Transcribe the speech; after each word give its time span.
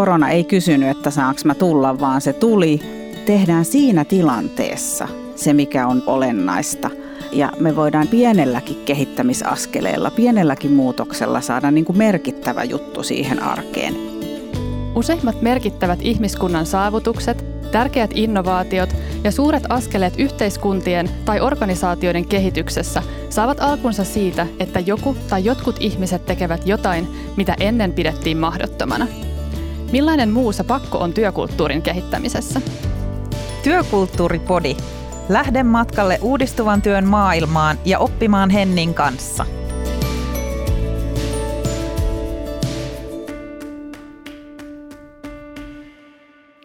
korona 0.00 0.30
ei 0.30 0.44
kysynyt, 0.44 0.88
että 0.88 1.10
saanko 1.10 1.40
mä 1.44 1.54
tulla, 1.54 2.00
vaan 2.00 2.20
se 2.20 2.32
tuli. 2.32 2.80
Tehdään 3.26 3.64
siinä 3.64 4.04
tilanteessa 4.04 5.08
se, 5.34 5.52
mikä 5.52 5.86
on 5.86 6.02
olennaista. 6.06 6.90
Ja 7.32 7.52
me 7.58 7.76
voidaan 7.76 8.08
pienelläkin 8.08 8.76
kehittämisaskeleella, 8.84 10.10
pienelläkin 10.10 10.72
muutoksella 10.72 11.40
saada 11.40 11.70
niin 11.70 11.84
kuin 11.84 11.98
merkittävä 11.98 12.64
juttu 12.64 13.02
siihen 13.02 13.42
arkeen. 13.42 13.94
Useimmat 14.94 15.42
merkittävät 15.42 15.98
ihmiskunnan 16.02 16.66
saavutukset, 16.66 17.44
tärkeät 17.72 18.10
innovaatiot 18.14 18.96
ja 19.24 19.30
suuret 19.30 19.64
askeleet 19.68 20.14
yhteiskuntien 20.18 21.10
tai 21.24 21.40
organisaatioiden 21.40 22.28
kehityksessä 22.28 23.02
saavat 23.30 23.60
alkunsa 23.60 24.04
siitä, 24.04 24.46
että 24.60 24.80
joku 24.80 25.16
tai 25.28 25.44
jotkut 25.44 25.76
ihmiset 25.80 26.26
tekevät 26.26 26.66
jotain, 26.66 27.08
mitä 27.36 27.56
ennen 27.60 27.92
pidettiin 27.92 28.36
mahdottomana. 28.36 29.06
Millainen 29.92 30.30
muu 30.30 30.52
se 30.52 30.64
pakko 30.64 30.98
on 30.98 31.12
työkulttuurin 31.12 31.82
kehittämisessä? 31.82 32.60
Työkulttuuripodi. 33.62 34.76
Lähde 35.28 35.62
matkalle 35.62 36.18
uudistuvan 36.22 36.82
työn 36.82 37.06
maailmaan 37.06 37.78
ja 37.84 37.98
oppimaan 37.98 38.50
Hennin 38.50 38.94
kanssa– 38.94 39.46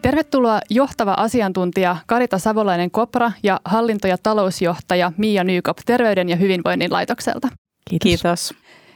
Tervetuloa 0.05 0.59
johtava 0.69 1.13
asiantuntija 1.17 1.97
Karita 2.07 2.37
Savolainen-Kopra 2.37 3.31
ja 3.43 3.59
hallinto- 3.65 4.07
ja 4.07 4.17
talousjohtaja 4.23 5.11
Mia 5.17 5.43
Nykop 5.43 5.77
Terveyden 5.85 6.29
ja 6.29 6.35
hyvinvoinnin 6.35 6.93
laitokselta. 6.93 7.47
Kiitos. 7.89 8.03
Kiitos. 8.03 8.53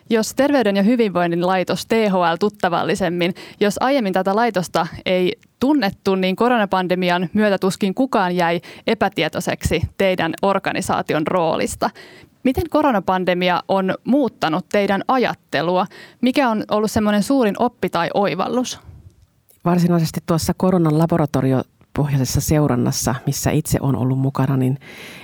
Jos 0.09 0.33
Terveyden 0.35 0.75
ja 0.75 0.83
hyvinvoinnin 0.83 1.47
laitos 1.47 1.85
THL 1.85 2.35
tuttavallisemmin, 2.39 3.33
jos 3.59 3.75
aiemmin 3.79 4.13
tätä 4.13 4.35
laitosta 4.35 4.87
ei 5.05 5.37
tunnettu, 5.59 6.15
niin 6.15 6.35
koronapandemian 6.35 7.29
myötä 7.33 7.57
tuskin 7.57 7.93
kukaan 7.93 8.35
jäi 8.35 8.61
epätietoiseksi 8.87 9.81
teidän 9.97 10.33
organisaation 10.41 11.27
roolista. 11.27 11.89
Miten 12.43 12.69
koronapandemia 12.69 13.63
on 13.67 13.95
muuttanut 14.03 14.65
teidän 14.71 15.03
ajattelua? 15.07 15.85
Mikä 16.21 16.49
on 16.49 16.63
ollut 16.71 16.91
semmoinen 16.91 17.23
suurin 17.23 17.55
oppi 17.59 17.89
tai 17.89 18.09
oivallus? 18.13 18.79
varsinaisesti 19.65 20.19
tuossa 20.25 20.53
koronan 20.57 20.99
laboratorio 20.99 21.61
pohjaisessa 21.99 22.41
seurannassa, 22.41 23.15
missä 23.25 23.51
itse 23.51 23.77
on 23.81 23.95
ollut 23.95 24.19
mukana, 24.19 24.57
niin 24.57 24.77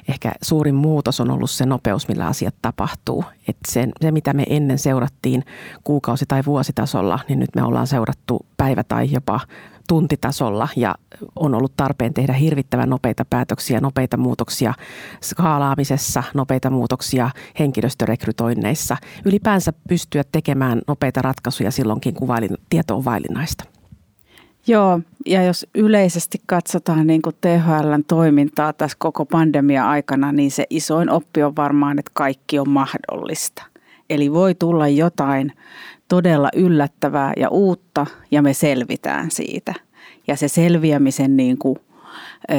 ehkä 0.08 0.32
suurin 0.42 0.76
muutos 0.76 1.20
on 1.20 1.32
ollut 1.32 1.50
se 1.50 1.66
nopeus, 1.66 2.08
millä 2.08 2.28
asiat 2.28 2.56
tapahtuu. 2.62 3.24
Et 3.48 3.58
se, 3.68 3.88
se, 4.02 4.12
mitä 4.12 4.34
me 4.34 4.44
ennen 4.50 4.80
seurattiin 4.80 5.44
kuukausi- 5.84 6.26
tai 6.28 6.42
vuositasolla, 6.46 7.20
niin 7.30 7.40
nyt 7.40 7.50
me 7.56 7.64
ollaan 7.64 7.88
seurattu 7.88 8.46
päivä- 8.58 8.84
tai 8.84 9.12
jopa 9.12 9.40
tuntitasolla 9.88 10.68
ja 10.76 10.96
on 11.36 11.56
ollut 11.56 11.74
tarpeen 11.78 12.14
tehdä 12.14 12.34
hirvittävän 12.34 12.90
nopeita 12.90 13.26
päätöksiä, 13.30 13.80
nopeita 13.80 14.18
muutoksia 14.18 14.74
skaalaamisessa, 15.24 16.24
nopeita 16.34 16.70
muutoksia 16.70 17.30
henkilöstörekrytoinneissa. 17.60 18.98
Ylipäänsä 19.26 19.74
pystyä 19.90 20.24
tekemään 20.32 20.82
nopeita 20.88 21.22
ratkaisuja 21.22 21.72
silloinkin, 21.72 22.14
kun 22.14 22.28
tieto 22.70 22.96
on 22.96 23.06
vaillinaista. 23.06 23.75
Joo, 24.68 25.00
ja 25.26 25.44
jos 25.44 25.68
yleisesti 25.76 26.42
katsotaan 26.46 27.08
niin 27.08 27.22
kuin 27.22 27.36
THLn 27.42 28.04
toimintaa 28.08 28.74
tässä 28.74 28.98
koko 29.00 29.26
pandemia-aikana, 29.26 30.32
niin 30.32 30.52
se 30.52 30.66
isoin 30.70 31.10
oppi 31.10 31.44
on 31.44 31.56
varmaan, 31.56 32.00
että 32.00 32.12
kaikki 32.14 32.60
on 32.60 32.70
mahdollista. 32.70 33.64
Eli 34.10 34.32
voi 34.32 34.56
tulla 34.56 34.88
jotain 34.88 35.52
todella 36.08 36.50
yllättävää 36.56 37.34
ja 37.38 37.50
uutta, 37.50 38.06
ja 38.32 38.42
me 38.42 38.54
selvitään 38.54 39.32
siitä. 39.32 39.74
Ja 40.28 40.36
se 40.36 40.48
selviämisen 40.48 41.38
niin 41.38 41.58
kuin, 41.58 41.78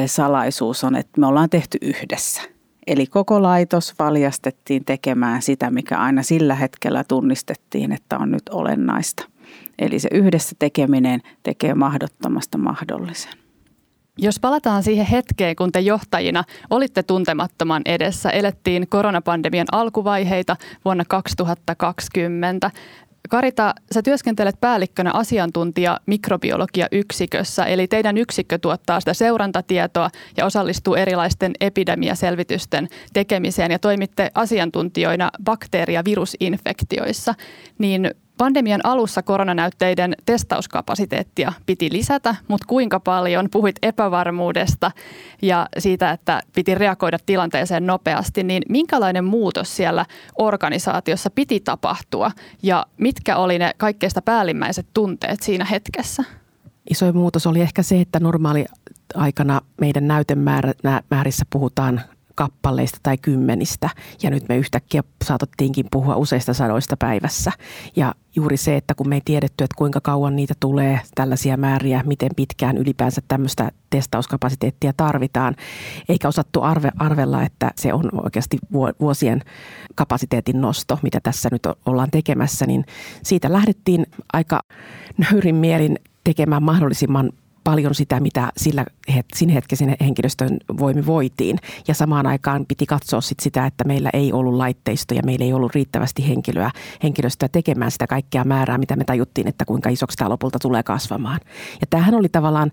salaisuus 0.07 0.85
on, 0.85 0.97
että 0.97 1.21
me 1.21 1.27
ollaan 1.27 1.51
tehty 1.51 1.79
yhdessä. 1.83 2.43
Eli 2.87 3.07
koko 3.07 3.43
laitos 3.43 3.95
valjastettiin 3.99 4.85
tekemään 4.85 5.43
sitä, 5.43 5.71
mikä 5.71 5.99
aina 5.99 6.23
sillä 6.23 6.55
hetkellä 6.55 7.05
tunnistettiin, 7.05 7.93
että 7.93 8.19
on 8.19 8.31
nyt 8.31 8.49
olennaista– 8.49 9.27
Eli 9.79 9.99
se 9.99 10.09
yhdessä 10.13 10.57
tekeminen 10.59 11.21
tekee 11.43 11.75
mahdottomasta 11.75 12.59
mahdollisen. 12.59 13.33
Jos 14.19 14.41
palataan 14.41 14.83
siihen 14.83 15.07
hetkeen, 15.07 15.57
kun 15.57 15.73
te 15.73 15.81
johtajina 15.81 16.45
olitte 16.71 17.03
tuntemattoman 17.03 17.83
edessä, 17.85 18.31
elettiin 18.31 18.89
koronapandemian 18.89 19.67
alkuvaiheita 19.73 20.57
vuonna 20.85 21.05
2020. 21.09 22.71
Karita, 23.29 23.75
sä 23.95 24.03
työskentelet 24.03 24.61
päällikkönä 24.61 25.11
asiantuntija 25.15 26.01
mikrobiologia-yksikössä, 26.07 27.65
eli 27.65 27.87
teidän 27.87 28.19
yksikkö 28.19 28.59
tuottaa 28.59 29.01
sitä 29.01 29.15
seurantatietoa 29.15 30.11
ja 30.37 30.47
osallistuu 30.47 30.95
erilaisten 30.95 31.53
epidemiaselvitysten 31.61 32.89
tekemiseen 33.13 33.71
ja 33.71 33.79
toimitte 33.79 34.31
asiantuntijoina 34.35 35.31
bakteeri- 35.45 35.95
ja 35.95 36.05
virusinfektioissa. 36.05 37.35
Niin 37.79 38.11
Pandemian 38.39 38.81
alussa 38.85 39.23
koronanäytteiden 39.23 40.15
testauskapasiteettia 40.27 41.53
piti 41.67 41.89
lisätä, 41.93 42.35
mutta 42.49 42.67
kuinka 42.67 43.01
paljon? 43.01 43.49
Puhuit 43.53 43.77
epävarmuudesta 43.83 44.91
ja 45.43 45.69
siitä, 45.79 46.11
että 46.11 46.43
piti 46.55 46.75
reagoida 46.75 47.19
tilanteeseen 47.27 47.87
nopeasti, 47.87 48.43
niin 48.43 48.63
minkälainen 48.69 49.25
muutos 49.25 49.77
siellä 49.77 50.07
organisaatiossa 50.39 51.31
piti 51.31 51.61
tapahtua 51.61 52.31
ja 52.63 52.87
mitkä 52.99 53.37
oli 53.37 53.59
ne 53.59 53.71
kaikkeista 53.77 54.23
päällimmäiset 54.23 54.87
tunteet 54.95 55.43
siinä 55.43 55.65
hetkessä? 55.65 56.25
Isoin 56.91 57.17
muutos 57.17 57.47
oli 57.47 57.61
ehkä 57.61 57.83
se, 57.83 58.01
että 58.01 58.21
normaali 58.21 58.65
aikana 59.15 59.61
meidän 59.81 60.09
näytemäärissä 60.09 61.45
puhutaan 61.53 62.01
kappaleista 62.37 62.99
tai 63.03 63.19
kymmenistä. 63.19 63.91
Ja 64.23 64.31
nyt 64.31 64.49
me 64.49 64.57
yhtäkkiä 64.57 65.03
saatettiinkin 65.25 65.87
puhua 65.91 66.17
useista 66.17 66.55
sadoista 66.55 66.97
päivässä. 66.97 67.53
Ja 67.97 68.15
juuri 68.37 68.57
se, 68.57 68.77
että 68.77 68.95
kun 68.95 69.09
me 69.09 69.15
ei 69.15 69.21
tiedetty, 69.25 69.65
että 69.65 69.75
kuinka 69.79 70.01
kauan 70.01 70.37
niitä 70.37 70.55
tulee 70.61 71.01
tällaisia 71.15 71.57
määriä, 71.57 72.03
miten 72.07 72.31
pitkään 72.37 72.77
ylipäänsä 72.77 73.23
tämmöistä 73.29 73.71
testauskapasiteettia 73.91 74.93
tarvitaan, 74.97 75.57
eikä 76.09 76.29
osattu 76.29 76.63
arve, 76.63 76.91
arvella, 76.99 77.43
että 77.43 77.71
se 77.77 77.93
on 77.93 78.11
oikeasti 78.25 78.59
vuosien 79.01 79.43
kapasiteetin 79.95 80.61
nosto, 80.61 80.99
mitä 81.03 81.21
tässä 81.23 81.49
nyt 81.53 81.63
ollaan 81.87 82.11
tekemässä, 82.11 82.67
niin 82.67 82.85
siitä 83.23 83.53
lähdettiin 83.53 84.07
aika 84.33 84.61
nöyrin 85.19 85.57
mielin 85.57 85.99
tekemään 86.25 86.63
mahdollisimman 86.63 87.33
paljon 87.67 87.95
sitä, 87.95 88.21
mitä 88.21 88.53
sillä 88.57 88.85
siinä 89.35 89.53
hetkessä 89.53 89.85
henkilöstön 90.01 90.57
voimi 90.79 91.07
voitiin. 91.07 91.59
Ja 91.89 91.95
samaan 91.95 92.27
aikaan 92.27 92.67
piti 92.69 92.87
katsoa 92.87 93.21
sit 93.21 93.41
sitä, 93.41 93.67
että 93.67 93.85
meillä 93.85 94.11
ei 94.13 94.33
ollut 94.33 94.55
laitteistoja, 94.55 95.23
meillä 95.25 95.45
ei 95.45 95.53
ollut 95.53 95.75
riittävästi 95.75 96.29
henkilöä, 96.29 96.71
henkilöstöä 97.03 97.49
tekemään 97.49 97.91
sitä 97.91 98.07
kaikkea 98.07 98.45
määrää, 98.45 98.79
mitä 98.79 98.97
me 98.97 99.05
tajuttiin, 99.05 99.49
että 99.49 99.65
kuinka 99.65 99.89
isoksi 99.89 100.17
tämä 100.17 100.31
lopulta 100.31 100.59
tulee 100.59 100.83
kasvamaan. 100.83 101.41
Ja 101.81 101.87
tämähän 101.91 102.15
oli 102.15 102.29
tavallaan 102.29 102.73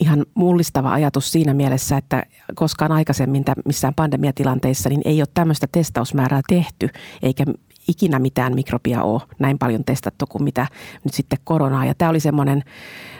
ihan 0.00 0.26
mullistava 0.34 0.92
ajatus 0.92 1.32
siinä 1.32 1.54
mielessä, 1.54 1.96
että 1.96 2.22
koskaan 2.54 2.92
aikaisemmin 2.92 3.44
missään 3.64 3.94
pandemiatilanteissa 3.94 4.88
niin 4.88 5.02
ei 5.04 5.20
ole 5.20 5.28
tämmöistä 5.34 5.66
testausmäärää 5.72 6.40
tehty, 6.48 6.88
eikä 7.22 7.44
ikinä 7.88 8.18
mitään 8.18 8.54
mikrobia 8.54 9.02
ole 9.02 9.22
näin 9.38 9.58
paljon 9.58 9.84
testattu 9.84 10.26
kuin 10.26 10.44
mitä 10.44 10.66
nyt 11.04 11.14
sitten 11.14 11.38
koronaa. 11.44 11.84
Ja 11.84 11.94
tämä 11.94 12.10
oli 12.10 12.20
semmoinen 12.20 12.62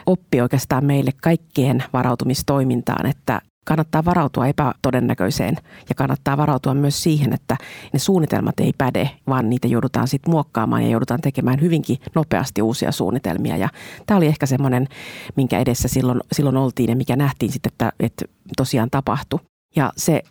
oppi 0.05 0.41
oikeastaan 0.41 0.85
meille 0.85 1.11
kaikkien 1.21 1.83
varautumistoimintaan, 1.93 3.05
että 3.05 3.41
kannattaa 3.65 4.05
varautua 4.05 4.47
epätodennäköiseen 4.47 5.55
ja 5.89 5.95
kannattaa 5.95 6.37
varautua 6.37 6.73
myös 6.73 7.03
siihen, 7.03 7.33
että 7.33 7.57
ne 7.93 7.99
suunnitelmat 7.99 8.59
ei 8.59 8.73
päde, 8.77 9.09
vaan 9.27 9.49
niitä 9.49 9.67
joudutaan 9.67 10.07
sitten 10.07 10.31
muokkaamaan 10.31 10.83
ja 10.83 10.89
joudutaan 10.89 11.21
tekemään 11.21 11.61
hyvinkin 11.61 11.97
nopeasti 12.15 12.61
uusia 12.61 12.91
suunnitelmia. 12.91 13.57
Ja 13.57 13.69
tämä 14.05 14.17
oli 14.17 14.27
ehkä 14.27 14.45
semmoinen, 14.45 14.87
minkä 15.35 15.59
edessä 15.59 15.87
silloin, 15.87 16.19
silloin 16.31 16.57
oltiin 16.57 16.89
ja 16.89 16.95
mikä 16.95 17.15
nähtiin 17.15 17.51
sitten, 17.51 17.71
että, 17.71 17.91
että 17.99 18.25
tosiaan 18.57 18.89
tapahtui. 18.89 19.39
Ja 19.75 19.93
se 19.97 20.23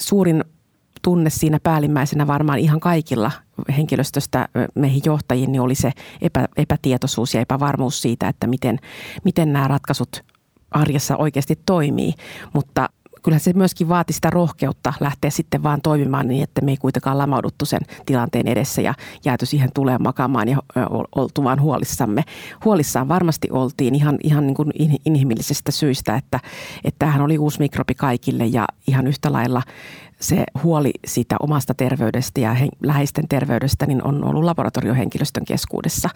suurin 0.00 0.44
tunne 1.02 1.30
siinä 1.30 1.60
päällimmäisenä 1.62 2.26
varmaan 2.26 2.58
ihan 2.58 2.80
kaikilla 2.80 3.30
henkilöstöstä 3.76 4.48
meihin 4.74 5.02
johtajiin, 5.04 5.52
niin 5.52 5.62
oli 5.62 5.74
se 5.74 5.92
epä, 6.22 6.48
epätietoisuus 6.56 7.34
ja 7.34 7.40
epävarmuus 7.40 8.02
siitä, 8.02 8.28
että 8.28 8.46
miten, 8.46 8.78
miten 9.24 9.52
nämä 9.52 9.68
ratkaisut 9.68 10.24
arjessa 10.70 11.16
oikeasti 11.16 11.58
toimii. 11.66 12.12
Mutta 12.52 12.88
kyllä 13.22 13.38
se 13.38 13.52
myöskin 13.52 13.88
vaati 13.88 14.12
sitä 14.12 14.30
rohkeutta 14.30 14.92
lähteä 15.00 15.30
sitten 15.30 15.62
vaan 15.62 15.80
toimimaan 15.82 16.28
niin, 16.28 16.42
että 16.42 16.60
me 16.60 16.70
ei 16.70 16.76
kuitenkaan 16.76 17.18
lamauduttu 17.18 17.64
sen 17.64 17.80
tilanteen 18.06 18.48
edessä 18.48 18.82
ja 18.82 18.94
jääty 19.24 19.46
siihen 19.46 19.70
tulee 19.74 19.98
makaamaan 19.98 20.48
ja 20.48 20.58
oltu 21.14 21.44
vaan 21.44 21.60
huolissamme. 21.60 22.22
Huolissaan 22.64 23.08
varmasti 23.08 23.48
oltiin 23.50 23.94
ihan, 23.94 24.18
ihan 24.22 24.46
niin 24.46 24.54
kuin 24.54 24.70
inhimillisestä 25.04 25.72
syistä, 25.72 26.16
että, 26.16 26.40
että 26.84 26.98
tämähän 26.98 27.22
oli 27.22 27.38
uusi 27.38 27.58
mikrobi 27.58 27.94
kaikille 27.94 28.46
ja 28.46 28.66
ihan 28.86 29.06
yhtä 29.06 29.32
lailla 29.32 29.62
se 30.24 30.44
huoli 30.62 30.90
siitä 31.06 31.36
omasta 31.40 31.74
terveydestä 31.74 32.40
ja 32.40 32.54
he, 32.54 32.68
läheisten 32.82 33.28
terveydestä 33.28 33.86
niin 33.86 34.06
on 34.06 34.24
ollut 34.24 34.44
laboratoriohenkilöstön 34.44 35.44
keskuudessa, 35.44 36.08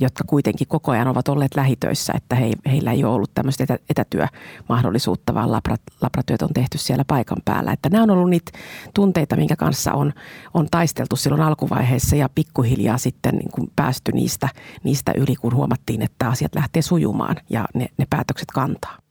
jotka 0.00 0.24
kuitenkin 0.26 0.68
koko 0.68 0.92
ajan 0.92 1.08
ovat 1.08 1.28
olleet 1.28 1.54
lähitöissä, 1.56 2.12
että 2.16 2.34
he, 2.34 2.50
heillä 2.66 2.92
ei 2.92 3.04
ole 3.04 3.14
ollut 3.14 3.34
tämmöistä 3.34 3.64
etä, 3.64 3.78
etätyömahdollisuutta, 3.90 5.34
vaan 5.34 5.52
labra, 5.52 5.76
labratyöt 6.00 6.42
on 6.42 6.54
tehty 6.54 6.78
siellä 6.78 7.04
paikan 7.06 7.38
päällä. 7.44 7.72
Että 7.72 7.88
nämä 7.88 8.02
on 8.02 8.10
ollut 8.10 8.30
niitä 8.30 8.52
tunteita, 8.94 9.36
minkä 9.36 9.56
kanssa 9.56 9.92
on, 9.92 10.12
on 10.54 10.68
taisteltu 10.70 11.16
silloin 11.16 11.42
alkuvaiheessa 11.42 12.16
ja 12.16 12.28
pikkuhiljaa 12.34 12.98
sitten 12.98 13.34
niin 13.34 13.50
kuin 13.50 13.70
päästy 13.76 14.12
niistä, 14.12 14.48
niistä 14.84 15.12
yli, 15.16 15.36
kun 15.36 15.54
huomattiin, 15.54 16.02
että 16.02 16.28
asiat 16.28 16.54
lähtee 16.54 16.82
sujumaan 16.82 17.36
ja 17.50 17.64
ne, 17.74 17.86
ne 17.98 18.06
päätökset 18.10 18.48
kantaa. 18.54 19.03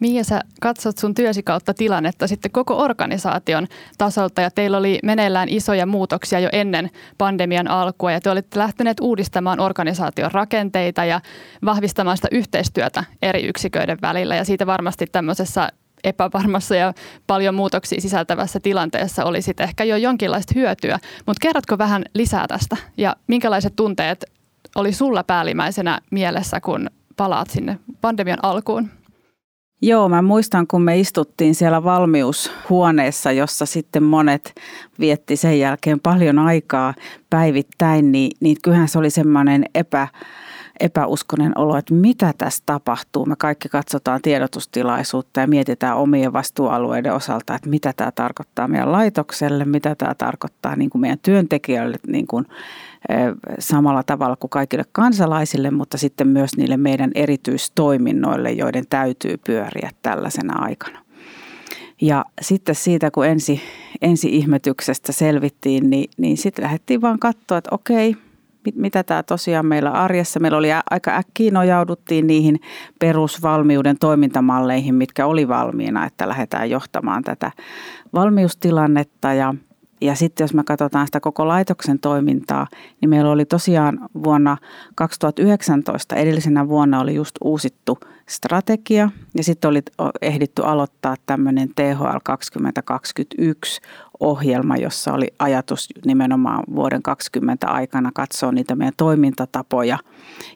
Mia, 0.00 0.24
sä 0.24 0.40
katsot 0.60 0.98
sun 0.98 1.14
työsi 1.14 1.42
kautta 1.42 1.74
tilannetta 1.74 2.26
sitten 2.26 2.50
koko 2.50 2.76
organisaation 2.76 3.66
tasolta 3.98 4.40
ja 4.40 4.50
teillä 4.50 4.76
oli 4.76 4.98
meneillään 5.02 5.48
isoja 5.48 5.86
muutoksia 5.86 6.40
jo 6.40 6.48
ennen 6.52 6.90
pandemian 7.18 7.68
alkua 7.68 8.12
ja 8.12 8.20
te 8.20 8.30
olitte 8.30 8.58
lähteneet 8.58 9.00
uudistamaan 9.00 9.60
organisaation 9.60 10.32
rakenteita 10.32 11.04
ja 11.04 11.20
vahvistamaan 11.64 12.16
sitä 12.16 12.28
yhteistyötä 12.32 13.04
eri 13.22 13.46
yksiköiden 13.46 13.98
välillä 14.02 14.36
ja 14.36 14.44
siitä 14.44 14.66
varmasti 14.66 15.06
tämmöisessä 15.06 15.68
epävarmassa 16.04 16.76
ja 16.76 16.94
paljon 17.26 17.54
muutoksia 17.54 18.00
sisältävässä 18.00 18.60
tilanteessa 18.60 19.24
olisi 19.24 19.54
ehkä 19.60 19.84
jo 19.84 19.96
jonkinlaista 19.96 20.52
hyötyä. 20.56 20.98
Mutta 21.26 21.40
kerrotko 21.42 21.78
vähän 21.78 22.04
lisää 22.14 22.46
tästä 22.48 22.76
ja 22.96 23.16
minkälaiset 23.26 23.76
tunteet 23.76 24.24
oli 24.74 24.92
sulla 24.92 25.24
päällimmäisenä 25.24 26.00
mielessä, 26.10 26.60
kun 26.60 26.90
palaat 27.16 27.50
sinne 27.50 27.78
pandemian 28.00 28.38
alkuun? 28.42 28.90
Joo, 29.86 30.08
mä 30.08 30.22
muistan, 30.22 30.66
kun 30.66 30.82
me 30.82 30.98
istuttiin 30.98 31.54
siellä 31.54 31.84
valmiushuoneessa, 31.84 33.32
jossa 33.32 33.66
sitten 33.66 34.02
monet 34.02 34.54
vietti 34.98 35.36
sen 35.36 35.58
jälkeen 35.58 36.00
paljon 36.00 36.38
aikaa 36.38 36.94
päivittäin, 37.30 38.12
niin, 38.12 38.30
niin 38.40 38.56
kyllähän 38.62 38.88
se 38.88 38.98
oli 38.98 39.10
semmoinen 39.10 39.64
epä, 39.74 40.08
epäuskonen 40.80 41.58
olo, 41.58 41.76
että 41.76 41.94
mitä 41.94 42.34
tässä 42.38 42.62
tapahtuu. 42.66 43.26
Me 43.26 43.36
kaikki 43.38 43.68
katsotaan 43.68 44.22
tiedotustilaisuutta 44.22 45.40
ja 45.40 45.46
mietitään 45.46 45.96
omien 45.96 46.32
vastuualueiden 46.32 47.14
osalta, 47.14 47.54
että 47.54 47.70
mitä 47.70 47.92
tämä 47.96 48.12
tarkoittaa 48.12 48.68
meidän 48.68 48.92
laitokselle, 48.92 49.64
mitä 49.64 49.94
tämä 49.94 50.14
tarkoittaa 50.14 50.76
niin 50.76 50.90
kuin 50.90 51.00
meidän 51.00 51.18
työntekijöille 51.22 51.96
niin 52.06 52.26
kuin 52.26 52.46
samalla 53.58 54.02
tavalla 54.02 54.36
kuin 54.36 54.50
kaikille 54.50 54.84
kansalaisille, 54.92 55.70
mutta 55.70 55.98
sitten 55.98 56.28
myös 56.28 56.56
niille 56.56 56.76
meidän 56.76 57.10
erityistoiminnoille, 57.14 58.52
joiden 58.52 58.84
täytyy 58.90 59.36
pyöriä 59.46 59.90
tällaisena 60.02 60.62
aikana. 60.62 61.04
Ja 62.00 62.24
sitten 62.40 62.74
siitä, 62.74 63.10
kun 63.10 63.26
ensi, 63.26 63.60
ensi 64.02 64.36
ihmetyksestä 64.36 65.12
selvittiin, 65.12 65.90
niin, 65.90 66.10
niin 66.16 66.36
sitten 66.36 66.64
lähdettiin 66.64 67.00
vaan 67.00 67.18
katsoa, 67.18 67.58
että 67.58 67.74
okei, 67.74 68.16
mit, 68.64 68.76
mitä 68.76 69.02
tämä 69.02 69.22
tosiaan 69.22 69.66
meillä 69.66 69.90
arjessa. 69.90 70.40
Meillä 70.40 70.58
oli 70.58 70.68
aika 70.90 71.16
äkkiä 71.16 71.50
nojauduttiin 71.50 72.26
niihin 72.26 72.60
perusvalmiuden 72.98 73.96
toimintamalleihin, 74.00 74.94
mitkä 74.94 75.26
oli 75.26 75.48
valmiina, 75.48 76.06
että 76.06 76.28
lähdetään 76.28 76.70
johtamaan 76.70 77.22
tätä 77.22 77.52
valmiustilannetta 78.14 79.32
ja– 79.32 79.54
ja 80.00 80.14
sitten 80.14 80.44
jos 80.44 80.54
me 80.54 80.64
katsotaan 80.64 81.06
sitä 81.06 81.20
koko 81.20 81.48
laitoksen 81.48 81.98
toimintaa, 81.98 82.66
niin 83.00 83.10
meillä 83.10 83.30
oli 83.30 83.44
tosiaan 83.44 83.98
vuonna 84.24 84.56
2019, 84.94 86.16
edellisenä 86.16 86.68
vuonna 86.68 87.00
oli 87.00 87.14
just 87.14 87.36
uusittu 87.44 87.98
strategia 88.28 89.10
ja 89.36 89.44
sitten 89.44 89.68
oli 89.68 89.82
ehditty 90.22 90.62
aloittaa 90.62 91.16
tämmöinen 91.26 91.68
THL 91.68 92.18
2021 92.24 93.80
ohjelma, 94.20 94.76
jossa 94.76 95.12
oli 95.12 95.26
ajatus 95.38 95.88
nimenomaan 96.04 96.64
vuoden 96.74 97.02
2020 97.02 97.68
aikana 97.68 98.10
katsoa 98.14 98.52
niitä 98.52 98.74
meidän 98.74 98.94
toimintatapoja 98.96 99.98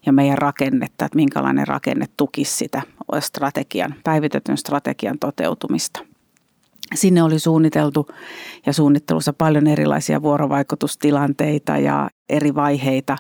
ja 0.06 0.12
meidän 0.12 0.38
rakennetta, 0.38 1.05
että 1.05 1.17
minkälainen 1.17 1.69
rakenne 1.69 2.06
tukisi 2.17 2.55
sitä 2.55 2.82
strategian, 3.20 3.94
päivitetyn 4.05 4.56
strategian 4.56 5.19
toteutumista. 5.19 6.08
Sinne 6.94 7.23
oli 7.23 7.38
suunniteltu 7.38 8.06
ja 8.67 8.73
suunnittelussa 8.73 9.32
paljon 9.32 9.67
erilaisia 9.67 10.23
vuorovaikutustilanteita 10.23 11.79
ja 11.79 12.11
eri 12.29 12.55
vaiheita 12.55 13.17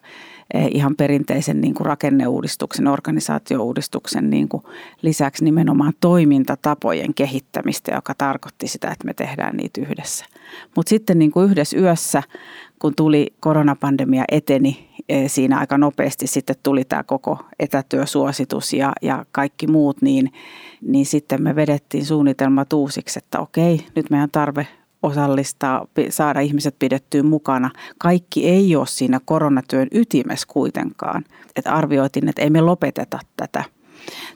eh, 0.54 0.68
ihan 0.74 0.96
perinteisen 0.96 1.60
niin 1.60 1.74
kuin 1.74 1.86
rakenneuudistuksen, 1.86 2.86
organisaatiouudistuksen 2.86 4.30
niin 4.30 4.48
kuin 4.48 4.62
lisäksi 5.02 5.44
nimenomaan 5.44 5.92
toimintatapojen 6.00 7.14
kehittämistä, 7.14 7.94
joka 7.94 8.14
tarkoitti 8.18 8.68
sitä, 8.68 8.90
että 8.90 9.06
me 9.06 9.14
tehdään 9.14 9.56
niitä 9.56 9.80
yhdessä. 9.80 10.24
Mutta 10.76 10.90
sitten 10.90 11.18
niin 11.18 11.30
kuin 11.30 11.50
yhdessä 11.50 11.78
yössä, 11.78 12.22
kun 12.78 12.94
tuli 12.94 13.34
koronapandemia 13.40 14.24
eteni, 14.32 14.88
eh, 15.08 15.30
siinä 15.30 15.58
aika 15.58 15.78
nopeasti 15.78 16.26
sitten 16.26 16.56
tuli 16.62 16.84
tämä 16.84 17.02
koko 17.02 17.38
etätyösuositus 17.58 18.72
ja, 18.72 18.92
ja 19.02 19.24
kaikki 19.32 19.66
muut, 19.66 20.02
niin, 20.02 20.32
niin 20.82 21.06
sitten 21.06 21.42
me 21.42 21.56
vedettiin 21.56 22.06
suunnitelmat 22.06 22.72
uusiksi, 22.72 23.18
että 23.18 23.40
okei, 23.40 23.86
nyt 23.94 24.10
meidän 24.10 24.30
tarve 24.32 24.66
osallistaa, 25.02 25.86
saada 26.10 26.40
ihmiset 26.40 26.76
pidettyä 26.78 27.22
mukana. 27.22 27.70
Kaikki 27.98 28.48
ei 28.48 28.76
ole 28.76 28.86
siinä 28.86 29.20
koronatyön 29.24 29.88
ytimessä 29.92 30.46
kuitenkaan. 30.50 31.24
Että 31.56 31.72
arvioitiin, 31.72 32.28
että 32.28 32.42
ei 32.42 32.50
me 32.50 32.60
lopeteta 32.60 33.18
tätä, 33.36 33.64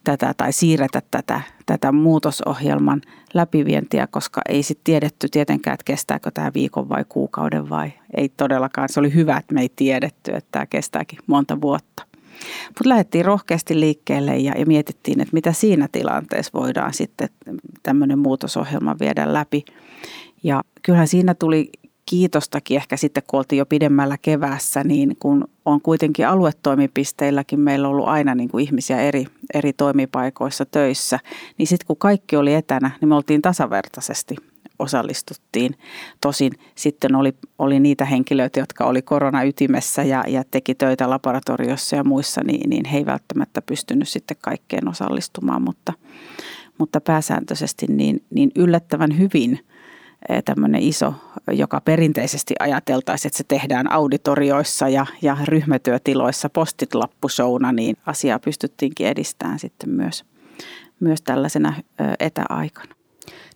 tätä 0.04 0.34
tai 0.36 0.52
siirretä 0.52 1.02
tätä, 1.10 1.40
tätä 1.66 1.92
muutosohjelman 1.92 3.00
läpivientiä, 3.34 4.06
koska 4.06 4.40
ei 4.48 4.62
sitten 4.62 4.84
tiedetty 4.84 5.28
tietenkään, 5.28 5.74
että 5.74 5.84
kestääkö 5.84 6.30
tämä 6.30 6.50
viikon 6.54 6.88
vai 6.88 7.04
kuukauden 7.08 7.68
vai 7.70 7.92
ei 8.16 8.28
todellakaan. 8.28 8.88
Se 8.88 9.00
oli 9.00 9.14
hyvä, 9.14 9.36
että 9.36 9.54
me 9.54 9.60
ei 9.60 9.72
tiedetty, 9.76 10.30
että 10.30 10.48
tämä 10.50 10.66
kestääkin 10.66 11.18
monta 11.26 11.60
vuotta. 11.60 12.06
Mutta 12.68 12.88
lähdettiin 12.88 13.24
rohkeasti 13.24 13.80
liikkeelle 13.80 14.36
ja, 14.36 14.52
ja 14.58 14.66
mietittiin, 14.66 15.20
että 15.20 15.34
mitä 15.34 15.52
siinä 15.52 15.88
tilanteessa 15.92 16.52
voidaan 16.54 16.94
sitten 16.94 17.28
tämmöinen 17.82 18.18
muutosohjelma 18.18 18.96
viedä 19.00 19.32
läpi. 19.32 19.64
Ja 20.42 20.62
kyllähän 20.82 21.08
siinä 21.08 21.34
tuli 21.34 21.70
kiitostakin 22.12 22.76
ehkä 22.76 22.96
sitten, 22.96 23.22
kun 23.26 23.38
oltiin 23.38 23.58
jo 23.58 23.66
pidemmällä 23.66 24.16
keväässä, 24.22 24.84
niin 24.84 25.16
kun 25.18 25.48
on 25.64 25.80
kuitenkin 25.80 26.28
aluetoimipisteilläkin 26.28 27.60
meillä 27.60 27.88
ollut 27.88 28.08
aina 28.08 28.34
niin 28.34 28.48
kuin 28.48 28.64
ihmisiä 28.64 29.00
eri, 29.00 29.26
eri 29.54 29.72
toimipaikoissa 29.72 30.64
töissä, 30.66 31.18
niin 31.58 31.66
sitten 31.66 31.86
kun 31.86 31.96
kaikki 31.96 32.36
oli 32.36 32.54
etänä, 32.54 32.90
niin 33.00 33.08
me 33.08 33.14
oltiin 33.14 33.42
tasavertaisesti 33.42 34.36
osallistuttiin. 34.78 35.74
Tosin 36.20 36.52
sitten 36.74 37.14
oli, 37.14 37.34
oli 37.58 37.80
niitä 37.80 38.04
henkilöitä, 38.04 38.60
jotka 38.60 38.84
oli 38.84 39.02
koronaytimessä 39.02 40.02
ja, 40.02 40.24
ja 40.28 40.44
teki 40.50 40.74
töitä 40.74 41.10
laboratoriossa 41.10 41.96
ja 41.96 42.04
muissa, 42.04 42.40
niin, 42.44 42.70
niin 42.70 42.84
he 42.84 42.98
ei 42.98 43.06
välttämättä 43.06 43.62
pystynyt 43.62 44.08
sitten 44.08 44.36
kaikkeen 44.40 44.88
osallistumaan, 44.88 45.62
mutta, 45.62 45.92
mutta 46.78 47.00
pääsääntöisesti 47.00 47.86
niin, 47.86 48.24
niin 48.30 48.50
yllättävän 48.56 49.18
hyvin– 49.18 49.58
tämmöinen 50.44 50.82
iso, 50.82 51.14
joka 51.50 51.80
perinteisesti 51.80 52.54
ajateltaisiin, 52.60 53.30
että 53.30 53.36
se 53.36 53.44
tehdään 53.48 53.92
auditorioissa 53.92 54.88
ja, 54.88 55.06
ja 55.22 55.36
ryhmätyötiloissa 55.44 56.48
postit-lappushowna, 56.48 57.72
niin 57.72 57.96
asiaa 58.06 58.38
pystyttiinkin 58.38 59.06
edistämään 59.06 59.58
sitten 59.58 59.90
myös, 59.90 60.24
myös 61.00 61.22
tällaisena 61.22 61.74
etäaikana. 62.20 62.94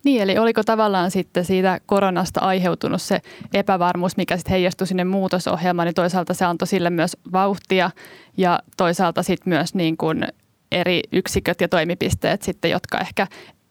Niin, 0.04 0.23
eli 0.23 0.38
oliko 0.38 0.62
tavallaan 0.62 1.11
sitten 1.11 1.44
siitä 1.44 1.80
koronasta 1.87 2.40
aiheutunut 2.40 3.02
se 3.02 3.20
epävarmuus, 3.54 4.16
mikä 4.16 4.37
sitten 4.37 4.50
heijastui 4.50 4.87
sinne 4.87 5.04
muutosohjelmaan, 5.04 5.87
niin 5.87 5.94
toisaalta 5.94 6.35
se 6.35 6.44
antoi 6.44 6.68
sille 6.68 6.90
myös 6.90 7.16
vauhtia 7.32 7.90
ja 8.37 8.61
toisaalta 8.76 9.23
sitten 9.23 9.50
myös 9.50 9.75
niin 9.75 9.96
kuin 9.96 10.26
eri 10.73 11.00
yksiköt 11.12 11.61
ja 11.61 11.68
toimipisteet 11.68 12.42
sitten, 12.42 12.70
jotka 12.70 12.99
ehkä 12.99 13.26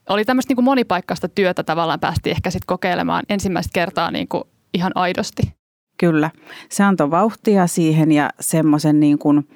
oli 0.10 0.26
tämmöistä 0.26 0.52
niin 0.52 0.56
kuin 0.56 0.66
monipaikkaista 0.66 1.30
työtä 1.30 1.64
tavallaan 1.64 2.00
päästiin 2.00 2.32
ehkä 2.32 2.50
sitten 2.50 2.68
kokeilemaan 2.68 3.24
ensimmäistä 3.30 3.72
kertaa 3.74 4.12
niin 4.12 4.28
kuin 4.28 4.44
ihan 4.74 4.92
aidosti. 4.96 5.42
Kyllä, 5.98 6.32
se 6.70 6.84
antoi 6.84 7.12
vauhtia 7.12 7.68
siihen 7.68 8.12
ja 8.12 8.30
semmoisen 8.40 9.00
niin 9.00 9.18
kuin 9.20 9.48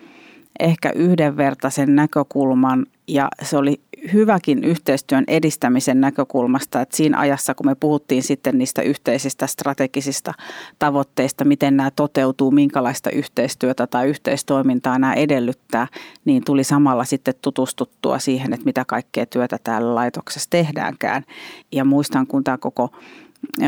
ehkä 0.59 0.91
yhdenvertaisen 0.95 1.95
näkökulman 1.95 2.85
ja 3.07 3.27
se 3.41 3.57
oli 3.57 3.81
hyväkin 4.13 4.63
yhteistyön 4.63 5.23
edistämisen 5.27 6.01
näkökulmasta, 6.01 6.81
että 6.81 6.97
siinä 6.97 7.19
ajassa, 7.19 7.55
kun 7.55 7.65
me 7.65 7.75
puhuttiin 7.75 8.23
sitten 8.23 8.57
niistä 8.57 8.81
yhteisistä 8.81 9.47
strategisista 9.47 10.33
tavoitteista, 10.79 11.45
miten 11.45 11.77
nämä 11.77 11.91
toteutuu, 11.91 12.51
minkälaista 12.51 13.09
yhteistyötä 13.09 13.87
tai 13.87 14.07
yhteistoimintaa 14.09 14.99
nämä 14.99 15.13
edellyttää, 15.13 15.87
niin 16.25 16.43
tuli 16.45 16.63
samalla 16.63 17.03
sitten 17.03 17.33
tutustuttua 17.41 18.19
siihen, 18.19 18.53
että 18.53 18.65
mitä 18.65 18.85
kaikkea 18.85 19.25
työtä 19.25 19.57
täällä 19.63 19.95
laitoksessa 19.95 20.49
tehdäänkään. 20.49 21.23
Ja 21.71 21.85
muistan, 21.85 22.27
kun 22.27 22.43
tämä 22.43 22.57
koko 22.57 22.89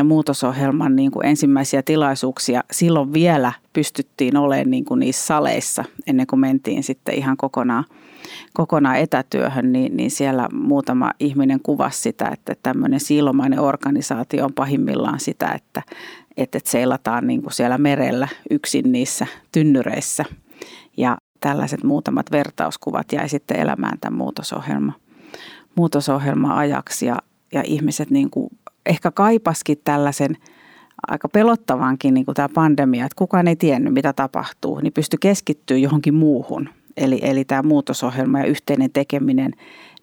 muutosohjelman 0.04 0.96
niin 0.96 1.10
kuin 1.10 1.26
ensimmäisiä 1.26 1.82
tilaisuuksia. 1.82 2.64
Silloin 2.70 3.12
vielä 3.12 3.52
pystyttiin 3.72 4.36
olemaan 4.36 4.70
niin 4.70 4.84
kuin 4.84 5.00
niissä 5.00 5.26
saleissa 5.26 5.84
ennen 6.06 6.26
kuin 6.26 6.40
mentiin 6.40 6.82
sitten 6.82 7.14
ihan 7.14 7.36
kokonaan, 7.36 7.84
kokonaan 8.54 8.96
etätyöhön, 8.96 9.72
niin, 9.72 9.96
niin 9.96 10.10
siellä 10.10 10.48
muutama 10.52 11.10
ihminen 11.20 11.60
kuvasi 11.62 12.00
sitä, 12.00 12.28
että 12.28 12.54
tämmöinen 12.62 13.00
siilomainen 13.00 13.60
organisaatio 13.60 14.44
on 14.44 14.52
pahimmillaan 14.52 15.20
sitä, 15.20 15.52
että, 15.52 15.82
että 16.36 16.58
seilataan 16.64 17.26
niin 17.26 17.42
kuin 17.42 17.52
siellä 17.52 17.78
merellä 17.78 18.28
yksin 18.50 18.92
niissä 18.92 19.26
tynnyreissä. 19.52 20.24
Ja 20.96 21.18
tällaiset 21.40 21.84
muutamat 21.84 22.30
vertauskuvat 22.32 23.12
jäi 23.12 23.28
sitten 23.28 23.60
elämään 23.60 23.98
tämän 24.00 24.18
muutosohjelma, 24.18 24.92
muutosohjelma 25.74 26.58
ajaksi 26.58 27.06
ja, 27.06 27.16
ja 27.52 27.62
ihmiset 27.66 28.10
niin 28.10 28.30
kuin 28.30 28.50
ehkä 28.86 29.10
kaipaskin 29.10 29.80
tällaisen 29.84 30.36
aika 31.06 31.28
pelottavankin 31.28 32.14
niin 32.14 32.24
kuin 32.24 32.34
tämä 32.34 32.48
pandemia, 32.48 33.04
että 33.04 33.16
kukaan 33.16 33.48
ei 33.48 33.56
tiennyt 33.56 33.94
mitä 33.94 34.12
tapahtuu, 34.12 34.80
niin 34.80 34.92
pysty 34.92 35.16
keskittyä 35.20 35.76
johonkin 35.76 36.14
muuhun. 36.14 36.68
Eli, 36.96 37.18
eli 37.22 37.44
tämä 37.44 37.62
muutosohjelma 37.62 38.38
ja 38.38 38.44
yhteinen 38.44 38.90
tekeminen, 38.92 39.52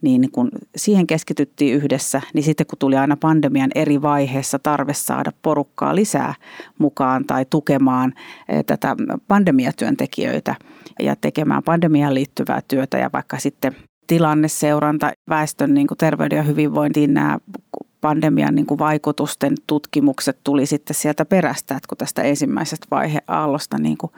niin 0.02 0.32
kun 0.32 0.50
siihen 0.76 1.08
keskityttiin 1.08 1.76
yhdessä, 1.76 2.22
niin 2.34 2.44
sitten 2.44 2.68
kun 2.68 2.80
tuli 2.80 2.98
aina 2.98 3.18
pandemian 3.18 3.72
eri 3.76 4.02
vaiheessa 4.02 4.60
tarve 4.60 4.94
saada 4.94 5.32
porukkaa 5.42 5.96
lisää 5.96 6.34
mukaan 6.78 7.26
tai 7.26 7.46
tukemaan 7.50 8.14
eh, 8.50 8.66
tätä 8.66 8.96
pandemiatyöntekijöitä 9.28 10.56
ja 11.00 11.16
tekemään 11.16 11.64
pandemiaan 11.64 12.14
liittyvää 12.14 12.62
työtä 12.68 12.98
ja 12.98 13.10
vaikka 13.14 13.38
sitten 13.38 13.76
tilanneseuranta, 14.08 15.12
väestön 15.30 15.74
niin 15.74 15.88
kuin 15.88 15.98
terveyden 15.98 16.38
ja 16.38 16.44
hyvinvointiin 16.44 17.14
nämä 17.14 17.38
pandemian 18.02 18.56
niin 18.56 18.66
kuin 18.66 18.80
vaikutusten 18.80 19.56
tutkimukset 19.68 20.40
tuli 20.44 20.66
sitten 20.66 20.96
sieltä 20.96 21.26
perästä, 21.26 21.76
että 21.76 21.88
kun 21.88 21.98
tästä 21.98 22.22
ensimmäisestä 22.22 22.88
vaiheaallosta 22.92 23.78
niin 23.78 23.98
kuin 23.98 24.12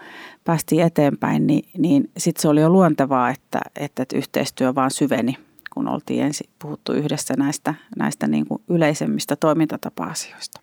päästiin 0.44 0.82
eteenpäin, 0.82 1.48
niin, 1.48 1.70
niin 1.78 2.10
sitten 2.18 2.42
se 2.42 2.48
oli 2.48 2.62
jo 2.62 2.70
luontevaa, 2.70 3.30
että, 3.30 3.60
että, 3.76 4.04
että 4.04 4.18
yhteistyö 4.18 4.76
vaan 4.76 4.92
syveni, 4.92 5.38
kun 5.74 5.88
oltiin 5.88 6.24
ensin 6.24 6.50
puhuttu 6.62 6.94
yhdessä 6.94 7.34
näistä, 7.38 7.74
näistä 7.98 8.28
niin 8.28 8.46
kuin 8.48 8.62
yleisemmistä 8.70 9.36
toimintatapa-asioista. 9.36 10.62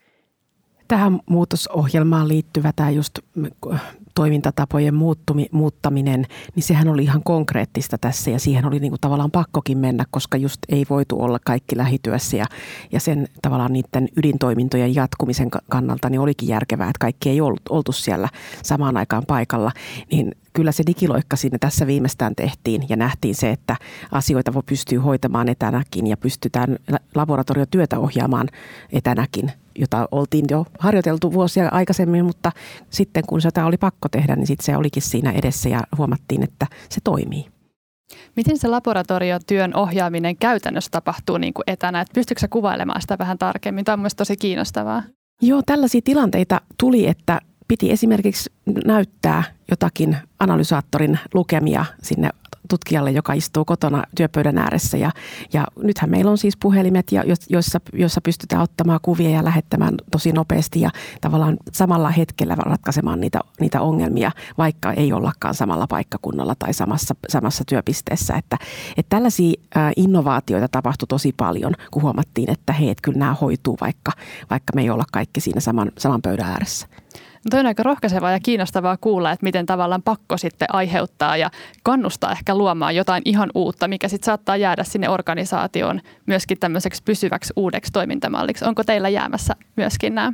Tähän 0.88 1.20
muutosohjelmaan 1.26 2.28
liittyvä 2.28 2.72
tämä 2.76 2.90
just 2.90 3.18
toimintatapojen 4.14 4.94
muuttumi, 4.94 5.46
muuttaminen, 5.52 6.26
niin 6.54 6.62
sehän 6.62 6.88
oli 6.88 7.02
ihan 7.02 7.22
konkreettista 7.22 7.98
tässä 7.98 8.30
ja 8.30 8.38
siihen 8.38 8.64
oli 8.64 8.78
niin 8.78 8.90
kuin 8.90 9.00
tavallaan 9.00 9.30
pakkokin 9.30 9.78
mennä, 9.78 10.04
koska 10.10 10.36
just 10.36 10.58
ei 10.68 10.86
voitu 10.90 11.22
olla 11.22 11.38
kaikki 11.44 11.76
lähityössä 11.76 12.36
ja, 12.36 12.44
ja 12.92 13.00
sen 13.00 13.28
tavallaan 13.42 13.72
niiden 13.72 14.08
ydintoimintojen 14.16 14.94
jatkumisen 14.94 15.50
kannalta 15.68 16.10
niin 16.10 16.20
olikin 16.20 16.48
järkevää, 16.48 16.90
että 16.90 17.00
kaikki 17.00 17.30
ei 17.30 17.40
ollut, 17.40 17.62
oltu 17.70 17.92
siellä 17.92 18.28
samaan 18.62 18.96
aikaan 18.96 19.22
paikalla, 19.26 19.72
niin 20.12 20.32
kyllä 20.52 20.72
se 20.72 20.82
digiloikka 20.86 21.36
sinne 21.36 21.58
tässä 21.58 21.86
viimeistään 21.86 22.34
tehtiin 22.34 22.82
ja 22.88 22.96
nähtiin 22.96 23.34
se, 23.34 23.50
että 23.50 23.76
asioita 24.12 24.54
voi 24.54 24.62
pystyä 24.66 25.00
hoitamaan 25.00 25.48
etänäkin 25.48 26.06
ja 26.06 26.16
pystytään 26.16 26.76
laboratoriotyötä 27.14 27.98
ohjaamaan 27.98 28.48
etänäkin, 28.92 29.52
jota 29.78 30.08
oltiin 30.10 30.44
jo 30.50 30.66
harjoiteltu 30.78 31.32
vuosia 31.32 31.68
aikaisemmin, 31.72 32.24
mutta 32.24 32.52
sitten 32.90 33.22
kun 33.26 33.40
sitä 33.40 33.66
oli 33.66 33.76
pakko 33.76 34.08
tehdä, 34.08 34.36
niin 34.36 34.46
sitten 34.46 34.64
se 34.64 34.76
olikin 34.76 35.02
siinä 35.02 35.32
edessä 35.32 35.68
ja 35.68 35.80
huomattiin, 35.98 36.42
että 36.42 36.66
se 36.88 37.00
toimii. 37.04 37.46
Miten 38.36 38.58
se 38.58 38.68
laboratoriotyön 38.68 39.76
ohjaaminen 39.76 40.36
käytännössä 40.36 40.90
tapahtuu 40.90 41.38
niin 41.38 41.54
kuin 41.54 41.64
etänä? 41.66 42.00
Et 42.00 42.08
pystytkö 42.14 42.40
sä 42.40 42.48
kuvailemaan 42.48 43.00
sitä 43.00 43.18
vähän 43.18 43.38
tarkemmin? 43.38 43.84
Tämä 43.84 43.94
on 43.94 44.00
myös 44.00 44.14
tosi 44.14 44.36
kiinnostavaa. 44.36 45.02
Joo, 45.42 45.62
tällaisia 45.66 46.00
tilanteita 46.04 46.60
tuli, 46.78 47.06
että 47.06 47.40
piti 47.68 47.92
esimerkiksi 47.92 48.50
näyttää 48.84 49.42
jotakin 49.70 50.16
analysaattorin 50.38 51.18
lukemia 51.34 51.84
sinne 52.02 52.30
tutkijalle, 52.68 53.10
joka 53.10 53.32
istuu 53.32 53.64
kotona 53.64 54.02
työpöydän 54.16 54.58
ääressä. 54.58 54.96
Ja, 54.96 55.10
ja 55.52 55.66
nythän 55.82 56.10
meillä 56.10 56.30
on 56.30 56.38
siis 56.38 56.56
puhelimet, 56.56 57.12
ja, 57.12 57.24
joissa, 57.50 57.80
joissa 57.92 58.20
pystytään 58.20 58.62
ottamaan 58.62 59.00
kuvia 59.02 59.30
ja 59.30 59.44
lähettämään 59.44 59.94
tosi 60.12 60.32
nopeasti 60.32 60.80
ja 60.80 60.90
tavallaan 61.20 61.56
samalla 61.72 62.10
hetkellä 62.10 62.54
ratkaisemaan 62.54 63.20
niitä, 63.20 63.40
niitä 63.60 63.80
ongelmia, 63.80 64.30
vaikka 64.58 64.92
ei 64.92 65.12
ollakaan 65.12 65.54
samalla 65.54 65.86
paikkakunnalla 65.86 66.54
tai 66.58 66.74
samassa, 66.74 67.14
samassa 67.28 67.64
työpisteessä. 67.64 68.34
Että, 68.34 68.56
että 68.96 69.16
tällaisia 69.16 69.60
innovaatioita 69.96 70.68
tapahtui 70.68 71.06
tosi 71.06 71.32
paljon, 71.36 71.74
kun 71.90 72.02
huomattiin, 72.02 72.50
että 72.50 72.72
hei, 72.72 72.90
että 72.90 73.02
kyllä 73.02 73.18
nämä 73.18 73.34
hoituu, 73.34 73.76
vaikka, 73.80 74.12
vaikka 74.50 74.72
me 74.74 74.82
ei 74.82 74.90
olla 74.90 75.04
kaikki 75.12 75.40
siinä 75.40 75.60
saman, 75.60 75.92
saman 75.98 76.22
pöydän 76.22 76.46
ääressä. 76.46 76.86
Toi 77.50 77.60
on 77.60 77.66
aika 77.66 77.82
rohkaisevaa 77.82 78.30
ja 78.30 78.40
kiinnostavaa 78.40 78.96
kuulla, 78.96 79.32
että 79.32 79.44
miten 79.44 79.66
tavallaan 79.66 80.02
pakko 80.02 80.36
sitten 80.36 80.74
aiheuttaa 80.74 81.36
ja 81.36 81.50
kannustaa 81.82 82.32
ehkä 82.32 82.54
luomaan 82.54 82.96
jotain 82.96 83.22
ihan 83.24 83.50
uutta, 83.54 83.88
mikä 83.88 84.08
sitten 84.08 84.26
saattaa 84.26 84.56
jäädä 84.56 84.84
sinne 84.84 85.08
organisaatioon 85.08 86.00
myöskin 86.26 86.58
tämmöiseksi 86.58 87.02
pysyväksi 87.02 87.52
uudeksi 87.56 87.92
toimintamalliksi. 87.92 88.64
Onko 88.64 88.84
teillä 88.84 89.08
jäämässä 89.08 89.54
myöskin 89.76 90.14
nämä? 90.14 90.32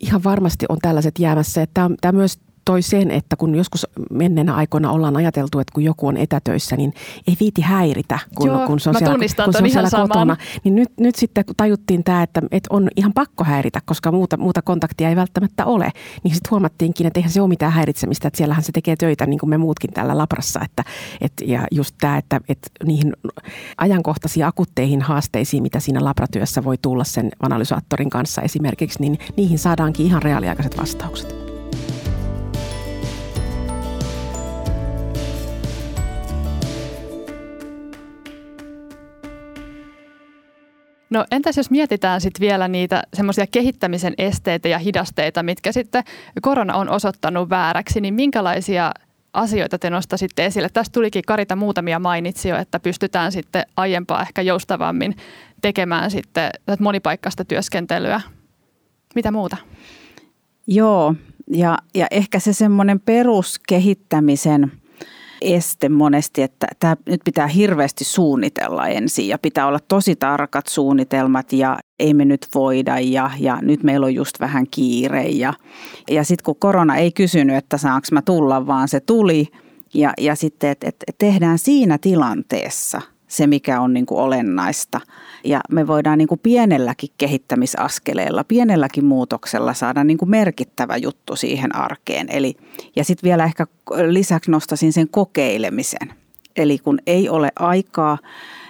Ihan 0.00 0.24
varmasti 0.24 0.66
on 0.68 0.78
tällaiset 0.82 1.18
jäämässä. 1.18 1.66
Tämä 1.74 2.12
myös 2.12 2.38
toi 2.66 2.82
sen, 2.82 3.10
että 3.10 3.36
kun 3.36 3.54
joskus 3.54 3.86
menneenä 4.10 4.54
aikoina 4.54 4.92
ollaan 4.92 5.16
ajateltu, 5.16 5.58
että 5.58 5.72
kun 5.74 5.82
joku 5.82 6.06
on 6.06 6.16
etätöissä, 6.16 6.76
niin 6.76 6.92
ei 7.28 7.36
viiti 7.40 7.62
häiritä, 7.62 8.18
kun, 8.34 8.48
Joo, 8.48 8.66
kun 8.66 8.80
se 8.80 8.88
on 8.88 8.94
siellä, 8.98 9.16
kun 9.44 9.52
se 9.52 9.62
on 9.62 9.70
siellä 9.70 9.90
kotona. 9.90 10.36
Niin 10.64 10.74
nyt, 10.74 10.88
nyt 11.00 11.14
sitten 11.14 11.44
kun 11.44 11.54
tajuttiin 11.56 12.04
tämä, 12.04 12.22
että, 12.22 12.42
että 12.50 12.68
on 12.70 12.88
ihan 12.96 13.12
pakko 13.12 13.44
häiritä, 13.44 13.80
koska 13.84 14.12
muuta, 14.12 14.36
muuta 14.36 14.62
kontaktia 14.62 15.08
ei 15.08 15.16
välttämättä 15.16 15.64
ole, 15.64 15.92
niin 16.22 16.34
sitten 16.34 16.50
huomattiinkin, 16.50 17.06
että 17.06 17.20
eihän 17.20 17.32
se 17.32 17.40
ole 17.40 17.48
mitään 17.48 17.72
häiritsemistä, 17.72 18.28
että 18.28 18.36
siellähän 18.36 18.64
se 18.64 18.72
tekee 18.72 18.96
töitä 18.96 19.26
niin 19.26 19.38
kuin 19.38 19.50
me 19.50 19.58
muutkin 19.58 19.92
täällä 19.92 20.18
Labrassa. 20.18 20.60
Että, 20.64 20.84
että, 21.20 21.44
ja 21.44 21.66
just 21.70 21.94
tämä, 22.00 22.18
että, 22.18 22.40
että 22.48 22.68
niihin 22.84 23.12
ajankohtaisiin 23.78 24.46
akutteihin 24.46 25.02
haasteisiin, 25.02 25.62
mitä 25.62 25.80
siinä 25.80 26.04
labratyössä 26.04 26.64
voi 26.64 26.78
tulla 26.82 27.04
sen 27.04 27.30
analysaattorin 27.40 28.10
kanssa 28.10 28.42
esimerkiksi, 28.42 29.00
niin 29.00 29.18
niihin 29.36 29.58
saadaankin 29.58 30.06
ihan 30.06 30.22
reaaliaikaiset 30.22 30.78
vastaukset. 30.78 31.45
No 41.10 41.24
entäs 41.30 41.56
jos 41.56 41.70
mietitään 41.70 42.20
sitten 42.20 42.40
vielä 42.40 42.68
niitä 42.68 43.02
semmoisia 43.14 43.46
kehittämisen 43.46 44.14
esteitä 44.18 44.68
ja 44.68 44.78
hidasteita, 44.78 45.42
mitkä 45.42 45.72
sitten 45.72 46.04
korona 46.42 46.74
on 46.74 46.88
osoittanut 46.88 47.50
vääräksi, 47.50 48.00
niin 48.00 48.14
minkälaisia 48.14 48.92
asioita 49.32 49.78
te 49.78 49.90
nostaisitte 49.90 50.46
esille? 50.46 50.68
Tästä 50.72 50.92
tulikin 50.92 51.22
Karita 51.26 51.56
muutamia 51.56 51.98
mainitsi 51.98 52.48
jo, 52.48 52.56
että 52.56 52.80
pystytään 52.80 53.32
sitten 53.32 53.66
aiempaa 53.76 54.22
ehkä 54.22 54.42
joustavammin 54.42 55.16
tekemään 55.60 56.10
sitten 56.10 56.50
monipaikkaista 56.80 57.44
työskentelyä. 57.44 58.20
Mitä 59.14 59.30
muuta? 59.30 59.56
Joo, 60.66 61.14
ja, 61.50 61.78
ja 61.94 62.06
ehkä 62.10 62.38
se 62.38 62.52
semmoinen 62.52 63.00
peruskehittämisen– 63.00 64.72
este 65.40 65.88
monesti, 65.88 66.42
että 66.42 66.66
tämä 66.80 66.96
nyt 67.06 67.20
pitää 67.24 67.46
hirveästi 67.46 68.04
suunnitella 68.04 68.88
ensin 68.88 69.28
ja 69.28 69.38
pitää 69.38 69.66
olla 69.66 69.78
tosi 69.88 70.16
tarkat 70.16 70.66
suunnitelmat 70.66 71.52
ja 71.52 71.78
ei 71.98 72.14
me 72.14 72.24
nyt 72.24 72.46
voida 72.54 72.98
ja, 73.00 73.30
ja 73.38 73.58
nyt 73.62 73.82
meillä 73.82 74.06
on 74.06 74.14
just 74.14 74.40
vähän 74.40 74.66
kiire. 74.70 75.22
Ja, 75.22 75.52
ja 76.10 76.24
sitten 76.24 76.44
kun 76.44 76.56
korona 76.58 76.96
ei 76.96 77.12
kysynyt, 77.12 77.56
että 77.56 77.78
saanko 77.78 78.08
mä 78.12 78.22
tulla, 78.22 78.66
vaan 78.66 78.88
se 78.88 79.00
tuli 79.00 79.48
ja, 79.94 80.12
ja 80.18 80.34
sitten, 80.34 80.70
että 80.70 80.86
et 80.88 81.18
tehdään 81.18 81.58
siinä 81.58 81.98
tilanteessa– 81.98 83.00
se, 83.36 83.46
mikä 83.46 83.80
on 83.80 83.94
niin 83.94 84.06
kuin 84.06 84.20
olennaista. 84.20 85.00
Ja 85.44 85.60
me 85.70 85.86
voidaan 85.86 86.18
niin 86.18 86.28
kuin 86.28 86.40
pienelläkin 86.42 87.10
kehittämisaskeleella, 87.18 88.44
pienelläkin 88.44 89.04
muutoksella 89.04 89.74
saada 89.74 90.04
niin 90.04 90.18
kuin 90.18 90.30
merkittävä 90.30 90.96
juttu 90.96 91.36
siihen 91.36 91.76
arkeen. 91.76 92.26
Eli, 92.30 92.56
ja 92.96 93.04
sitten 93.04 93.28
vielä 93.28 93.44
ehkä 93.44 93.66
lisäksi 94.08 94.50
nostasin 94.50 94.92
sen 94.92 95.08
kokeilemisen. 95.08 96.14
Eli 96.56 96.78
kun 96.78 96.98
ei 97.06 97.28
ole 97.28 97.52
aikaa 97.56 98.18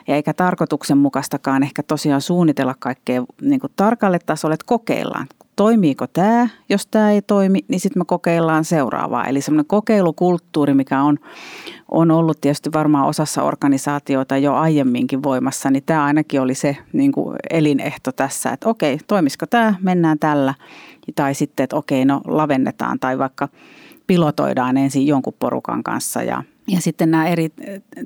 ja 0.09 0.17
eikä 0.17 0.35
tarkoituksenmukaistakaan 0.35 1.63
ehkä 1.63 1.83
tosiaan 1.83 2.21
suunnitella 2.21 2.75
kaikkea 2.79 3.25
niin 3.41 3.61
kuin 3.61 3.73
tarkalle 3.77 4.19
tasolle, 4.27 4.55
että 4.55 4.67
kokeillaan 4.67 5.27
toimiiko 5.57 6.07
tämä. 6.07 6.49
Jos 6.69 6.87
tämä 6.87 7.11
ei 7.11 7.23
toimi, 7.23 7.59
niin 7.69 7.81
sitten 7.81 8.01
me 8.01 8.05
kokeillaan 8.05 8.65
seuraavaa. 8.65 9.25
Eli 9.25 9.41
semmoinen 9.41 9.67
kokeilukulttuuri, 9.67 10.75
mikä 10.75 11.03
on, 11.03 11.19
on 11.91 12.11
ollut 12.11 12.41
tietysti 12.41 12.73
varmaan 12.73 13.07
osassa 13.07 13.43
organisaatioita 13.43 14.37
jo 14.37 14.55
aiemminkin 14.55 15.23
voimassa, 15.23 15.71
niin 15.71 15.83
tämä 15.87 16.05
ainakin 16.05 16.41
oli 16.41 16.55
se 16.55 16.77
niin 16.93 17.13
kuin 17.13 17.37
elinehto 17.51 18.13
tässä, 18.13 18.51
että 18.51 18.69
okei, 18.69 18.99
toimisiko 19.07 19.47
tämä, 19.47 19.75
mennään 19.83 20.19
tällä. 20.19 20.55
Tai 21.15 21.35
sitten, 21.35 21.65
että 21.65 21.77
okei, 21.77 22.05
no 22.05 22.21
lavennetaan 22.27 22.99
tai 23.01 23.19
vaikka 23.19 23.49
pilotoidaan 24.07 24.77
ensin 24.77 25.07
jonkun 25.07 25.35
porukan 25.39 25.83
kanssa 25.83 26.23
ja, 26.23 26.43
ja 26.69 26.81
sitten 26.81 27.11
nämä 27.11 27.29
eri 27.29 27.49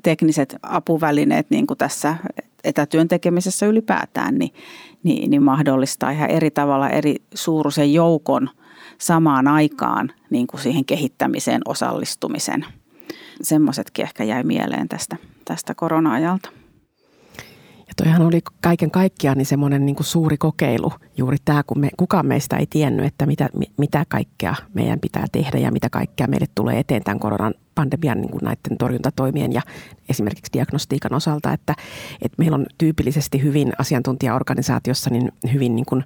tekniset 0.02 0.56
apuvälineet, 0.62 1.46
niin 1.50 1.66
kuin 1.66 1.78
tässä 1.78 2.16
etätyön 2.64 3.08
tekemisessä 3.08 3.66
ylipäätään, 3.66 4.34
niin, 4.34 4.54
niin, 5.02 5.30
niin 5.30 5.42
mahdollistaa 5.42 6.10
ihan 6.10 6.30
eri 6.30 6.50
tavalla 6.50 6.88
eri 6.88 7.16
suuruisen 7.34 7.92
joukon 7.92 8.50
samaan 8.98 9.48
aikaan 9.48 10.12
niin 10.30 10.46
kuin 10.46 10.60
siihen 10.60 10.84
kehittämiseen 10.84 11.62
osallistumisen. 11.68 12.66
Semmoisetkin 13.42 14.02
ehkä 14.02 14.24
jäi 14.24 14.42
mieleen 14.42 14.88
tästä, 14.88 15.16
tästä 15.44 15.74
korona-ajalta. 15.74 16.59
Toihan 18.02 18.22
oli 18.22 18.40
kaiken 18.60 18.90
kaikkiaan 18.90 19.38
niin 19.38 19.46
semmoinen 19.46 19.86
niin 19.86 19.96
suuri 20.00 20.36
kokeilu 20.36 20.92
juuri 21.16 21.36
tämä, 21.44 21.62
kun 21.62 21.80
me, 21.80 21.88
kukaan 21.96 22.26
meistä 22.26 22.56
ei 22.56 22.66
tiennyt, 22.70 23.06
että 23.06 23.26
mitä, 23.26 23.48
mitä 23.78 24.04
kaikkea 24.08 24.54
meidän 24.74 25.00
pitää 25.00 25.24
tehdä 25.32 25.58
ja 25.58 25.72
mitä 25.72 25.90
kaikkea 25.90 26.26
meille 26.26 26.46
tulee 26.54 26.78
eteen 26.78 27.04
tämän 27.04 27.20
koronan 27.20 27.54
pandemian 27.74 28.20
niin 28.20 28.30
kuin 28.30 28.44
näiden 28.44 28.78
torjuntatoimien 28.78 29.52
ja 29.52 29.62
esimerkiksi 30.08 30.52
diagnostiikan 30.52 31.14
osalta, 31.14 31.52
että, 31.52 31.74
että 32.22 32.34
meillä 32.38 32.54
on 32.54 32.66
tyypillisesti 32.78 33.42
hyvin 33.42 33.72
asiantuntijaorganisaatiossa 33.78 35.10
niin 35.10 35.32
hyvin 35.52 35.76
niin 35.76 35.86
kuin 35.86 36.04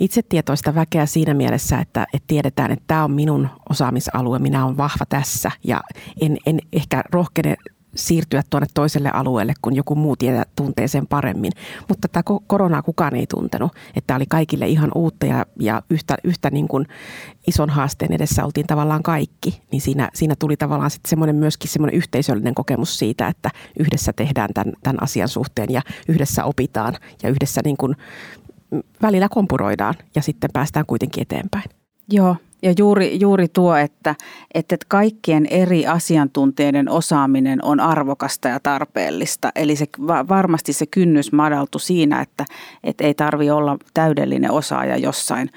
itsetietoista 0.00 0.74
väkeä 0.74 1.06
siinä 1.06 1.34
mielessä, 1.34 1.78
että, 1.78 2.06
että 2.14 2.26
tiedetään, 2.26 2.70
että 2.70 2.84
tämä 2.86 3.04
on 3.04 3.12
minun 3.12 3.48
osaamisalue, 3.68 4.38
minä 4.38 4.64
olen 4.64 4.76
vahva 4.76 5.06
tässä 5.08 5.50
ja 5.64 5.80
en, 6.20 6.36
en 6.46 6.58
ehkä 6.72 7.02
rohkene 7.12 7.56
siirtyä 7.94 8.42
tuonne 8.50 8.66
toiselle 8.74 9.10
alueelle, 9.10 9.54
kun 9.62 9.76
joku 9.76 9.94
muu 9.94 10.16
tietää, 10.16 10.44
tuntee 10.56 10.88
sen 10.88 11.06
paremmin. 11.06 11.52
Mutta 11.88 12.08
tätä 12.08 12.22
koronaa 12.46 12.82
kukaan 12.82 13.14
ei 13.14 13.26
tuntenut. 13.26 13.72
Että 13.96 14.16
oli 14.16 14.24
kaikille 14.28 14.68
ihan 14.68 14.90
uutta 14.94 15.26
ja, 15.26 15.46
ja 15.60 15.82
yhtä, 15.90 16.16
yhtä 16.24 16.50
niin 16.50 16.68
kuin 16.68 16.86
ison 17.46 17.70
haasteen 17.70 18.12
edessä 18.12 18.44
oltiin 18.44 18.66
tavallaan 18.66 19.02
kaikki. 19.02 19.62
Niin 19.72 19.80
siinä, 19.80 20.08
siinä 20.14 20.34
tuli 20.38 20.56
tavallaan 20.56 20.90
sitten 20.90 21.10
semmoinen 21.10 21.36
myöskin 21.36 21.70
semmoinen 21.70 21.96
yhteisöllinen 21.96 22.54
kokemus 22.54 22.98
siitä, 22.98 23.28
että 23.28 23.50
yhdessä 23.78 24.12
tehdään 24.12 24.50
tämän, 24.54 24.72
tämän 24.82 25.02
asian 25.02 25.28
suhteen 25.28 25.72
ja 25.72 25.82
yhdessä 26.08 26.44
opitaan 26.44 26.94
ja 27.22 27.28
yhdessä 27.28 27.60
niin 27.64 27.76
kuin 27.76 27.96
välillä 29.02 29.28
kompuroidaan 29.28 29.94
ja 30.14 30.22
sitten 30.22 30.50
päästään 30.52 30.86
kuitenkin 30.86 31.22
eteenpäin. 31.22 31.64
Joo, 32.10 32.36
ja 32.62 32.74
juuri, 32.78 33.20
juuri 33.20 33.48
tuo, 33.48 33.76
että, 33.76 34.14
että 34.54 34.76
kaikkien 34.88 35.46
eri 35.46 35.86
asiantuntijoiden 35.86 36.88
osaaminen 36.88 37.64
on 37.64 37.80
arvokasta 37.80 38.48
ja 38.48 38.60
tarpeellista. 38.60 39.50
Eli 39.54 39.76
se, 39.76 39.86
varmasti 40.28 40.72
se 40.72 40.86
kynnys 40.86 41.32
madaltu 41.32 41.78
siinä, 41.78 42.20
että, 42.20 42.44
että 42.84 43.04
ei 43.04 43.14
tarvi 43.14 43.50
olla 43.50 43.76
täydellinen 43.94 44.50
osaaja 44.50 44.96
jossain 44.96 45.50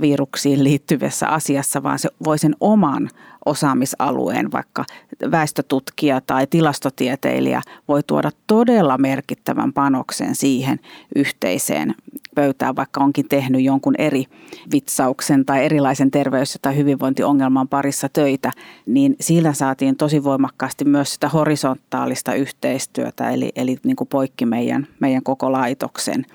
viruksiin 0.00 0.64
liittyvässä 0.64 1.28
asiassa, 1.28 1.82
vaan 1.82 1.98
se 1.98 2.08
voi 2.24 2.38
sen 2.38 2.56
oman 2.60 3.10
osaamisalueen, 3.44 4.52
vaikka 4.52 4.84
väestötutkija 5.30 6.20
tai 6.20 6.46
tilastotieteilijä 6.46 7.62
voi 7.88 8.02
tuoda 8.02 8.30
todella 8.46 8.98
merkittävän 8.98 9.72
panoksen 9.72 10.34
siihen 10.34 10.80
yhteiseen 11.16 11.94
pöytään, 12.34 12.76
vaikka 12.76 13.00
onkin 13.00 13.28
tehnyt 13.28 13.62
jonkun 13.62 13.94
eri 13.98 14.24
vitsauksen 14.72 15.44
tai 15.44 15.64
erilaisen 15.64 16.10
terveys- 16.10 16.58
tai 16.62 16.76
hyvinvointiongelman 16.76 17.68
parissa 17.68 18.08
töitä, 18.08 18.52
niin 18.86 19.16
sillä 19.20 19.52
saatiin 19.52 19.96
tosi 19.96 20.24
voimakkaasti 20.24 20.84
myös 20.84 21.14
sitä 21.14 21.28
horisontaalista 21.28 22.34
yhteistyötä, 22.34 23.30
eli, 23.30 23.52
eli 23.56 23.76
niin 23.84 23.96
kuin 23.96 24.08
poikki 24.08 24.46
meidän, 24.46 24.86
meidän 25.00 25.22
koko 25.22 25.52
laitoksen. 25.52 26.26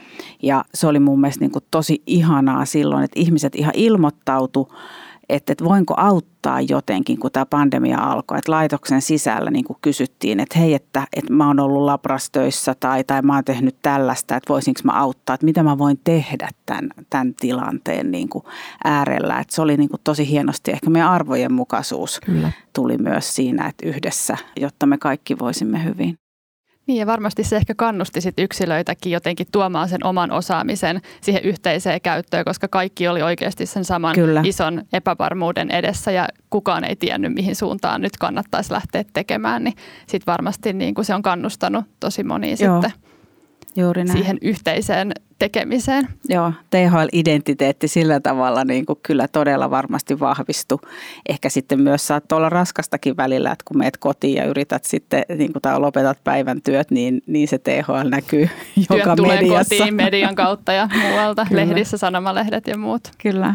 Ja 0.44 0.66
se 0.74 0.88
oli 0.88 1.00
mun 1.00 1.22
mielestä 1.22 1.44
niin 1.44 1.52
kuin 1.52 1.66
tosi 1.72 2.02
ihanaa 2.06 2.66
silloin, 2.66 3.04
että 3.04 3.20
ihmiset 3.20 3.56
ihan 3.56 3.74
ilmoittautu 3.76 4.72
että, 5.30 5.52
että 5.52 5.66
voinko 5.66 5.94
auttaa 5.98 6.62
jotenkin, 6.62 7.20
kun 7.20 7.32
tämä 7.32 7.46
pandemia 7.46 8.00
alkoi. 8.00 8.38
Että 8.38 8.52
laitoksen 8.52 9.02
sisällä 9.02 9.52
niin 9.52 9.66
kuin 9.66 9.78
kysyttiin, 9.82 10.40
että 10.40 10.60
hei, 10.60 10.74
että, 10.74 11.08
että 11.16 11.34
mä 11.34 11.48
oon 11.48 11.60
ollut 11.60 11.84
labrastöissä 11.84 12.76
tai, 12.80 13.04
tai 13.04 13.22
mä 13.22 13.36
oon 13.36 13.44
tehnyt 13.44 13.76
tällaista, 13.82 14.36
että 14.36 14.54
voisinko 14.54 14.82
mä 14.84 14.92
auttaa, 14.92 15.34
että 15.34 15.46
mitä 15.46 15.64
mä 15.64 15.78
voin 15.78 16.00
tehdä 16.04 16.50
tämän, 16.66 16.90
tämän 17.10 17.34
tilanteen 17.36 18.12
niin 18.12 18.30
kuin 18.30 18.44
äärellä. 18.84 19.40
Että 19.40 19.56
se 19.56 19.62
oli 19.62 19.78
niin 19.78 19.90
kuin 19.90 20.02
tosi 20.04 20.30
hienosti, 20.30 20.72
ehkä 20.72 20.90
meidän 20.90 21.10
arvojen 21.10 21.54
mukaisuus 21.54 22.20
Kyllä. 22.26 22.52
tuli 22.74 22.98
myös 22.98 23.36
siinä, 23.36 23.68
että 23.68 23.88
yhdessä, 23.88 24.38
jotta 24.60 24.86
me 24.86 24.98
kaikki 24.98 25.40
voisimme 25.40 25.84
hyvin. 25.84 26.18
Niin 26.88 26.98
ja 26.98 27.06
varmasti 27.06 27.44
se 27.44 27.56
ehkä 27.56 27.76
kannusti 27.76 28.22
sit 28.22 28.40
yksilöitäkin 28.40 29.12
jotenkin 29.12 29.48
tuomaan 29.52 29.90
sen 29.90 30.06
oman 30.06 30.32
osaamisen 30.32 31.02
siihen 31.22 31.44
yhteiseen 31.44 32.02
käyttöön, 32.02 32.46
koska 32.46 32.68
kaikki 32.68 33.08
oli 33.08 33.22
oikeasti 33.22 33.66
sen 33.66 33.86
saman 33.86 34.16
Kyllä. 34.16 34.42
ison 34.46 34.84
epävarmuuden 34.94 35.72
edessä 35.72 36.12
ja 36.12 36.28
kukaan 36.50 36.84
ei 36.84 36.96
tiennyt, 36.96 37.34
mihin 37.34 37.56
suuntaan 37.56 38.02
nyt 38.02 38.18
kannattaisi 38.18 38.72
lähteä 38.74 39.04
tekemään, 39.14 39.64
niin 39.64 39.76
sitten 40.08 40.32
varmasti 40.32 40.74
niin 40.74 40.94
kuin 40.94 41.06
se 41.06 41.16
on 41.16 41.22
kannustanut 41.22 41.86
tosi 42.00 42.24
moni 42.24 42.58
sitten 42.58 42.94
Juuri 43.78 44.04
näin. 44.04 44.18
siihen 44.18 44.38
yhteiseen 44.42 45.12
tekemiseen. 45.40 46.08
Joo, 46.30 46.54
THL-identiteetti 46.70 47.88
sillä 47.88 48.20
tavalla 48.20 48.64
niin 48.64 48.86
kuin 48.86 49.00
kyllä 49.04 49.28
todella 49.28 49.72
varmasti 49.72 50.20
vahvistui. 50.20 50.80
Ehkä 51.30 51.50
sitten 51.50 51.82
myös 51.82 52.08
saattoi 52.08 52.38
olla 52.38 52.50
raskastakin 52.50 53.18
välillä, 53.18 53.52
että 53.52 53.64
kun 53.68 53.78
meet 53.78 53.98
kotiin 53.98 54.36
ja 54.36 54.46
yrität 54.46 54.86
sitten, 54.86 55.24
niin 55.38 55.54
kuin, 55.54 55.62
tai 55.62 55.80
lopetat 55.80 56.24
päivän 56.24 56.62
työt, 56.62 56.92
niin, 56.92 57.22
niin 57.28 57.48
se 57.48 57.58
THL 57.58 58.10
näkyy 58.10 58.50
Työt 58.88 59.00
joka 59.00 59.16
tulee 59.16 59.36
mediassa. 59.42 59.76
kotiin 59.76 59.96
median 59.96 60.36
kautta 60.36 60.72
ja 60.72 60.90
muualta, 61.02 61.46
kyllä. 61.50 61.68
lehdissä, 61.68 61.98
sanomalehdet 61.98 62.68
ja 62.68 62.78
muut. 62.78 63.12
Kyllä. 63.18 63.54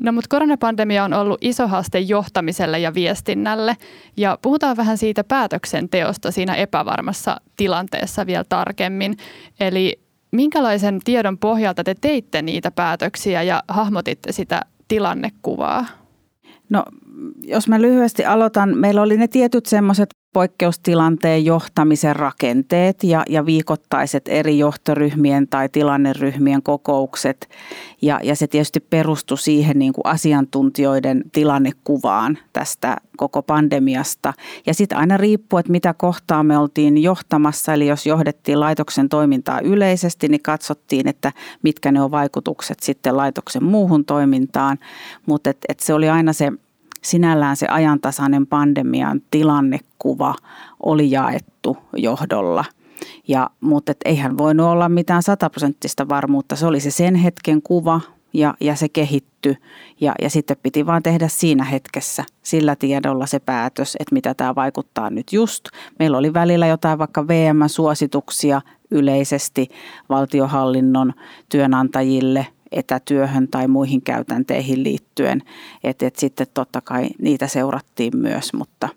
No 0.00 0.12
mutta 0.12 0.28
koronapandemia 0.28 1.04
on 1.04 1.12
ollut 1.12 1.38
iso 1.40 1.68
haaste 1.68 1.98
johtamiselle 1.98 2.78
ja 2.78 2.94
viestinnälle 2.94 3.76
ja 4.16 4.38
puhutaan 4.42 4.76
vähän 4.76 4.98
siitä 4.98 5.24
päätöksenteosta 5.24 6.30
siinä 6.30 6.54
epävarmassa 6.54 7.40
tilanteessa 7.56 8.26
vielä 8.26 8.44
tarkemmin. 8.48 9.16
Eli 9.60 10.00
minkälaisen 10.30 11.00
tiedon 11.04 11.38
pohjalta 11.38 11.84
te 11.84 11.94
teitte 12.00 12.42
niitä 12.42 12.70
päätöksiä 12.70 13.42
ja 13.42 13.62
hahmotitte 13.68 14.32
sitä 14.32 14.62
tilannekuvaa? 14.88 15.86
No 16.68 16.84
jos 17.44 17.68
mä 17.68 17.80
lyhyesti 17.80 18.24
aloitan, 18.24 18.78
meillä 18.78 19.02
oli 19.02 19.16
ne 19.16 19.28
tietyt 19.28 19.66
semmoiset 19.66 20.08
poikkeustilanteen 20.34 21.44
johtamisen 21.44 22.16
rakenteet 22.16 23.04
ja, 23.04 23.22
ja 23.28 23.46
viikoittaiset 23.46 24.28
eri 24.28 24.58
johtoryhmien 24.58 25.48
tai 25.48 25.68
tilanneryhmien 25.68 26.62
kokoukset. 26.62 27.48
Ja, 28.02 28.20
ja 28.22 28.36
se 28.36 28.46
tietysti 28.46 28.80
perustui 28.80 29.38
siihen 29.38 29.78
niin 29.78 29.92
kuin 29.92 30.06
asiantuntijoiden 30.06 31.24
tilannekuvaan 31.32 32.38
tästä 32.52 32.96
koko 33.16 33.42
pandemiasta. 33.42 34.32
Ja 34.66 34.74
sitten 34.74 34.98
aina 34.98 35.16
riippuu, 35.16 35.58
että 35.58 35.72
mitä 35.72 35.94
kohtaa 35.94 36.42
me 36.42 36.58
oltiin 36.58 37.02
johtamassa. 37.02 37.74
Eli 37.74 37.86
jos 37.86 38.06
johdettiin 38.06 38.60
laitoksen 38.60 39.08
toimintaa 39.08 39.60
yleisesti, 39.60 40.28
niin 40.28 40.42
katsottiin, 40.42 41.08
että 41.08 41.32
mitkä 41.62 41.92
ne 41.92 42.02
on 42.02 42.10
vaikutukset 42.10 42.80
sitten 42.82 43.16
laitoksen 43.16 43.64
muuhun 43.64 44.04
toimintaan. 44.04 44.78
Mutta 45.26 45.50
et, 45.50 45.58
et 45.68 45.80
se 45.80 45.94
oli 45.94 46.08
aina 46.08 46.32
se 46.32 46.52
sinällään 47.04 47.56
se 47.56 47.66
ajantasainen 47.66 48.46
pandemian 48.46 49.20
tilannekuva 49.30 50.34
oli 50.82 51.10
jaettu 51.10 51.76
johdolla. 51.96 52.64
Ja, 53.28 53.50
mutta 53.60 53.92
et 53.92 54.00
eihän 54.04 54.38
voinut 54.38 54.66
olla 54.66 54.88
mitään 54.88 55.22
sataprosenttista 55.22 56.08
varmuutta. 56.08 56.56
Se 56.56 56.66
oli 56.66 56.80
se 56.80 56.90
sen 56.90 57.14
hetken 57.14 57.62
kuva 57.62 58.00
ja, 58.32 58.54
ja 58.60 58.76
se 58.76 58.88
kehittyi. 58.88 59.56
Ja, 60.00 60.14
ja 60.22 60.30
sitten 60.30 60.56
piti 60.62 60.86
vaan 60.86 61.02
tehdä 61.02 61.28
siinä 61.28 61.64
hetkessä 61.64 62.24
sillä 62.42 62.76
tiedolla 62.76 63.26
se 63.26 63.38
päätös, 63.38 63.96
että 64.00 64.14
mitä 64.14 64.34
tämä 64.34 64.54
vaikuttaa 64.54 65.10
nyt 65.10 65.32
just. 65.32 65.64
Meillä 65.98 66.18
oli 66.18 66.34
välillä 66.34 66.66
jotain 66.66 66.98
vaikka 66.98 67.28
VM-suosituksia 67.28 68.60
yleisesti 68.90 69.68
valtiohallinnon 70.08 71.12
työnantajille 71.48 72.46
etätyöhön 72.74 73.48
tai 73.48 73.68
muihin 73.68 74.02
käytänteihin 74.02 74.82
liittyen. 74.82 75.42
Että 75.84 76.06
et 76.06 76.16
sitten 76.16 76.46
totta 76.54 76.80
kai 76.80 77.08
niitä 77.22 77.46
seurattiin 77.46 78.16
myös, 78.16 78.52
mutta, 78.52 78.88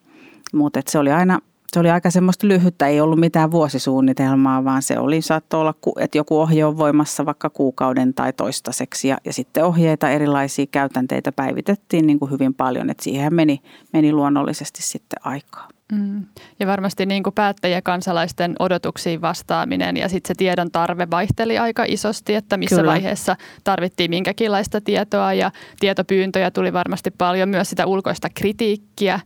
mutta 0.54 0.80
et 0.80 0.88
se 0.88 1.00
oli 1.00 1.12
aina 1.12 1.40
se 1.74 1.80
oli 1.80 1.90
aika 1.90 2.12
semmoista 2.12 2.48
lyhyttä, 2.48 2.88
ei 2.88 3.02
ollut 3.02 3.20
mitään 3.20 3.52
vuosisuunnitelmaa, 3.52 4.63
vaan 4.63 4.82
se 4.82 5.00
oli, 5.00 5.22
saattoi 5.22 5.62
olla, 5.62 5.74
että 6.00 6.18
joku 6.18 6.40
ohje 6.40 6.66
on 6.66 6.78
voimassa 6.78 7.26
vaikka 7.26 7.50
kuukauden 7.50 8.13
tai 8.13 8.34
toistaiseksi. 8.34 9.08
Ja, 9.08 9.18
ja 9.26 9.34
sitten 9.34 9.66
ohjeita, 9.66 10.10
erilaisia 10.10 10.66
käytänteitä 10.66 11.32
päivitettiin 11.32 12.08
niin 12.08 12.20
kuin 12.20 12.32
hyvin 12.32 12.54
paljon, 12.54 12.90
että 12.90 13.04
siihen 13.04 13.34
meni, 13.34 13.62
meni 13.94 14.13
luonnollisesti 14.13 14.84
sitten 14.84 15.20
aikaa. 15.24 15.68
Mm. 15.91 16.26
Ja 16.60 16.67
varmasti 16.67 17.06
niin 17.06 17.23
kuin 17.23 17.34
päättäjien 17.34 17.84
kansalaisten 17.84 18.56
odotuksiin 18.60 19.21
vastaaminen 19.21 19.97
ja 19.97 20.10
sitten 20.10 20.28
se 20.28 20.34
tiedon 20.38 20.71
tarve 20.71 21.08
vaihteli 21.12 21.58
aika 21.58 21.84
isosti, 21.88 22.36
että 22.36 22.58
missä 22.58 22.76
Kyllä. 22.76 22.91
vaiheessa 22.91 23.36
tarvittiin 23.63 24.12
minkäkinlaista 24.12 24.82
tietoa 24.82 25.34
ja 25.34 25.52
tietopyyntöjä 25.80 26.52
tuli 26.52 26.73
varmasti 26.73 27.12
paljon, 27.12 27.50
myös 27.50 27.69
sitä 27.69 27.86
ulkoista 27.86 28.28
kritiikkiä. 28.36 29.19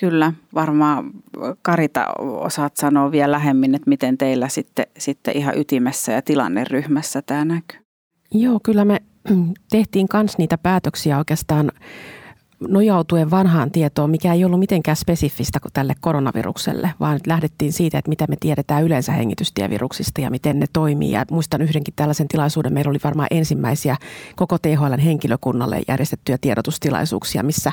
Kyllä, 0.00 0.32
varmaan 0.54 1.10
Karita 1.62 2.06
osaat 2.18 2.76
sanoa 2.76 3.10
vielä 3.10 3.32
lähemmin, 3.32 3.74
että 3.74 3.90
miten 3.90 4.18
teillä 4.18 4.48
sitten, 4.48 4.86
sitten 4.98 5.36
ihan 5.36 5.58
ytimessä 5.58 6.12
ja 6.12 6.22
tilanneryhmässä 6.22 7.22
tämä 7.22 7.44
näkyy. 7.44 7.80
Joo, 8.34 8.60
kyllä 8.62 8.84
me 8.84 8.98
tehtiin 9.70 10.06
myös 10.12 10.38
niitä 10.38 10.58
päätöksiä 10.58 11.18
oikeastaan 11.18 11.72
nojautuen 12.68 13.30
vanhaan 13.30 13.70
tietoon, 13.70 14.10
mikä 14.10 14.32
ei 14.34 14.44
ollut 14.44 14.60
mitenkään 14.60 14.96
spesifistä 14.96 15.58
tälle 15.72 15.94
koronavirukselle, 16.00 16.90
vaan 17.00 17.20
lähdettiin 17.26 17.72
siitä, 17.72 17.98
että 17.98 18.08
mitä 18.08 18.26
me 18.28 18.36
tiedetään 18.40 18.84
yleensä 18.84 19.12
hengitystieviruksista 19.12 20.20
ja 20.20 20.30
miten 20.30 20.60
ne 20.60 20.66
toimii. 20.72 21.10
Ja 21.10 21.24
muistan 21.30 21.62
yhdenkin 21.62 21.94
tällaisen 21.96 22.28
tilaisuuden, 22.28 22.72
meillä 22.72 22.90
oli 22.90 22.98
varmaan 23.04 23.28
ensimmäisiä 23.30 23.96
koko 24.36 24.58
THL 24.58 25.02
henkilökunnalle 25.04 25.80
järjestettyjä 25.88 26.38
tiedotustilaisuuksia, 26.40 27.42
missä 27.42 27.70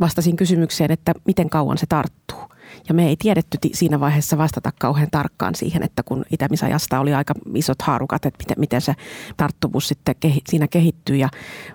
vastasin 0.00 0.36
kysymykseen, 0.36 0.90
että 0.90 1.12
miten 1.26 1.50
kauan 1.50 1.78
se 1.78 1.86
tarttuu. 1.86 2.59
Ja 2.88 2.94
me 2.94 3.08
ei 3.08 3.16
tiedetty 3.18 3.58
siinä 3.72 4.00
vaiheessa 4.00 4.38
vastata 4.38 4.72
kauhean 4.80 5.08
tarkkaan 5.10 5.54
siihen, 5.54 5.82
että 5.82 6.02
kun 6.02 6.24
itämisajasta 6.30 7.00
oli 7.00 7.14
aika 7.14 7.34
isot 7.54 7.82
haarukat, 7.82 8.26
että 8.26 8.38
miten, 8.44 8.60
miten 8.60 8.80
se 8.80 8.94
tarttuvuus 9.36 9.88
sitten 9.88 10.14
kehi, 10.20 10.40
siinä 10.48 10.68
kehittyy. 10.68 11.16
Ja 11.16 11.28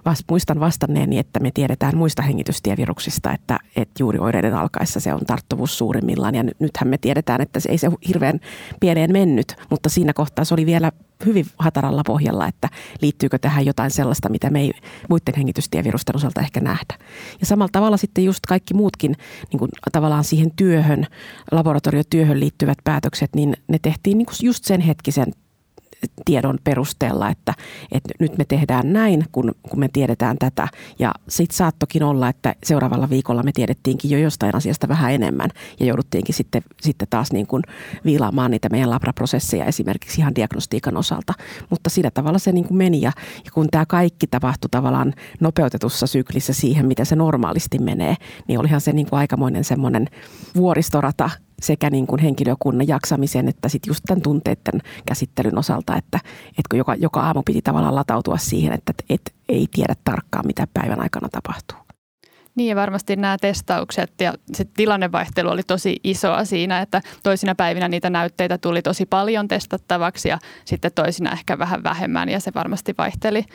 vast, 0.05 0.23
muistan 0.29 0.59
vastanneeni, 0.59 1.19
että 1.19 1.39
me 1.39 1.51
tiedetään 1.53 1.97
muista 1.97 2.21
hengitystieviruksista, 2.21 3.33
että, 3.33 3.59
että 3.75 4.03
juuri 4.03 4.19
oireiden 4.19 4.55
alkaessa 4.55 4.99
se 4.99 5.13
on 5.13 5.25
tarttuvuus 5.27 5.77
suurimmillaan. 5.77 6.35
Ja 6.35 6.43
nythän 6.59 6.87
me 6.87 6.97
tiedetään, 6.97 7.41
että 7.41 7.59
se 7.59 7.69
ei 7.69 7.77
se 7.77 7.89
hirveän 8.07 8.39
pieneen 8.79 9.11
mennyt, 9.11 9.55
mutta 9.69 9.89
siinä 9.89 10.13
kohtaa 10.13 10.45
se 10.45 10.53
oli 10.53 10.65
vielä 10.65 10.91
hyvin 11.25 11.45
hataralla 11.59 12.01
pohjalla, 12.05 12.47
että 12.47 12.69
liittyykö 13.01 13.37
tähän 13.39 13.65
jotain 13.65 13.91
sellaista, 13.91 14.29
mitä 14.29 14.49
me 14.49 14.61
ei 14.61 14.71
muiden 15.09 15.33
hengitystievirusten 15.37 16.15
osalta 16.15 16.41
ehkä 16.41 16.59
nähdä. 16.59 16.97
Ja 17.39 17.45
samalla 17.45 17.69
tavalla 17.71 17.97
sitten 17.97 18.23
just 18.23 18.45
kaikki 18.47 18.73
muutkin 18.73 19.15
niin 19.51 19.59
kuin 19.59 19.71
tavallaan 19.91 20.23
siihen 20.23 20.51
työhön, 20.55 21.07
laboratoriotyöhön 21.51 22.39
liittyvät 22.39 22.77
päätökset, 22.83 23.29
niin 23.35 23.53
ne 23.67 23.79
tehtiin 23.81 24.17
niin 24.17 24.25
kuin 24.25 24.35
just 24.43 24.63
sen 24.63 24.81
hetkisen 24.81 25.33
tiedon 26.25 26.57
perusteella, 26.63 27.29
että, 27.29 27.53
että 27.91 28.13
nyt 28.19 28.37
me 28.37 28.45
tehdään 28.45 28.93
näin, 28.93 29.25
kun, 29.31 29.51
kun 29.69 29.79
me 29.79 29.89
tiedetään 29.93 30.37
tätä. 30.37 30.67
Ja 30.99 31.11
sitten 31.29 31.57
saattokin 31.57 32.03
olla, 32.03 32.29
että 32.29 32.55
seuraavalla 32.63 33.09
viikolla 33.09 33.43
me 33.43 33.51
tiedettiinkin 33.51 34.11
jo 34.11 34.17
jostain 34.17 34.55
asiasta 34.55 34.87
vähän 34.87 35.13
enemmän 35.13 35.49
ja 35.79 35.85
jouduttiinkin 35.85 36.35
sitten, 36.35 36.61
sitten 36.81 37.07
taas 37.09 37.31
niin 37.31 37.47
kuin 37.47 37.63
viilaamaan 38.05 38.51
niitä 38.51 38.69
meidän 38.69 38.89
labraprosesseja 38.89 39.65
esimerkiksi 39.65 40.21
ihan 40.21 40.35
diagnostiikan 40.35 40.97
osalta. 40.97 41.33
Mutta 41.69 41.89
sillä 41.89 42.11
tavalla 42.11 42.39
se 42.39 42.51
niin 42.51 42.67
kuin 42.67 42.77
meni 42.77 43.01
ja, 43.01 43.11
ja 43.45 43.51
kun 43.51 43.67
tämä 43.71 43.85
kaikki 43.85 44.27
tapahtui 44.27 44.69
tavallaan 44.69 45.13
nopeutetussa 45.39 46.07
syklissä 46.07 46.53
siihen, 46.53 46.85
miten 46.85 47.05
se 47.05 47.15
normaalisti 47.15 47.79
menee, 47.79 48.15
niin 48.47 48.59
olihan 48.59 48.81
se 48.81 48.93
niin 48.93 49.09
kuin 49.09 49.19
aikamoinen 49.19 49.63
semmoinen 49.63 50.07
vuoristorata 50.55 51.29
sekä 51.61 51.89
niin 51.89 52.07
kuin 52.07 52.21
henkilökunnan 52.21 52.87
jaksamisen 52.87 53.47
että 53.47 53.69
sitten 53.69 53.89
just 53.89 54.03
tämän 54.07 54.21
tunteiden 54.21 54.81
käsittelyn 55.05 55.57
osalta, 55.57 55.95
että, 55.95 56.19
että 56.47 56.69
kun 56.69 56.77
joka, 56.77 56.95
joka 56.95 57.21
aamu 57.21 57.43
piti 57.43 57.61
tavallaan 57.61 57.95
latautua 57.95 58.37
siihen, 58.37 58.73
että 58.73 58.93
et, 59.09 59.33
ei 59.49 59.67
tiedä 59.71 59.93
tarkkaan, 60.03 60.47
mitä 60.47 60.67
päivän 60.73 61.01
aikana 61.01 61.29
tapahtuu. 61.29 61.77
Niin 62.55 62.69
ja 62.69 62.75
varmasti 62.75 63.15
nämä 63.15 63.37
testaukset 63.41 64.21
ja 64.21 64.33
se 64.53 64.65
tilannevaihtelu 64.65 65.49
oli 65.49 65.63
tosi 65.63 65.99
isoa 66.03 66.45
siinä, 66.45 66.81
että 66.81 67.01
toisina 67.23 67.55
päivinä 67.55 67.87
niitä 67.87 68.09
näytteitä 68.09 68.57
tuli 68.57 68.81
tosi 68.81 69.05
paljon 69.05 69.47
testattavaksi 69.47 70.29
ja 70.29 70.39
sitten 70.65 70.91
toisina 70.95 71.31
ehkä 71.31 71.59
vähän 71.59 71.83
vähemmän 71.83 72.29
ja 72.29 72.39
se 72.39 72.51
varmasti 72.55 72.93
vaihteli 72.97 73.45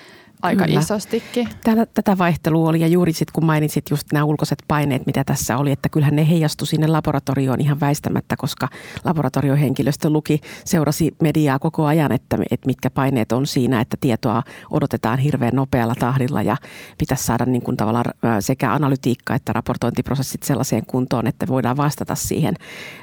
aika 0.43 0.65
Kyllä. 0.65 0.81
isostikin. 0.81 1.49
Tätä, 1.65 1.87
tätä 1.87 2.19
vaihtelua 2.19 2.69
oli 2.69 2.81
ja 2.81 2.87
juuri 2.87 3.13
sitten 3.13 3.33
kun 3.33 3.45
mainitsit 3.45 3.91
just 3.91 4.13
nämä 4.13 4.25
ulkoiset 4.25 4.59
paineet, 4.69 5.07
mitä 5.07 5.25
tässä 5.25 5.57
oli, 5.57 5.73
että 5.73 5.89
kyllähän 5.89 6.17
ne 6.17 6.29
heijastu 6.29 6.67
sinne 6.67 6.87
laboratorioon 6.87 7.61
ihan 7.61 7.81
väistämättä, 7.81 8.37
koska 8.37 8.69
laboratoriohenkilöstö 9.05 10.11
luki, 10.11 10.41
seurasi 10.65 11.15
mediaa 11.23 11.59
koko 11.59 11.87
ajan, 11.87 12.13
että, 12.13 12.39
että 12.51 12.67
mitkä 12.67 12.91
paineet 12.91 13.33
on 13.33 13.47
siinä, 13.47 13.81
että 13.81 13.97
tietoa 14.01 14.43
odotetaan 14.71 15.19
hirveän 15.19 15.55
nopealla 15.55 15.95
tahdilla 15.95 16.43
ja 16.43 16.57
pitäisi 16.99 17.25
saada 17.25 17.45
niin 17.45 17.63
kuin 17.63 17.77
tavallaan 17.77 18.41
sekä 18.41 18.73
analytiikka 18.73 19.35
että 19.35 19.53
raportointiprosessit 19.53 20.43
sellaiseen 20.43 20.87
kuntoon, 20.87 21.27
että 21.27 21.47
voidaan 21.47 21.77
vastata 21.77 22.15
siihen 22.15 22.55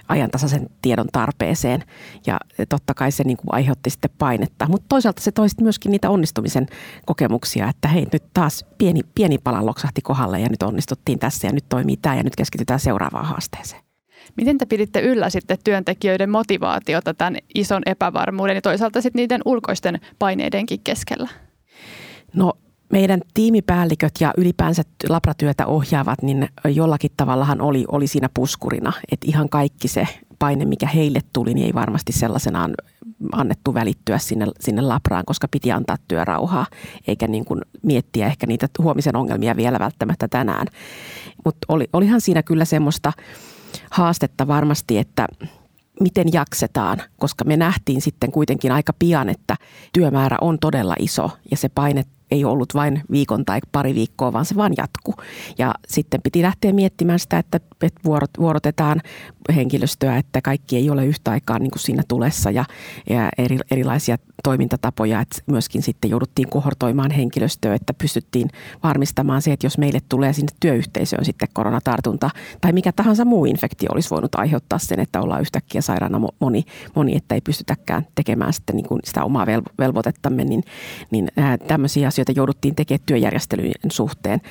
ajantasaisen 0.08 0.69
tiedon 0.82 1.08
tarpeeseen 1.12 1.84
ja 2.26 2.39
totta 2.69 2.93
kai 2.93 3.12
se 3.12 3.23
niin 3.23 3.38
kuin 3.38 3.54
aiheutti 3.54 3.89
sitten 3.89 4.12
painetta, 4.17 4.67
mutta 4.69 4.86
toisaalta 4.89 5.21
se 5.21 5.32
toisi 5.32 5.63
myöskin 5.63 5.91
niitä 5.91 6.10
onnistumisen 6.10 6.67
kokemuksia 7.06 7.27
kokemuksia, 7.28 7.70
että 7.70 7.88
hei 7.88 8.08
nyt 8.13 8.24
taas 8.34 8.66
pieni, 8.78 9.02
pieni 9.16 9.38
pala 9.38 9.66
loksahti 9.66 10.02
kohdalle 10.02 10.40
ja 10.40 10.50
nyt 10.50 10.63
onnistuttiin 10.63 11.20
tässä 11.20 11.48
ja 11.48 11.54
nyt 11.54 11.66
toimii 11.70 11.98
tämä 11.98 12.16
ja 12.16 12.24
nyt 12.24 12.36
keskitytään 12.36 12.80
seuraavaan 12.80 13.26
haasteeseen. 13.26 13.82
Miten 14.38 14.58
te 14.58 14.66
piditte 14.66 15.02
yllä 15.02 15.30
sitten 15.30 15.58
työntekijöiden 15.63 16.30
motivaatiota 16.30 17.13
tämän 17.13 17.38
ison 17.56 17.82
epävarmuuden 17.86 18.56
ja 18.56 18.62
toisaalta 18.62 19.02
sitten 19.02 19.20
niiden 19.20 19.42
ulkoisten 19.46 20.00
paineidenkin 20.20 20.80
keskellä? 20.84 21.30
No 22.34 22.54
meidän 22.92 23.22
tiimipäälliköt 23.34 24.13
ja 24.20 24.34
ylipäänsä 24.38 24.84
labratyötä 25.10 25.66
ohjaavat, 25.66 26.22
niin 26.22 26.50
jollakin 26.66 27.12
tavallahan 27.18 27.62
oli, 27.62 27.86
oli 27.92 28.08
siinä 28.08 28.30
puskurina, 28.34 28.94
että 29.12 29.28
ihan 29.30 29.50
kaikki 29.50 29.88
se 29.88 30.08
paine, 30.40 30.66
mikä 30.66 30.88
heille 30.88 31.20
tuli, 31.34 31.54
niin 31.54 31.66
ei 31.66 31.74
varmasti 31.74 32.12
sellaisenaan 32.12 32.74
annettu 33.32 33.73
välittyä 33.73 34.17
sinne, 34.17 34.45
sinne 34.60 34.82
labraan, 34.82 35.25
koska 35.25 35.47
piti 35.47 35.71
antaa 35.71 35.97
työrauhaa, 36.08 36.65
eikä 37.08 37.27
niin 37.27 37.45
kuin 37.45 37.62
miettiä 37.84 38.27
ehkä 38.27 38.47
niitä 38.47 38.67
huomisen 38.80 39.15
ongelmia 39.15 39.56
vielä 39.56 39.80
välttämättä 39.80 40.27
tänään. 40.27 40.67
Mutta 41.45 41.65
oli, 41.67 41.88
olihan 41.93 42.21
siinä 42.21 42.43
kyllä 42.43 42.65
semmoista 42.65 43.13
haastetta 43.91 44.47
varmasti, 44.47 44.97
että 44.97 45.27
miten 45.99 46.34
jaksetaan, 46.34 47.01
koska 47.17 47.45
me 47.45 47.58
nähtiin 47.58 48.01
sitten 48.01 48.32
kuitenkin 48.32 48.71
aika 48.71 48.93
pian, 48.99 49.30
että 49.30 49.56
työmäärä 49.93 50.38
on 50.41 50.60
todella 50.60 50.95
iso 50.99 51.32
ja 51.51 51.58
se 51.58 51.69
paine 51.69 52.03
ei 52.32 52.46
ollut 52.46 52.74
vain 52.76 53.02
viikon 53.12 53.46
tai 53.46 53.60
pari 53.72 53.96
viikkoa, 53.96 54.34
vaan 54.34 54.46
se 54.46 54.56
vaan 54.56 54.74
jatkuu. 54.78 55.13
Ja 55.58 55.76
sitten 55.88 56.22
piti 56.22 56.42
lähteä 56.42 56.74
miettimään 56.74 57.20
sitä, 57.20 57.38
että, 57.38 57.60
että 57.82 58.02
vuorotetaan 58.40 59.02
henkilöstöä, 59.56 60.18
että 60.18 60.42
kaikki 60.42 60.78
ei 60.78 60.90
ole 60.90 61.06
yhtä 61.06 61.32
aikaa 61.32 61.60
niin 61.60 61.72
kuin 61.72 61.82
siinä 61.82 62.04
tulessa 62.08 62.52
ja, 62.52 62.66
ja 63.10 63.30
eri, 63.38 63.58
erilaisia 63.72 64.18
toimintatapoja, 64.44 65.22
että 65.22 65.42
myöskin 65.46 65.82
sitten 65.82 66.10
jouduttiin 66.10 66.50
kohortoimaan 66.50 67.12
henkilöstöä, 67.12 67.76
että 67.76 67.94
pystyttiin 67.94 68.50
varmistamaan 68.84 69.42
se, 69.42 69.52
että 69.52 69.66
jos 69.66 69.78
meille 69.78 70.00
tulee 70.10 70.34
sinne 70.34 70.52
työyhteisöön 70.60 71.26
sitten 71.26 71.50
koronatartunta 71.54 72.30
tai 72.62 72.72
mikä 72.72 72.92
tahansa 72.92 73.26
muu 73.26 73.46
infektio 73.46 73.90
olisi 73.94 74.10
voinut 74.10 74.36
aiheuttaa 74.36 74.80
sen, 74.80 75.00
että 75.00 75.22
ollaan 75.22 75.42
yhtäkkiä 75.42 75.82
sairaana 75.82 76.22
moni, 76.40 76.63
moni 76.96 77.16
että 77.16 77.36
ei 77.36 77.42
pystytäkään 77.42 78.08
tekemään 78.16 78.54
sitten 78.54 78.76
niin 78.76 78.88
kuin 78.88 79.02
sitä 79.04 79.24
omaa 79.24 79.46
velvoitettamme, 79.80 80.44
niin, 80.44 80.63
niin 81.12 81.28
tämmöisiä 81.68 82.12
asioita 82.17 82.39
jouduttiin 82.39 82.75
tekemään 82.75 83.06
työjärjestelyjen 83.06 83.91
suhteen. 83.91 84.41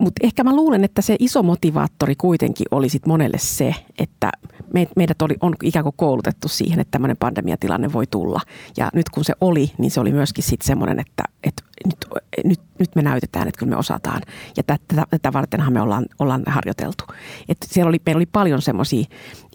Mutta 0.00 0.26
ehkä 0.26 0.44
mä 0.44 0.56
luulen, 0.56 0.84
että 0.84 1.02
se 1.02 1.16
iso 1.18 1.42
motivaattori 1.42 2.14
kuitenkin 2.16 2.66
oli 2.70 2.88
sit 2.88 3.06
monelle 3.06 3.38
se, 3.38 3.74
että 3.98 4.30
me, 4.72 4.88
meidät 4.96 5.22
oli, 5.22 5.34
on 5.40 5.54
ikään 5.62 5.82
kuin 5.82 5.94
koulutettu 5.96 6.48
siihen, 6.48 6.80
että 6.80 6.90
tämmöinen 6.90 7.16
pandemiatilanne 7.16 7.92
voi 7.92 8.06
tulla. 8.06 8.40
Ja 8.76 8.90
nyt 8.94 9.08
kun 9.08 9.24
se 9.24 9.32
oli, 9.40 9.70
niin 9.78 9.90
se 9.90 10.00
oli 10.00 10.12
myöskin 10.12 10.44
sitten 10.44 10.66
semmoinen, 10.66 11.00
että, 11.00 11.22
että 11.44 11.62
nyt, 11.86 11.96
nyt, 12.44 12.60
nyt 12.78 12.94
me 12.94 13.02
näytetään, 13.02 13.48
että 13.48 13.58
kyllä 13.58 13.70
me 13.70 13.76
osataan. 13.76 14.22
Ja 14.56 14.62
tätä, 14.62 15.04
tätä 15.10 15.32
vartenhan 15.32 15.72
me 15.72 15.80
ollaan, 15.80 16.06
ollaan 16.18 16.42
harjoiteltu. 16.46 17.04
Et 17.48 17.58
siellä 17.64 17.88
oli, 17.88 18.00
meillä 18.06 18.18
oli 18.18 18.26
paljon 18.26 18.62
semmoisia 18.62 19.04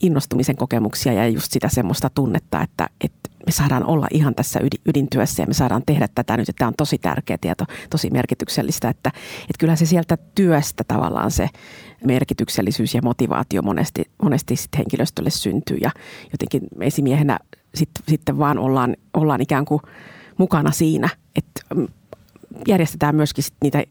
innostumisen 0.01 0.55
kokemuksia 0.55 1.13
ja 1.13 1.27
just 1.27 1.51
sitä 1.51 1.69
semmoista 1.69 2.09
tunnetta, 2.09 2.61
että, 2.61 2.89
että 3.01 3.20
me 3.51 3.55
saadaan 3.55 3.85
olla 3.85 4.07
ihan 4.11 4.35
tässä 4.35 4.59
ydintyössä 4.85 5.43
ja 5.43 5.47
me 5.47 5.53
saadaan 5.53 5.83
tehdä 5.85 6.07
tätä 6.15 6.37
nyt. 6.37 6.47
Tämä 6.57 6.67
on 6.67 6.73
tosi 6.77 6.97
tärkeä 6.97 7.37
tieto, 7.37 7.65
tosi 7.89 8.09
merkityksellistä, 8.09 8.89
että, 8.89 9.11
että 9.41 9.59
kyllä 9.59 9.75
se 9.75 9.85
sieltä 9.85 10.17
työstä 10.35 10.83
tavallaan 10.87 11.31
se 11.31 11.49
merkityksellisyys 12.05 12.95
ja 12.95 13.01
motivaatio 13.01 13.61
monesti, 13.61 14.03
monesti 14.23 14.55
sit 14.55 14.77
henkilöstölle 14.77 15.29
syntyy 15.29 15.77
ja 15.81 15.91
jotenkin 16.31 16.61
esimiehenä 16.81 17.39
sit, 17.75 17.89
sitten 18.07 18.37
vaan 18.37 18.57
ollaan, 18.57 18.95
ollaan 19.13 19.41
ikään 19.41 19.65
kuin 19.65 19.81
mukana 20.37 20.71
siinä, 20.71 21.09
että 21.35 21.85
järjestetään 22.67 23.15
myöskin 23.15 23.43
sit 23.43 23.53
niitä 23.63 23.83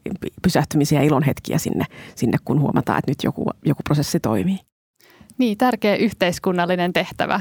pysähtymisiä 0.42 1.00
ja 1.00 1.06
ilonhetkiä 1.06 1.58
sinne, 1.58 1.84
sinne, 2.14 2.38
kun 2.44 2.60
huomataan, 2.60 2.98
että 2.98 3.10
nyt 3.10 3.24
joku, 3.24 3.50
joku 3.64 3.82
prosessi 3.84 4.20
toimii. 4.20 4.58
Niin, 5.38 5.58
tärkeä 5.58 5.96
yhteiskunnallinen 5.96 6.92
tehtävä 6.92 7.40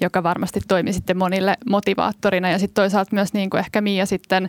joka 0.00 0.22
varmasti 0.22 0.60
toimi 0.68 0.92
sitten 0.92 1.16
monille 1.16 1.56
motivaattorina. 1.70 2.50
Ja 2.50 2.58
sitten 2.58 2.82
toisaalta 2.82 3.14
myös 3.14 3.32
niin 3.32 3.50
kuin 3.50 3.58
ehkä 3.58 3.80
Mia 3.80 4.06
sitten, 4.06 4.48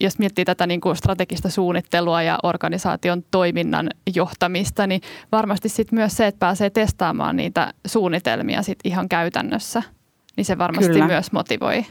jos 0.00 0.18
miettii 0.18 0.44
tätä 0.44 0.66
niin 0.66 0.80
kuin 0.80 0.96
strategista 0.96 1.50
suunnittelua 1.50 2.22
ja 2.22 2.38
organisaation 2.42 3.24
toiminnan 3.30 3.90
johtamista, 4.14 4.86
niin 4.86 5.00
varmasti 5.32 5.68
sitten 5.68 5.98
myös 5.98 6.16
se, 6.16 6.26
että 6.26 6.38
pääsee 6.38 6.70
testaamaan 6.70 7.36
niitä 7.36 7.74
suunnitelmia 7.86 8.62
sitten 8.62 8.92
ihan 8.92 9.08
käytännössä– 9.08 9.82
niin 10.36 10.44
se 10.44 10.58
varmasti 10.58 10.92
Kyllä. 10.92 11.06
myös 11.06 11.32
motivoi. 11.32 11.84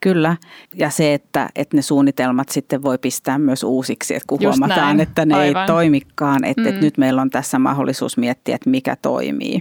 Kyllä, 0.00 0.36
ja 0.74 0.90
se, 0.90 1.14
että, 1.14 1.48
että 1.56 1.76
ne 1.76 1.82
suunnitelmat 1.82 2.48
sitten 2.48 2.82
voi 2.82 2.98
pistää 2.98 3.38
myös 3.38 3.62
uusiksi, 3.62 4.14
että 4.14 4.26
kun 4.26 4.38
Just 4.40 4.58
huomataan, 4.58 4.86
näin. 4.86 5.00
että 5.00 5.26
ne 5.26 5.34
Aivan. 5.34 5.62
ei 5.62 5.66
toimikaan, 5.66 6.44
että, 6.44 6.62
mm. 6.62 6.68
että 6.68 6.80
nyt 6.80 6.98
meillä 6.98 7.22
on 7.22 7.30
tässä 7.30 7.58
mahdollisuus 7.58 8.16
miettiä, 8.16 8.54
että 8.54 8.70
mikä 8.70 8.96
toimii. 8.96 9.60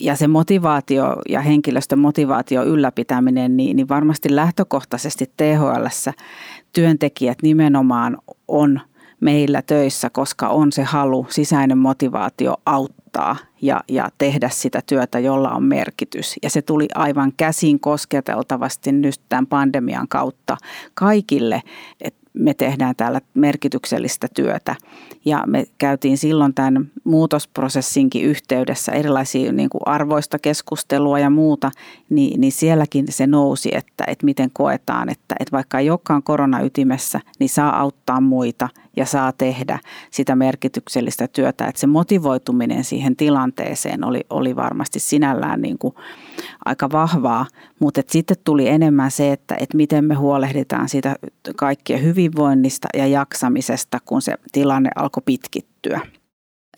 Ja 0.00 0.16
se 0.16 0.28
motivaatio 0.28 1.16
ja 1.28 1.40
henkilöstön 1.40 1.98
motivaatio 1.98 2.64
ylläpitäminen, 2.64 3.56
niin, 3.56 3.76
niin 3.76 3.88
varmasti 3.88 4.36
lähtökohtaisesti 4.36 5.30
THLssä 5.36 6.12
työntekijät 6.72 7.38
nimenomaan 7.42 8.18
on 8.48 8.80
meillä 9.20 9.62
töissä, 9.62 10.10
koska 10.10 10.48
on 10.48 10.72
se 10.72 10.82
halu, 10.82 11.26
sisäinen 11.30 11.78
motivaatio 11.78 12.56
auttaa 12.66 13.03
ja, 13.62 13.80
ja 13.88 14.08
tehdä 14.18 14.48
sitä 14.48 14.80
työtä, 14.86 15.18
jolla 15.18 15.50
on 15.50 15.62
merkitys. 15.62 16.34
Ja 16.42 16.50
se 16.50 16.62
tuli 16.62 16.88
aivan 16.94 17.32
käsin 17.36 17.80
kosketeltavasti 17.80 18.92
nyt 18.92 19.20
tämän 19.28 19.46
pandemian 19.46 20.08
kautta 20.08 20.56
kaikille, 20.94 21.62
että 22.00 22.24
me 22.34 22.54
tehdään 22.54 22.96
täällä 22.96 23.20
merkityksellistä 23.34 24.28
työtä. 24.34 24.74
Ja 25.24 25.44
me 25.46 25.66
käytiin 25.78 26.18
silloin 26.18 26.54
tämän 26.54 26.90
muutosprosessinkin 27.04 28.24
yhteydessä 28.24 28.92
erilaisia 28.92 29.52
niin 29.52 29.70
kuin 29.70 29.82
arvoista 29.86 30.38
keskustelua 30.38 31.18
ja 31.18 31.30
muuta, 31.30 31.70
niin, 32.10 32.40
niin 32.40 32.52
sielläkin 32.52 33.04
se 33.10 33.26
nousi, 33.26 33.70
että, 33.72 34.04
että 34.06 34.24
miten 34.24 34.50
koetaan, 34.52 35.08
että, 35.08 35.36
että 35.40 35.52
vaikka 35.52 35.78
ei 35.78 35.90
olekaan 35.90 36.22
koronaytimessä, 36.22 37.20
niin 37.38 37.48
saa 37.48 37.80
auttaa 37.80 38.20
muita 38.20 38.68
ja 38.96 39.06
saa 39.06 39.32
tehdä 39.32 39.78
sitä 40.10 40.36
merkityksellistä 40.36 41.28
työtä. 41.28 41.66
Että 41.66 41.80
se 41.80 41.86
motivoituminen 41.86 42.84
siihen 42.84 43.16
tilanteeseen 43.16 44.04
oli, 44.04 44.20
oli 44.30 44.56
varmasti 44.56 45.00
sinällään 45.00 45.60
niin 45.60 45.78
kuin 45.78 45.94
aika 46.64 46.90
vahvaa, 46.92 47.46
mutta 47.80 48.02
sitten 48.06 48.36
tuli 48.44 48.68
enemmän 48.68 49.10
se, 49.10 49.32
että, 49.32 49.56
että 49.60 49.76
miten 49.76 50.04
me 50.04 50.14
huolehditaan 50.14 50.88
siitä 50.88 51.16
kaikkien 51.56 52.02
hyvinvoinnista 52.02 52.88
ja 52.94 53.06
jaksamisesta, 53.06 53.98
kun 54.04 54.22
se 54.22 54.34
tilanne 54.52 54.90
alkoi 54.96 55.22
pitkittyä. 55.26 56.00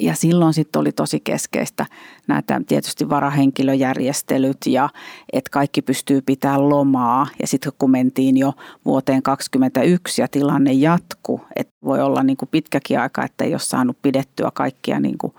Ja 0.01 0.15
silloin 0.15 0.55
sitten 0.55 0.81
oli 0.81 0.93
tosi 0.93 1.21
keskeistä 1.21 1.87
näitä 2.29 2.61
tietysti 2.67 3.09
varahenkilöjärjestelyt 3.09 4.57
ja 4.67 4.89
että 5.33 5.51
kaikki 5.51 5.83
pystyy 5.83 6.21
pitämään 6.21 6.69
lomaa. 6.69 7.27
Ja 7.41 7.47
sitten 7.47 7.73
kun 7.79 7.91
mentiin 7.91 8.37
jo 8.37 8.53
vuoteen 8.85 9.23
2021 9.23 10.23
ja 10.23 10.29
tilanne 10.29 10.73
jatku, 10.73 11.41
että 11.57 11.73
voi 11.85 12.01
olla 12.01 12.23
niin 12.23 12.37
kuin 12.37 12.49
pitkäkin 12.49 13.01
aika, 13.01 13.25
että 13.25 13.45
ei 13.45 13.53
ole 13.53 13.59
saanut 13.59 13.97
pidettyä 14.03 14.51
kaikkia 14.55 15.01
niin 15.01 15.19
kuin 15.19 15.35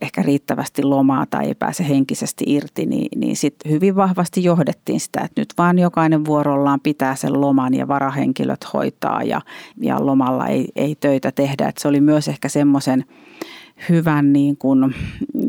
ehkä 0.00 0.22
riittävästi 0.22 0.82
lomaa 0.82 1.26
tai 1.26 1.46
ei 1.46 1.54
pääse 1.54 1.88
henkisesti 1.88 2.44
irti, 2.46 2.86
niin, 2.86 3.20
niin 3.20 3.36
sitten 3.36 3.72
hyvin 3.72 3.96
vahvasti 3.96 4.44
johdettiin 4.44 5.00
sitä, 5.00 5.20
että 5.20 5.40
nyt 5.40 5.48
vaan 5.58 5.78
jokainen 5.78 6.24
vuorollaan 6.24 6.80
pitää 6.80 7.16
sen 7.16 7.40
loman 7.40 7.74
ja 7.74 7.88
varahenkilöt 7.88 8.66
hoitaa 8.72 9.22
ja, 9.22 9.40
ja 9.80 10.06
lomalla 10.06 10.46
ei, 10.46 10.68
ei 10.76 10.94
töitä 10.94 11.32
tehdä. 11.32 11.68
Että 11.68 11.82
se 11.82 11.88
oli 11.88 12.00
myös 12.00 12.28
ehkä 12.28 12.48
semmoisen 12.48 13.04
hyvän 13.88 14.32
niin 14.32 14.56
kuin 14.56 14.94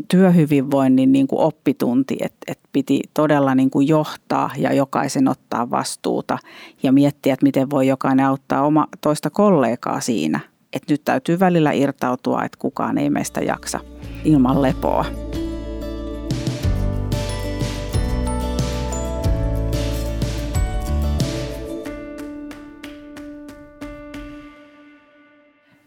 työhyvinvoinnin 0.08 1.12
niin 1.12 1.26
kuin 1.26 1.40
oppitunti, 1.40 2.16
että, 2.20 2.38
että 2.46 2.68
piti 2.72 3.00
todella 3.14 3.54
niin 3.54 3.70
kuin 3.70 3.88
johtaa 3.88 4.50
ja 4.56 4.72
jokaisen 4.72 5.28
ottaa 5.28 5.70
vastuuta 5.70 6.38
ja 6.82 6.92
miettiä, 6.92 7.32
että 7.32 7.46
miten 7.46 7.70
voi 7.70 7.86
jokainen 7.86 8.26
auttaa 8.26 8.62
oma 8.62 8.86
toista 9.00 9.30
kollegaa 9.30 10.00
siinä. 10.00 10.40
Että 10.72 10.92
nyt 10.92 11.04
täytyy 11.04 11.40
välillä 11.40 11.72
irtautua, 11.72 12.44
että 12.44 12.58
kukaan 12.58 12.98
ei 12.98 13.10
meistä 13.10 13.40
jaksa 13.40 13.80
ilman 14.24 14.62
lepoa. 14.62 15.04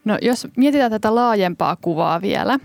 No 0.06 0.18
jos 0.22 0.48
mietitään 0.58 0.92
tätä 0.92 1.16
laajempaa 1.16 1.76
kuvaa 1.76 2.22
vielä 2.22 2.60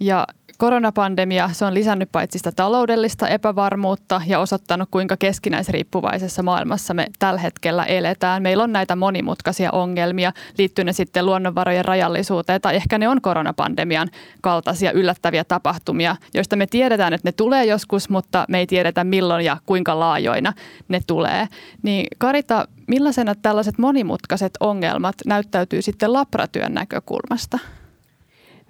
ja 0.00 0.26
Koronapandemia 0.64 1.50
se 1.52 1.64
on 1.64 1.74
lisännyt 1.74 2.08
paitsi 2.12 2.38
sitä 2.38 2.52
taloudellista 2.52 3.28
epävarmuutta 3.28 4.20
ja 4.26 4.38
osoittanut, 4.38 4.88
kuinka 4.90 5.16
keskinäisriippuvaisessa 5.16 6.42
maailmassa 6.42 6.94
me 6.94 7.06
tällä 7.18 7.40
hetkellä 7.40 7.84
eletään. 7.84 8.42
Meillä 8.42 8.64
on 8.64 8.72
näitä 8.72 8.96
monimutkaisia 8.96 9.70
ongelmia, 9.72 10.32
liittyy 10.58 10.84
ne 10.84 10.92
sitten 10.92 11.26
luonnonvarojen 11.26 11.84
rajallisuuteen 11.84 12.60
tai 12.60 12.76
ehkä 12.76 12.98
ne 12.98 13.08
on 13.08 13.20
koronapandemian 13.20 14.08
kaltaisia 14.40 14.92
yllättäviä 14.92 15.44
tapahtumia, 15.44 16.16
joista 16.34 16.56
me 16.56 16.66
tiedetään, 16.66 17.12
että 17.12 17.28
ne 17.28 17.32
tulee 17.32 17.64
joskus, 17.64 18.08
mutta 18.08 18.44
me 18.48 18.58
ei 18.58 18.66
tiedetä 18.66 19.04
milloin 19.04 19.44
ja 19.44 19.56
kuinka 19.66 20.00
laajoina 20.00 20.52
ne 20.88 21.00
tulee. 21.06 21.48
Niin 21.82 22.06
Karita, 22.18 22.68
millaisena 22.86 23.34
tällaiset 23.34 23.78
monimutkaiset 23.78 24.52
ongelmat 24.60 25.14
näyttäytyy 25.26 25.82
sitten 25.82 26.12
labratyön 26.12 26.74
näkökulmasta? 26.74 27.58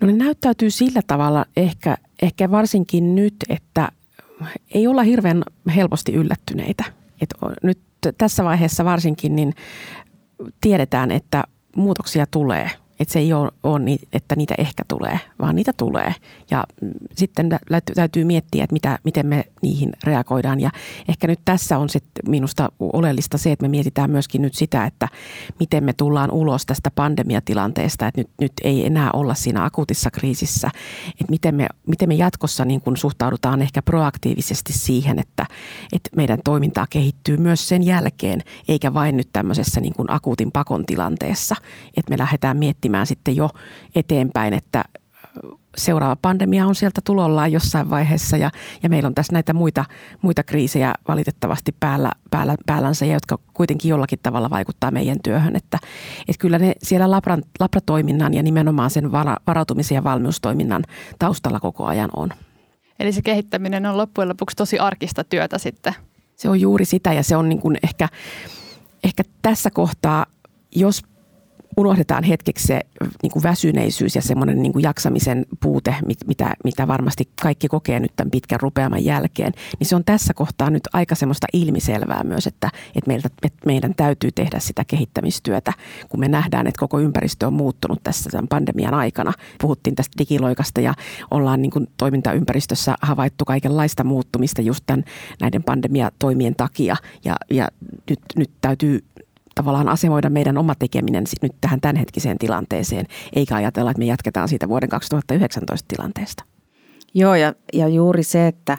No 0.00 0.06
ne 0.06 0.12
näyttäytyy 0.12 0.70
sillä 0.70 1.00
tavalla 1.06 1.46
ehkä, 1.56 1.96
ehkä 2.22 2.50
varsinkin 2.50 3.14
nyt, 3.14 3.34
että 3.48 3.88
ei 4.74 4.86
olla 4.86 5.02
hirveän 5.02 5.42
helposti 5.76 6.12
yllättyneitä. 6.12 6.84
Et 7.20 7.34
nyt 7.62 7.78
tässä 8.18 8.44
vaiheessa 8.44 8.84
varsinkin 8.84 9.36
niin 9.36 9.54
tiedetään, 10.60 11.10
että 11.10 11.44
muutoksia 11.76 12.26
tulee– 12.26 12.70
että 13.00 13.12
se 13.12 13.18
ei 13.18 13.32
ole, 13.32 13.50
ole 13.62 13.78
niin, 13.78 13.98
että 14.12 14.36
niitä 14.36 14.54
ehkä 14.58 14.82
tulee, 14.88 15.20
vaan 15.40 15.56
niitä 15.56 15.72
tulee. 15.76 16.14
Ja 16.50 16.64
mm, 16.82 16.90
sitten 17.14 17.48
täytyy 17.94 18.24
miettiä, 18.24 18.64
että 18.64 18.72
mitä, 18.72 18.98
miten 19.04 19.26
me 19.26 19.44
niihin 19.62 19.92
reagoidaan. 20.04 20.60
Ja 20.60 20.70
ehkä 21.08 21.26
nyt 21.26 21.40
tässä 21.44 21.78
on 21.78 21.88
sitten 21.88 22.30
minusta 22.30 22.72
oleellista 22.80 23.38
se, 23.38 23.52
että 23.52 23.64
me 23.64 23.68
mietitään 23.68 24.10
myöskin 24.10 24.42
nyt 24.42 24.54
sitä, 24.54 24.84
että 24.84 25.08
miten 25.60 25.84
me 25.84 25.92
tullaan 25.92 26.30
ulos 26.30 26.66
tästä 26.66 26.90
pandemiatilanteesta. 26.94 28.06
Että 28.06 28.20
nyt, 28.20 28.30
nyt 28.40 28.52
ei 28.64 28.86
enää 28.86 29.10
olla 29.12 29.34
siinä 29.34 29.64
akuutissa 29.64 30.10
kriisissä. 30.10 30.70
Että 31.20 31.30
miten 31.30 31.54
me, 31.54 31.66
miten 31.86 32.08
me 32.08 32.14
jatkossa 32.14 32.64
niin 32.64 32.80
kuin 32.80 32.96
suhtaudutaan 32.96 33.62
ehkä 33.62 33.82
proaktiivisesti 33.82 34.72
siihen, 34.72 35.18
että, 35.18 35.46
että 35.92 36.10
meidän 36.16 36.38
toimintaa 36.44 36.86
kehittyy 36.90 37.36
myös 37.36 37.68
sen 37.68 37.82
jälkeen, 37.82 38.42
eikä 38.68 38.94
vain 38.94 39.16
nyt 39.16 39.28
tämmöisessä 39.32 39.80
niin 39.80 39.94
kuin 39.94 40.12
akuutin 40.12 40.52
pakon 40.52 40.86
tilanteessa. 40.86 41.56
Että 41.96 42.10
me 42.10 42.18
lähdetään 42.18 42.56
miettimään 42.56 42.83
miettimään 42.84 43.06
sitten 43.06 43.36
jo 43.36 43.50
eteenpäin, 43.94 44.54
että 44.54 44.84
seuraava 45.76 46.16
pandemia 46.16 46.66
on 46.66 46.74
sieltä 46.74 47.00
tulollaan 47.04 47.52
jossain 47.52 47.90
vaiheessa 47.90 48.36
ja, 48.36 48.50
ja 48.82 48.88
meillä 48.88 49.06
on 49.06 49.14
tässä 49.14 49.32
näitä 49.32 49.52
muita, 49.52 49.84
muita 50.22 50.42
kriisejä 50.42 50.94
valitettavasti 51.08 51.74
päällä, 51.80 52.12
päällä, 52.30 52.54
päällänsä, 52.66 53.06
jotka 53.06 53.38
kuitenkin 53.54 53.88
jollakin 53.88 54.18
tavalla 54.22 54.50
vaikuttaa 54.50 54.90
meidän 54.90 55.16
työhön. 55.22 55.56
Että, 55.56 55.78
että 56.28 56.40
kyllä 56.40 56.58
ne 56.58 56.72
siellä 56.82 57.10
labran, 57.10 57.42
labratoiminnan 57.60 58.34
ja 58.34 58.42
nimenomaan 58.42 58.90
sen 58.90 59.12
varautumisen 59.46 59.96
ja 59.96 60.04
valmiustoiminnan 60.04 60.82
taustalla 61.18 61.60
koko 61.60 61.84
ajan 61.84 62.10
on. 62.16 62.30
Eli 62.98 63.12
se 63.12 63.22
kehittäminen 63.22 63.86
on 63.86 63.96
loppujen 63.96 64.28
lopuksi 64.28 64.56
tosi 64.56 64.78
arkista 64.78 65.24
työtä 65.24 65.58
sitten. 65.58 65.94
Se 66.36 66.48
on 66.48 66.60
juuri 66.60 66.84
sitä 66.84 67.12
ja 67.12 67.22
se 67.22 67.36
on 67.36 67.48
niin 67.48 67.60
kuin 67.60 67.76
ehkä, 67.82 68.08
ehkä 69.04 69.22
tässä 69.42 69.70
kohtaa, 69.70 70.26
jos 70.74 71.02
unohdetaan 71.76 72.24
hetkeksi 72.24 72.66
se 72.66 72.80
niin 73.22 73.30
kuin 73.32 73.42
väsyneisyys 73.42 74.16
ja 74.16 74.22
semmoinen 74.22 74.62
niin 74.62 74.72
jaksamisen 74.82 75.46
puute, 75.60 75.94
mitä, 76.26 76.54
mitä 76.64 76.88
varmasti 76.88 77.28
kaikki 77.42 77.68
kokee 77.68 78.00
nyt 78.00 78.12
tämän 78.16 78.30
pitkän 78.30 78.60
rupeaman 78.60 79.04
jälkeen, 79.04 79.52
niin 79.78 79.86
se 79.86 79.96
on 79.96 80.04
tässä 80.04 80.34
kohtaa 80.34 80.70
nyt 80.70 80.82
aika 80.92 81.14
semmoista 81.14 81.46
ilmiselvää 81.52 82.24
myös, 82.24 82.46
että, 82.46 82.70
että, 82.96 83.08
meiltä, 83.08 83.28
että 83.42 83.66
meidän 83.66 83.94
täytyy 83.94 84.32
tehdä 84.32 84.58
sitä 84.58 84.84
kehittämistyötä, 84.84 85.72
kun 86.08 86.20
me 86.20 86.28
nähdään, 86.28 86.66
että 86.66 86.80
koko 86.80 87.00
ympäristö 87.00 87.46
on 87.46 87.52
muuttunut 87.52 88.00
tässä 88.02 88.30
tämän 88.30 88.48
pandemian 88.48 88.94
aikana. 88.94 89.32
Puhuttiin 89.60 89.96
tästä 89.96 90.18
digiloikasta 90.18 90.80
ja 90.80 90.94
ollaan 91.30 91.62
niin 91.62 91.70
kuin 91.70 91.86
toimintaympäristössä 91.96 92.94
havaittu 93.02 93.44
kaikenlaista 93.44 94.04
muuttumista 94.04 94.62
just 94.62 94.84
tämän, 94.86 95.04
näiden 95.40 95.62
pandemiatoimien 95.62 96.54
takia 96.54 96.96
ja, 97.24 97.36
ja 97.50 97.68
nyt, 98.10 98.20
nyt 98.36 98.50
täytyy 98.60 99.04
tavallaan 99.54 99.88
asemoida 99.88 100.30
meidän 100.30 100.58
oma 100.58 100.74
tekeminen 100.74 101.24
nyt 101.42 101.52
tähän 101.60 101.80
tämänhetkiseen 101.80 102.38
tilanteeseen, 102.38 103.06
eikä 103.32 103.56
ajatella, 103.56 103.90
että 103.90 103.98
me 103.98 104.04
jatketaan 104.04 104.48
siitä 104.48 104.68
vuoden 104.68 104.88
2019 104.88 105.88
tilanteesta. 105.88 106.44
Joo, 107.14 107.34
ja, 107.34 107.54
ja 107.72 107.88
juuri 107.88 108.22
se, 108.22 108.46
että 108.46 108.78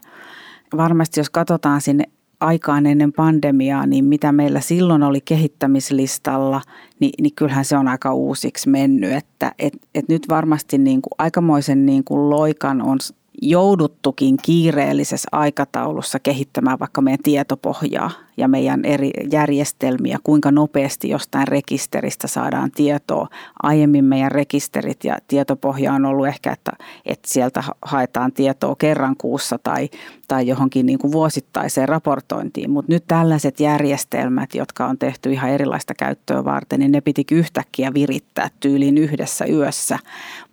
varmasti 0.78 1.20
jos 1.20 1.30
katsotaan 1.30 1.82
sinne 1.82 2.04
aikaan 2.40 2.86
ennen 2.86 3.14
pandemiaa, 3.14 3.86
niin 3.86 4.06
mitä 4.06 4.32
meillä 4.32 4.60
silloin 4.60 5.04
oli 5.04 5.22
kehittämislistalla, 5.22 6.62
niin, 7.00 7.12
niin 7.22 7.36
kyllähän 7.36 7.66
se 7.66 7.78
on 7.78 7.88
aika 7.88 8.14
uusiksi 8.14 8.70
mennyt. 8.70 9.14
Että 9.14 9.52
et, 9.60 9.74
et 9.96 10.10
nyt 10.10 10.24
varmasti 10.30 10.78
niin 10.78 11.02
kuin 11.02 11.12
aikamoisen 11.18 11.86
niin 11.86 12.04
kuin 12.04 12.30
loikan 12.30 12.82
on 12.82 12.98
jouduttukin 13.50 14.38
kiireellisessä 14.42 15.28
aikataulussa 15.32 16.20
kehittämään 16.20 16.80
vaikka 16.80 17.02
meidän 17.02 17.24
tietopohjaa 17.24 18.12
ja 18.38 18.48
meidän 18.48 18.86
eri 18.86 19.12
järjestelmiä, 19.32 20.18
kuinka 20.24 20.52
nopeasti 20.52 21.10
jostain 21.10 21.48
rekisteristä 21.48 22.28
saadaan 22.28 22.72
tietoa. 22.72 23.28
Aiemmin 23.64 24.06
meidän 24.06 24.32
rekisterit 24.32 25.04
ja 25.04 25.18
tietopohja 25.28 25.94
on 25.94 26.06
ollut 26.06 26.28
ehkä, 26.28 26.52
että, 26.52 26.72
että 27.06 27.30
sieltä 27.30 27.64
haetaan 27.82 28.32
tietoa 28.32 28.76
kerran 28.76 29.16
kuussa 29.18 29.60
tai, 29.64 29.90
tai 30.28 30.48
johonkin 30.48 30.86
niin 30.86 31.00
kuin 31.00 31.12
vuosittaiseen 31.12 31.90
raportointiin, 31.90 32.70
mutta 32.70 32.92
nyt 32.92 33.04
tällaiset 33.08 33.60
järjestelmät, 33.60 34.56
jotka 34.56 34.86
on 34.86 34.98
tehty 34.98 35.32
ihan 35.32 35.50
erilaista 35.50 35.94
käyttöä 35.94 36.46
varten, 36.46 36.80
niin 36.80 36.92
ne 36.92 37.02
piti 37.02 37.26
yhtäkkiä 37.32 37.94
virittää 37.94 38.50
tyyliin 38.60 38.98
yhdessä 38.98 39.46
yössä 39.46 40.00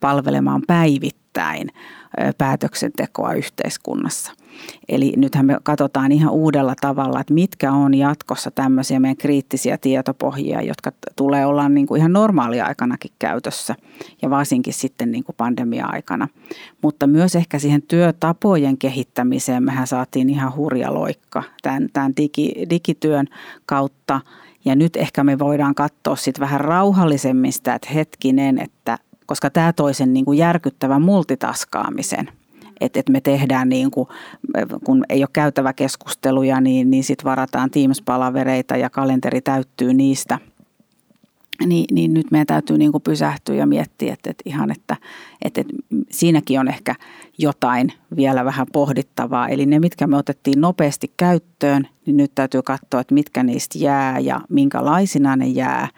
palvelemaan 0.00 0.62
päivittäin 0.66 1.68
päätöksentekoa 2.38 3.32
yhteiskunnassa. 3.32 4.32
Eli 4.88 5.12
nythän 5.16 5.46
me 5.46 5.56
katsotaan 5.62 6.12
ihan 6.12 6.32
uudella 6.32 6.74
tavalla, 6.80 7.20
että 7.20 7.34
mitkä 7.34 7.72
on 7.72 7.94
jatkossa 7.94 8.50
tämmöisiä 8.50 9.00
meidän 9.00 9.16
kriittisiä 9.16 9.78
tietopohjia, 9.78 10.62
jotka 10.62 10.92
tulee 11.16 11.46
olla 11.46 11.68
niin 11.68 11.86
kuin 11.86 11.98
ihan 11.98 12.12
normaalia-aikanakin 12.12 13.10
käytössä 13.18 13.74
ja 14.22 14.30
varsinkin 14.30 14.74
sitten 14.74 15.10
niin 15.10 15.24
kuin 15.24 15.36
pandemia-aikana. 15.36 16.28
Mutta 16.82 17.06
myös 17.06 17.36
ehkä 17.36 17.58
siihen 17.58 17.82
työtapojen 17.82 18.78
kehittämiseen 18.78 19.62
mehän 19.62 19.86
saatiin 19.86 20.30
ihan 20.30 20.56
hurja 20.56 20.94
loikka 20.94 21.42
tämän, 21.62 21.88
tämän 21.92 22.12
digi, 22.16 22.52
digityön 22.70 23.26
kautta. 23.66 24.20
Ja 24.64 24.76
nyt 24.76 24.96
ehkä 24.96 25.24
me 25.24 25.38
voidaan 25.38 25.74
katsoa 25.74 26.16
sitten 26.16 26.40
vähän 26.40 26.60
rauhallisemmin 26.60 27.52
sitä, 27.52 27.74
että 27.74 27.90
hetkinen, 27.94 28.58
että 28.58 28.98
koska 29.26 29.50
tämä 29.50 29.72
toi 29.72 29.94
sen 29.94 30.12
niin 30.12 30.24
kuin 30.24 30.38
järkyttävän 30.38 31.02
multitaskaamisen– 31.02 32.30
että, 32.82 33.00
että 33.00 33.12
me 33.12 33.20
tehdään 33.20 33.68
niin 33.68 33.90
kuin, 33.90 34.08
kun 34.84 35.04
ei 35.08 35.22
ole 35.22 35.28
käytävä 35.32 35.72
keskusteluja, 35.72 36.60
niin, 36.60 36.90
niin 36.90 37.04
sitten 37.04 37.24
varataan 37.24 37.70
Teams-palavereita 37.70 38.76
ja 38.76 38.90
kalenteri 38.90 39.40
täyttyy 39.40 39.94
niistä. 39.94 40.38
Niin, 41.66 41.84
niin 41.90 42.14
nyt 42.14 42.30
meidän 42.30 42.46
täytyy 42.46 42.78
niin 42.78 42.92
kuin 42.92 43.02
pysähtyä 43.02 43.54
ja 43.54 43.66
miettiä, 43.66 44.12
että, 44.12 44.30
että 44.30 44.42
ihan, 44.46 44.70
että, 44.70 44.96
että, 45.42 45.60
että 45.60 45.74
siinäkin 46.10 46.60
on 46.60 46.68
ehkä 46.68 46.94
jotain 47.38 47.92
vielä 48.16 48.44
vähän 48.44 48.66
pohdittavaa. 48.72 49.48
Eli 49.48 49.66
ne, 49.66 49.78
mitkä 49.78 50.06
me 50.06 50.16
otettiin 50.16 50.60
nopeasti 50.60 51.12
käyttöön, 51.16 51.88
niin 52.06 52.16
nyt 52.16 52.32
täytyy 52.34 52.62
katsoa, 52.62 53.00
että 53.00 53.14
mitkä 53.14 53.42
niistä 53.42 53.78
jää 53.78 54.18
ja 54.18 54.40
minkälaisina 54.48 55.36
ne 55.36 55.46
jää. 55.46 55.88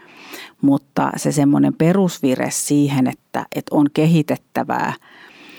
Mutta 0.63 1.11
se 1.17 1.33
semmoinen 1.33 1.75
perusvire 1.75 2.51
siihen, 2.51 3.07
että, 3.07 3.47
että 3.57 3.77
on 3.77 3.87
kehitettävää– 3.95 4.93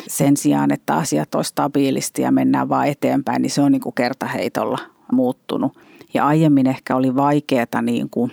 sen 0.08 0.38
sijaan, 0.38 0.72
että 0.72 0.96
asiat 0.96 1.36
on 1.36 1.44
stabiilisti 1.44 2.22
ja 2.22 2.32
mennään 2.32 2.70
vaan 2.70 2.88
eteenpäin, 2.88 3.42
niin 3.42 3.50
se 3.50 3.62
on 3.62 3.72
niin 3.72 3.82
kuin 3.82 3.96
kertaheitolla 3.96 4.78
muuttunut. 5.12 5.78
Ja 6.14 6.28
aiemmin 6.28 6.68
ehkä 6.68 6.96
oli 6.96 7.16
vaikeaa, 7.16 7.82
niin 7.82 8.10
kuin 8.10 8.32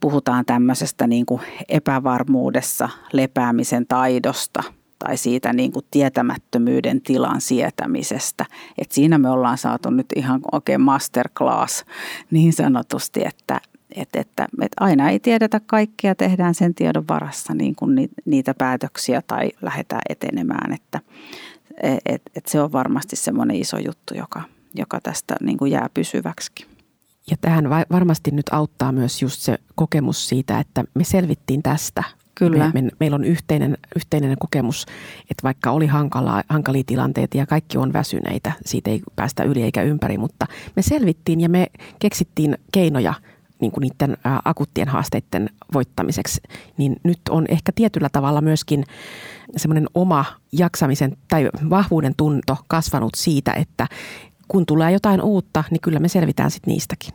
puhutaan 0.00 0.44
tämmöisestä 0.44 1.06
niin 1.06 1.26
kuin 1.26 1.40
epävarmuudessa 1.68 2.88
lepäämisen 3.12 3.86
taidosta 3.86 4.62
tai 4.98 5.16
siitä 5.16 5.52
niin 5.52 5.72
kuin 5.72 5.84
tietämättömyyden 5.90 7.00
tilan 7.00 7.40
sietämisestä. 7.40 8.44
Et 8.78 8.92
siinä 8.92 9.18
me 9.18 9.30
ollaan 9.30 9.58
saatu 9.58 9.90
nyt 9.90 10.06
ihan 10.16 10.40
oikein 10.52 10.80
masterclass 10.80 11.84
niin 12.30 12.52
sanotusti, 12.52 13.20
että 13.24 13.60
että, 13.96 14.20
että, 14.20 14.48
että 14.62 14.84
aina 14.84 15.10
ei 15.10 15.20
tiedetä 15.20 15.60
kaikkea, 15.66 16.14
tehdään 16.14 16.54
sen 16.54 16.74
tiedon 16.74 17.08
varassa 17.08 17.54
niin 17.54 17.74
kuin 17.74 18.10
niitä 18.24 18.54
päätöksiä 18.54 19.22
tai 19.26 19.50
lähdetään 19.62 20.02
etenemään. 20.08 20.72
Että, 20.72 21.00
et, 22.06 22.22
et 22.36 22.46
se 22.46 22.60
on 22.60 22.72
varmasti 22.72 23.16
semmoinen 23.16 23.56
iso 23.56 23.78
juttu, 23.78 24.14
joka, 24.14 24.42
joka 24.74 25.00
tästä 25.00 25.36
niin 25.40 25.58
kuin 25.58 25.72
jää 25.72 25.88
pysyväksi. 25.94 26.77
Ja 27.30 27.36
tähän 27.40 27.70
varmasti 27.70 28.30
nyt 28.30 28.46
auttaa 28.52 28.92
myös 28.92 29.22
just 29.22 29.40
se 29.40 29.58
kokemus 29.74 30.28
siitä, 30.28 30.60
että 30.60 30.84
me 30.94 31.04
selvittiin 31.04 31.62
tästä. 31.62 32.04
Kyllä. 32.34 32.70
Me, 32.74 32.82
me, 32.82 32.90
meillä 33.00 33.14
on 33.14 33.24
yhteinen, 33.24 33.78
yhteinen 33.96 34.36
kokemus, 34.38 34.86
että 35.30 35.42
vaikka 35.42 35.70
oli 35.70 35.86
hankala, 35.86 36.42
hankalia 36.48 36.82
tilanteita 36.86 37.36
ja 37.36 37.46
kaikki 37.46 37.78
on 37.78 37.92
väsyneitä, 37.92 38.52
siitä 38.66 38.90
ei 38.90 39.02
päästä 39.16 39.42
yli 39.42 39.62
eikä 39.62 39.82
ympäri, 39.82 40.18
mutta 40.18 40.46
me 40.76 40.82
selvittiin 40.82 41.40
ja 41.40 41.48
me 41.48 41.66
keksittiin 41.98 42.58
keinoja– 42.72 43.14
niin 43.60 43.72
kuin 43.72 43.82
niiden 43.82 44.16
akuuttien 44.44 44.88
haasteiden 44.88 45.50
voittamiseksi, 45.72 46.40
niin 46.76 46.96
nyt 47.02 47.20
on 47.30 47.44
ehkä 47.48 47.72
tietyllä 47.74 48.08
tavalla 48.08 48.40
myöskin 48.40 48.84
semmoinen 49.56 49.86
oma 49.94 50.24
jaksamisen 50.52 51.16
tai 51.28 51.48
vahvuuden 51.70 52.14
tunto 52.16 52.56
kasvanut 52.68 53.14
siitä, 53.16 53.52
että 53.52 53.86
kun 54.48 54.66
tulee 54.66 54.92
jotain 54.92 55.22
uutta, 55.22 55.64
niin 55.70 55.80
kyllä 55.80 55.98
me 55.98 56.08
selvitään 56.08 56.50
sitten 56.50 56.72
niistäkin. 56.72 57.14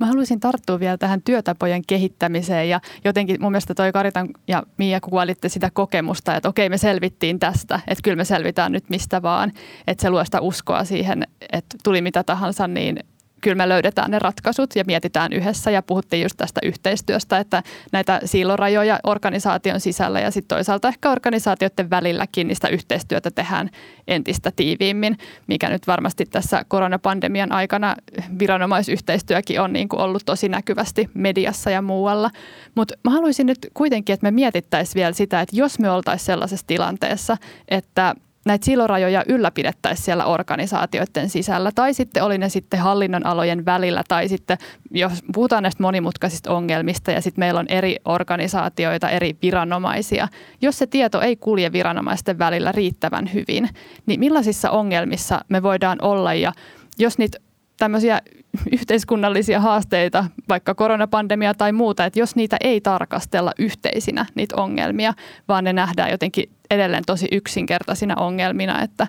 Mä 0.00 0.06
haluaisin 0.06 0.40
tarttua 0.40 0.80
vielä 0.80 0.98
tähän 0.98 1.22
työtapojen 1.22 1.82
kehittämiseen 1.86 2.68
ja 2.68 2.80
jotenkin 3.04 3.36
mun 3.40 3.52
mielestä 3.52 3.74
toi 3.74 3.92
Karitan 3.92 4.28
ja 4.48 4.62
Mia 4.78 5.00
kuvailitte 5.00 5.48
sitä 5.48 5.70
kokemusta, 5.72 6.36
että 6.36 6.48
okei 6.48 6.68
me 6.68 6.78
selvittiin 6.78 7.38
tästä, 7.38 7.80
että 7.88 8.02
kyllä 8.02 8.16
me 8.16 8.24
selvitään 8.24 8.72
nyt 8.72 8.90
mistä 8.90 9.22
vaan, 9.22 9.52
että 9.86 10.02
se 10.02 10.10
luo 10.10 10.24
sitä 10.24 10.40
uskoa 10.40 10.84
siihen, 10.84 11.26
että 11.52 11.76
tuli 11.84 12.02
mitä 12.02 12.24
tahansa, 12.24 12.68
niin 12.68 12.98
kyllä 13.40 13.56
me 13.56 13.68
löydetään 13.68 14.10
ne 14.10 14.18
ratkaisut 14.18 14.76
ja 14.76 14.84
mietitään 14.86 15.32
yhdessä 15.32 15.70
ja 15.70 15.82
puhuttiin 15.82 16.22
just 16.22 16.36
tästä 16.36 16.60
yhteistyöstä, 16.64 17.38
että 17.38 17.62
näitä 17.92 18.20
siilorajoja 18.24 19.00
organisaation 19.04 19.80
sisällä 19.80 20.20
ja 20.20 20.30
sitten 20.30 20.56
toisaalta 20.56 20.88
ehkä 20.88 21.10
organisaatioiden 21.10 21.90
välilläkin 21.90 22.48
niistä 22.48 22.68
yhteistyötä 22.68 23.30
tehdään 23.30 23.70
entistä 24.08 24.52
tiiviimmin, 24.56 25.18
mikä 25.46 25.68
nyt 25.68 25.86
varmasti 25.86 26.26
tässä 26.26 26.64
koronapandemian 26.68 27.52
aikana 27.52 27.96
viranomaisyhteistyökin 28.38 29.60
on 29.60 29.72
niin 29.72 29.88
kuin 29.88 30.00
ollut 30.00 30.22
tosi 30.26 30.48
näkyvästi 30.48 31.10
mediassa 31.14 31.70
ja 31.70 31.82
muualla. 31.82 32.30
Mutta 32.74 32.94
mä 33.04 33.10
haluaisin 33.10 33.46
nyt 33.46 33.58
kuitenkin, 33.74 34.14
että 34.14 34.26
me 34.26 34.30
mietittäisiin 34.30 34.94
vielä 34.94 35.12
sitä, 35.12 35.40
että 35.40 35.56
jos 35.56 35.78
me 35.78 35.90
oltaisiin 35.90 36.26
sellaisessa 36.26 36.66
tilanteessa, 36.66 37.36
että 37.68 38.14
näitä 38.46 38.64
silorajoja 38.64 39.24
ylläpidettäisiin 39.28 40.04
siellä 40.04 40.24
organisaatioiden 40.24 41.28
sisällä, 41.28 41.72
tai 41.74 41.94
sitten 41.94 42.22
oli 42.22 42.38
ne 42.38 42.48
sitten 42.48 42.80
hallinnon 42.80 43.26
alojen 43.26 43.64
välillä, 43.64 44.02
tai 44.08 44.28
sitten 44.28 44.58
jos 44.90 45.12
puhutaan 45.34 45.62
näistä 45.62 45.82
monimutkaisista 45.82 46.52
ongelmista, 46.52 47.10
ja 47.10 47.20
sitten 47.20 47.42
meillä 47.42 47.60
on 47.60 47.68
eri 47.68 47.96
organisaatioita, 48.04 49.10
eri 49.10 49.36
viranomaisia. 49.42 50.28
Jos 50.62 50.78
se 50.78 50.86
tieto 50.86 51.20
ei 51.20 51.36
kulje 51.36 51.72
viranomaisten 51.72 52.38
välillä 52.38 52.72
riittävän 52.72 53.30
hyvin, 53.34 53.68
niin 54.06 54.20
millaisissa 54.20 54.70
ongelmissa 54.70 55.44
me 55.48 55.62
voidaan 55.62 55.98
olla, 56.02 56.34
ja 56.34 56.52
jos 56.98 57.18
niitä 57.18 57.38
tämmöisiä 57.76 58.20
yhteiskunnallisia 58.80 59.60
haasteita, 59.60 60.24
vaikka 60.48 60.74
koronapandemia 60.74 61.54
tai 61.54 61.72
muuta, 61.72 62.04
että 62.04 62.18
jos 62.18 62.36
niitä 62.36 62.56
ei 62.60 62.80
tarkastella 62.80 63.52
yhteisinä, 63.58 64.26
niitä 64.34 64.56
ongelmia, 64.56 65.14
vaan 65.48 65.64
ne 65.64 65.72
nähdään 65.72 66.10
jotenkin 66.10 66.50
edelleen 66.70 67.04
tosi 67.06 67.28
yksinkertaisina 67.32 68.14
ongelmina, 68.16 68.82
että 68.82 69.06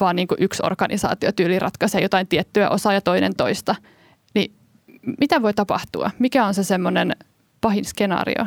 vaan 0.00 0.16
niin 0.16 0.28
kuin 0.28 0.38
yksi 0.42 0.62
organisaatio 0.66 1.32
tyyli 1.32 1.58
ratkaisee 1.58 2.00
jotain 2.00 2.26
tiettyä 2.26 2.70
osaa 2.70 2.92
ja 2.92 3.00
toinen 3.00 3.36
toista, 3.36 3.74
niin 4.34 4.52
mitä 5.20 5.42
voi 5.42 5.54
tapahtua? 5.54 6.10
Mikä 6.18 6.46
on 6.46 6.54
se 6.54 6.64
semmoinen 6.64 7.16
pahin 7.60 7.84
skenaario? 7.84 8.46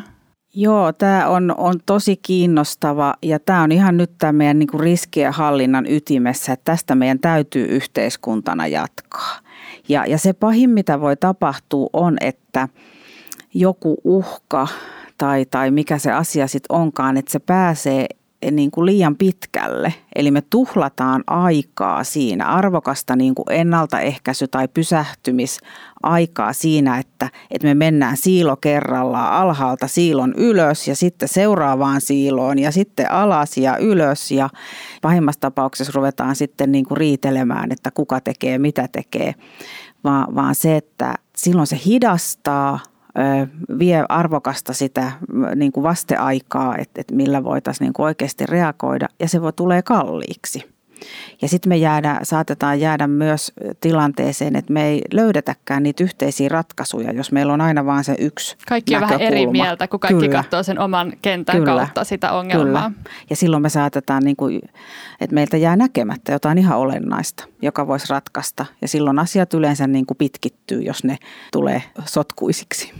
Joo, 0.58 0.94
tämä 0.94 1.28
on, 1.28 1.56
on 1.58 1.76
tosi 1.86 2.18
kiinnostava 2.18 3.14
ja 3.22 3.40
tämä 3.40 3.64
on 3.64 3.72
ihan 3.72 3.98
nyt 3.98 4.12
tämä 4.18 4.32
meidän 4.32 4.60
niin 4.60 4.80
riskien 4.80 5.34
hallinnan 5.34 5.86
ytimessä, 5.90 6.54
että 6.54 6.72
tästä 6.72 6.96
meidän 6.96 7.20
täytyy 7.20 7.66
yhteiskuntana 7.66 8.68
jatkaa. 8.68 9.45
Ja, 9.90 10.06
ja 10.06 10.18
se 10.18 10.34
pahin, 10.34 10.70
mitä 10.70 11.02
voi 11.02 11.18
tapahtua, 11.18 11.90
on, 11.94 12.18
että 12.22 12.70
joku 13.54 13.98
uhka 14.04 14.68
tai, 15.18 15.46
tai 15.46 15.72
mikä 15.72 15.98
se 15.98 16.12
asia 16.12 16.48
sitten 16.48 16.76
onkaan, 16.76 17.18
että 17.18 17.32
se 17.32 17.40
pääsee 17.40 18.08
niin 18.52 18.72
kuin 18.72 18.86
liian 18.86 19.16
pitkälle. 19.16 19.94
Eli 20.16 20.32
me 20.32 20.42
tuhlataan 20.42 21.24
aikaa 21.28 22.04
siinä, 22.04 22.46
arvokasta 22.46 23.16
niin 23.16 23.36
kuin 23.36 23.46
ennaltaehkäisy- 23.52 24.48
tai 24.52 24.68
pysähtymisaikaa 24.68 26.54
siinä, 26.54 26.98
että, 26.98 27.30
että 27.52 27.68
me 27.68 27.74
mennään 27.74 28.18
siilo 28.18 28.56
kerrallaan 28.56 29.34
alhaalta 29.34 29.88
siilon 29.88 30.34
ylös 30.38 30.88
ja 30.88 30.96
sitten 30.96 31.30
seuraavaan 31.30 32.02
siiloon 32.02 32.60
ja 32.60 32.72
sitten 32.72 33.12
alas 33.12 33.58
ja 33.58 33.78
ylös. 33.78 34.32
Ja 34.32 34.50
pahimmassa 35.02 35.42
tapauksessa 35.42 35.94
ruvetaan 35.96 36.36
sitten 36.36 36.72
niin 36.72 36.86
kuin 36.86 36.98
riitelemään, 36.98 37.72
että 37.72 37.92
kuka 37.92 38.22
tekee, 38.22 38.58
mitä 38.58 38.88
tekee, 38.92 39.36
vaan, 40.04 40.36
vaan 40.36 40.56
se, 40.56 40.76
että 40.76 41.16
silloin 41.38 41.68
se 41.68 41.80
hidastaa– 41.86 42.80
vie 43.80 44.06
arvokasta 44.10 44.74
sitä 44.74 45.12
niin 45.56 45.72
kuin 45.72 45.84
vasteaikaa, 45.84 46.78
että, 46.78 47.02
että 47.02 47.16
millä 47.16 47.44
voitaisiin 47.44 47.86
niin 47.86 47.94
kuin 47.94 48.06
oikeasti 48.06 48.46
reagoida 48.46 49.08
ja 49.20 49.30
se 49.30 49.42
voi 49.42 49.54
tulee 49.54 49.82
kalliiksi. 49.82 50.75
Ja 51.42 51.48
sitten 51.48 51.70
me 51.70 51.78
jäädä, 51.78 52.20
saatetaan 52.24 52.80
jäädä 52.80 53.08
myös 53.08 53.54
tilanteeseen, 53.80 54.56
että 54.56 54.74
me 54.74 54.88
ei 54.88 55.02
löydetäkään 55.14 55.84
niitä 55.84 56.04
yhteisiä 56.04 56.50
ratkaisuja, 56.50 57.12
jos 57.12 57.32
meillä 57.32 57.54
on 57.54 57.62
aina 57.62 57.86
vain 57.86 58.04
se 58.04 58.16
yksi 58.20 58.58
Kaikki 58.68 58.96
on 58.96 59.02
vähän 59.02 59.22
eri 59.22 59.48
mieltä, 59.48 59.88
kun 59.88 60.00
kaikki 60.00 60.26
Kyllä. 60.26 60.44
katsoo 60.44 60.64
sen 60.64 60.80
oman 60.80 61.14
kentän 61.22 61.56
Kyllä. 61.56 61.76
kautta 61.76 62.04
sitä 62.04 62.32
ongelmaa. 62.32 62.92
Kyllä. 62.92 63.10
Ja 63.30 63.36
silloin 63.36 63.62
me 63.62 63.70
saatetaan, 63.70 64.24
niin 64.24 64.36
kuin, 64.36 64.62
että 65.22 65.34
meiltä 65.34 65.58
jää 65.58 65.76
näkemättä 65.76 66.32
jotain 66.32 66.58
ihan 66.58 66.78
olennaista, 66.78 67.44
joka 67.62 67.88
voisi 67.88 68.06
ratkaista. 68.10 68.66
Ja 68.82 68.88
silloin 68.88 69.20
asiat 69.20 69.54
yleensä 69.54 69.88
niin 69.88 70.06
kuin 70.06 70.18
pitkittyy, 70.18 70.82
jos 70.82 71.04
ne 71.04 71.18
tulee 71.52 71.84
sotkuisiksi. 72.06 72.94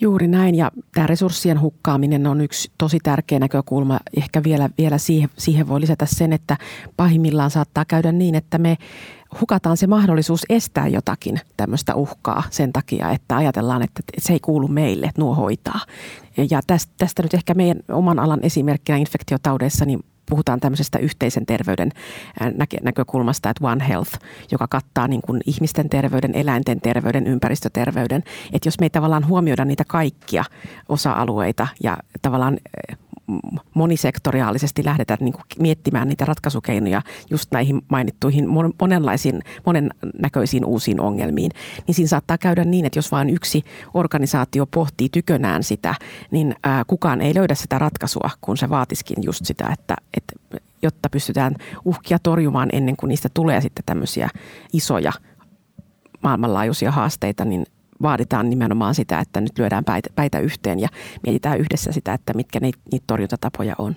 Juuri 0.00 0.28
näin 0.28 0.54
ja 0.54 0.70
tämä 0.94 1.06
resurssien 1.06 1.60
hukkaaminen 1.60 2.26
on 2.26 2.40
yksi 2.40 2.70
tosi 2.78 2.98
tärkeä 3.02 3.38
näkökulma. 3.38 4.00
Ehkä 4.16 4.42
vielä, 4.42 4.70
vielä 4.78 4.98
siihen, 4.98 5.30
siihen 5.38 5.68
voi 5.68 5.80
lisätä 5.80 6.06
sen, 6.06 6.32
että 6.32 6.56
pahimmillaan 6.96 7.50
saattaa 7.50 7.84
käydä 7.84 8.12
niin, 8.12 8.34
että 8.34 8.58
me 8.58 8.76
hukataan 9.40 9.76
se 9.76 9.86
mahdollisuus 9.86 10.46
estää 10.48 10.88
jotakin 10.88 11.40
tämmöistä 11.56 11.94
uhkaa 11.94 12.42
sen 12.50 12.72
takia, 12.72 13.10
että 13.10 13.36
ajatellaan, 13.36 13.82
että 13.82 14.02
se 14.18 14.32
ei 14.32 14.40
kuulu 14.40 14.68
meille, 14.68 15.06
että 15.06 15.20
nuo 15.20 15.34
hoitaa. 15.34 15.80
Ja 16.50 16.60
tästä, 16.66 16.92
tästä 16.98 17.22
nyt 17.22 17.34
ehkä 17.34 17.54
meidän 17.54 17.80
oman 17.92 18.18
alan 18.18 18.40
esimerkkinä 18.42 18.98
infektiotaudeissa, 18.98 19.84
niin 19.84 20.00
puhutaan 20.28 20.60
tämmöisestä 20.60 20.98
yhteisen 20.98 21.46
terveyden 21.46 21.92
näkökulmasta, 22.82 23.50
että 23.50 23.66
One 23.66 23.88
Health, 23.88 24.12
joka 24.50 24.66
kattaa 24.68 25.08
niin 25.08 25.22
kuin 25.22 25.40
ihmisten 25.46 25.88
terveyden, 25.88 26.34
eläinten 26.34 26.80
terveyden, 26.80 27.26
ympäristöterveyden. 27.26 28.22
Että 28.52 28.66
jos 28.66 28.80
me 28.80 28.86
ei 28.86 28.90
tavallaan 28.90 29.28
huomioida 29.28 29.64
niitä 29.64 29.84
kaikkia 29.88 30.44
osa-alueita 30.88 31.66
ja 31.82 31.96
tavallaan 32.22 32.58
monisektoriaalisesti 33.74 34.84
lähdetään 34.84 35.18
niin 35.20 35.32
kuin 35.32 35.44
miettimään 35.58 36.08
niitä 36.08 36.24
ratkaisukeinoja 36.24 37.02
just 37.30 37.52
näihin 37.52 37.82
mainittuihin 37.88 38.48
monenlaisiin, 38.80 39.42
monennäköisiin 39.66 40.64
uusiin 40.64 41.00
ongelmiin, 41.00 41.50
niin 41.86 41.94
siinä 41.94 42.08
saattaa 42.08 42.38
käydä 42.38 42.64
niin, 42.64 42.84
että 42.86 42.98
jos 42.98 43.12
vain 43.12 43.30
yksi 43.30 43.64
organisaatio 43.94 44.66
pohtii 44.66 45.08
tykönään 45.08 45.62
sitä, 45.62 45.94
niin 46.30 46.54
kukaan 46.86 47.20
ei 47.20 47.34
löydä 47.34 47.54
sitä 47.54 47.78
ratkaisua, 47.78 48.30
kun 48.40 48.56
se 48.56 48.68
vaatiskin 48.68 49.16
just 49.22 49.44
sitä, 49.44 49.68
että, 49.72 49.96
että 50.18 50.60
jotta 50.82 51.08
pystytään 51.10 51.54
uhkia 51.84 52.18
torjumaan 52.22 52.68
ennen 52.72 52.96
kuin 52.96 53.08
niistä 53.08 53.28
tulee 53.34 53.60
sitten 53.60 53.84
tämmöisiä 53.86 54.28
isoja 54.72 55.12
maailmanlaajuisia 56.22 56.90
haasteita, 56.90 57.44
niin 57.44 57.66
vaaditaan 58.02 58.50
nimenomaan 58.50 58.94
sitä, 58.94 59.20
että 59.20 59.40
nyt 59.40 59.58
lyödään 59.58 59.84
päitä, 60.14 60.38
yhteen 60.38 60.80
ja 60.80 60.88
mietitään 61.22 61.58
yhdessä 61.58 61.92
sitä, 61.92 62.14
että 62.14 62.32
mitkä 62.34 62.60
niitä 62.60 63.04
torjuntatapoja 63.06 63.74
on. 63.78 63.96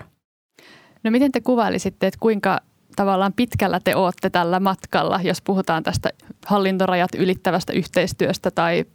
No 1.04 1.12
miten 1.12 1.32
te 1.32 1.42
kuvailisitte, 1.42 2.08
että 2.08 2.20
kuinka 2.20 2.60
tavallaan 2.96 3.34
pitkällä 3.34 3.80
te 3.84 3.96
olette 3.96 4.30
tällä 4.30 4.60
matkalla, 4.60 5.20
jos 5.24 5.42
puhutaan 5.42 5.84
tästä 5.84 6.10
hallintorajat 6.46 7.16
ylittävästä 7.18 7.74
yhteistyöstä 7.74 8.52
tai 8.52 8.86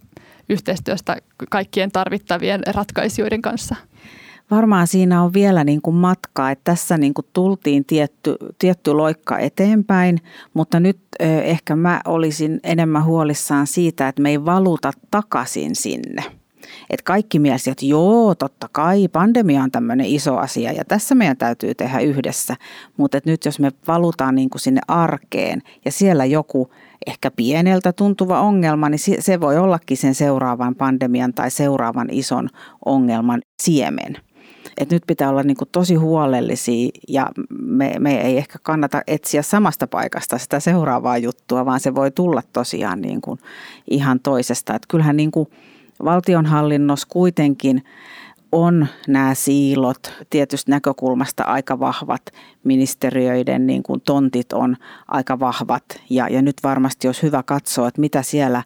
yhteistyöstä 0.48 1.16
kaikkien 1.50 1.92
tarvittavien 1.92 2.62
ratkaisijoiden 2.74 3.42
kanssa? 3.42 3.76
Varmaan 4.50 4.86
siinä 4.86 5.22
on 5.22 5.32
vielä 5.32 5.64
niin 5.64 5.82
kuin 5.82 5.96
matkaa, 5.96 6.50
että 6.50 6.64
tässä 6.64 6.98
niin 6.98 7.14
kuin 7.14 7.26
tultiin 7.32 7.84
tietty, 7.84 8.36
tietty 8.58 8.92
loikka 8.92 9.38
eteenpäin, 9.38 10.18
mutta 10.54 10.80
nyt 10.80 10.98
ehkä 11.20 11.76
mä 11.76 12.00
olisin 12.04 12.60
enemmän 12.62 13.04
huolissaan 13.04 13.66
siitä, 13.66 14.08
että 14.08 14.22
me 14.22 14.30
ei 14.30 14.44
valuta 14.44 14.90
takaisin 15.10 15.76
sinne. 15.76 16.24
Että 16.90 17.04
kaikki 17.04 17.38
mielsi, 17.38 17.70
että 17.70 17.86
joo, 17.86 18.34
totta 18.34 18.68
kai, 18.72 19.08
pandemia 19.08 19.62
on 19.62 19.70
tämmöinen 19.70 20.06
iso 20.06 20.36
asia 20.36 20.72
ja 20.72 20.84
tässä 20.84 21.14
meidän 21.14 21.36
täytyy 21.36 21.74
tehdä 21.74 21.98
yhdessä. 21.98 22.56
Mutta 22.96 23.18
nyt 23.24 23.44
jos 23.44 23.60
me 23.60 23.70
valutaan 23.88 24.34
niin 24.34 24.50
kuin 24.50 24.60
sinne 24.60 24.80
arkeen 24.88 25.62
ja 25.84 25.92
siellä 25.92 26.24
joku 26.24 26.70
ehkä 27.06 27.30
pieneltä 27.30 27.92
tuntuva 27.92 28.40
ongelma, 28.40 28.88
niin 28.88 29.00
se 29.18 29.40
voi 29.40 29.58
ollakin 29.58 29.96
sen 29.96 30.14
seuraavan 30.14 30.74
pandemian 30.74 31.34
tai 31.34 31.50
seuraavan 31.50 32.08
ison 32.10 32.48
ongelman 32.84 33.42
siemen. 33.62 34.16
Et 34.76 34.90
nyt 34.90 35.02
pitää 35.06 35.28
olla 35.28 35.42
niin 35.42 35.56
kuin 35.56 35.68
tosi 35.72 35.94
huolellisia 35.94 36.90
ja 37.08 37.30
me, 37.60 37.94
me 37.98 38.20
ei 38.20 38.38
ehkä 38.38 38.58
kannata 38.62 39.02
etsiä 39.06 39.42
samasta 39.42 39.86
paikasta 39.86 40.38
sitä 40.38 40.60
seuraavaa 40.60 41.18
juttua, 41.18 41.66
vaan 41.66 41.80
se 41.80 41.94
voi 41.94 42.10
tulla 42.10 42.42
tosiaan 42.52 43.00
niin 43.00 43.20
kuin 43.20 43.38
ihan 43.90 44.20
toisesta. 44.20 44.74
Et 44.74 44.86
kyllähän 44.88 45.16
niin 45.16 45.30
kuin 45.30 45.48
valtionhallinnossa 46.04 47.08
kuitenkin 47.10 47.84
on 48.52 48.86
nämä 49.08 49.34
siilot 49.34 50.12
tietystä 50.30 50.70
näkökulmasta 50.70 51.42
aika 51.42 51.80
vahvat, 51.80 52.22
ministeriöiden 52.64 53.66
niin 53.66 53.82
kuin 53.82 54.00
tontit 54.00 54.52
on 54.52 54.76
aika 55.08 55.40
vahvat 55.40 55.84
ja, 56.10 56.28
ja 56.28 56.42
nyt 56.42 56.56
varmasti 56.62 57.08
olisi 57.08 57.22
hyvä 57.22 57.42
katsoa, 57.42 57.88
että 57.88 58.00
mitä 58.00 58.22
siellä 58.22 58.62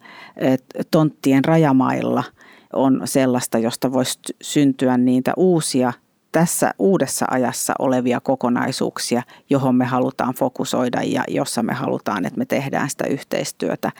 tonttien 0.91 1.45
rajamailla– 1.45 2.25
on 2.73 3.01
sellaista, 3.05 3.59
josta 3.59 3.93
voisi 3.93 4.18
syntyä 4.43 4.97
niitä 4.97 5.33
uusia 5.37 5.93
tässä 6.33 6.74
uudessa 6.78 7.26
ajassa 7.31 7.72
olevia 7.78 8.20
kokonaisuuksia, 8.20 9.22
johon 9.51 9.74
me 9.74 9.85
halutaan 9.85 10.35
fokusoida 10.35 11.03
ja 11.03 11.24
jossa 11.28 11.62
me 11.62 11.74
halutaan, 11.74 12.26
että 12.26 12.39
me 12.39 12.45
tehdään 12.45 12.91
sitä 12.91 13.07
yhteistyötä. 13.07 13.93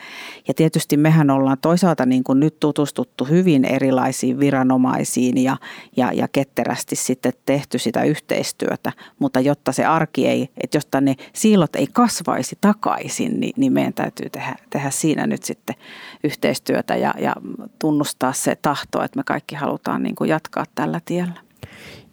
Ja 0.47 0.53
tietysti 0.53 0.97
mehän 0.97 1.29
ollaan 1.29 1.57
toisaalta 1.61 2.05
niin 2.05 2.23
kuin 2.23 2.39
nyt 2.39 2.59
tutustuttu 2.59 3.25
hyvin 3.25 3.65
erilaisiin 3.65 4.39
viranomaisiin 4.39 5.43
ja, 5.43 5.57
ja, 5.97 6.11
ja 6.13 6.27
ketterästi 6.27 6.95
sitten 6.95 7.33
tehty 7.45 7.79
sitä 7.79 8.03
yhteistyötä, 8.03 8.91
mutta 9.19 9.39
jotta 9.39 9.71
se 9.71 9.85
arki 9.85 10.27
ei, 10.27 10.49
että 10.63 10.77
jotta 10.77 11.01
ne 11.01 11.15
siilot 11.33 11.75
ei 11.75 11.87
kasvaisi 11.93 12.57
takaisin, 12.61 13.39
niin, 13.39 13.53
niin 13.57 13.73
meidän 13.73 13.93
täytyy 13.93 14.29
tehdä, 14.29 14.55
tehdä 14.69 14.89
siinä 14.89 15.27
nyt 15.27 15.43
sitten 15.43 15.75
yhteistyötä 16.23 16.95
ja, 16.95 17.13
ja 17.19 17.35
tunnustaa 17.79 18.33
se 18.33 18.57
tahto, 18.61 19.03
että 19.03 19.19
me 19.19 19.23
kaikki 19.23 19.55
halutaan 19.55 20.03
niin 20.03 20.15
kuin 20.15 20.29
jatkaa 20.29 20.65
tällä 20.75 21.01
tiellä. 21.05 21.51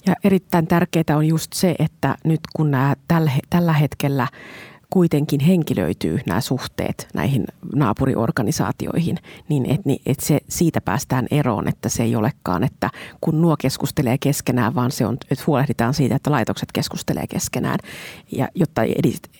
Ja 0.07 0.15
erittäin 0.25 0.67
tärkeää 0.67 1.17
on 1.17 1.29
just 1.29 1.53
se, 1.53 1.75
että 1.79 2.17
nyt 2.25 2.41
kun 2.57 2.71
nämä 2.71 2.97
tällä, 3.51 3.73
hetkellä 3.73 4.29
kuitenkin 4.91 5.41
henkilöityy 5.41 6.21
nämä 6.27 6.41
suhteet 6.41 7.09
näihin 7.15 7.45
naapuriorganisaatioihin, 7.75 9.19
niin 9.49 9.67
että 9.67 9.83
niin, 9.85 10.03
et 10.07 10.21
se, 10.21 10.41
siitä 10.49 10.81
päästään 10.81 11.27
eroon, 11.31 11.69
että 11.69 11.89
se 11.89 12.03
ei 12.03 12.17
olekaan, 12.17 12.65
että 12.65 12.91
kun 13.21 13.43
nuo 13.43 13.57
keskustelee 13.57 14.19
keskenään, 14.19 14.75
vaan 14.75 14.91
se 14.91 15.07
on, 15.07 15.17
että 15.31 15.45
huolehditaan 15.47 15.95
siitä, 15.95 16.17
että 16.17 16.31
laitokset 16.31 16.73
keskustelee 16.73 17.27
keskenään, 17.27 17.79
ja 18.33 18.49
jotta 18.55 18.83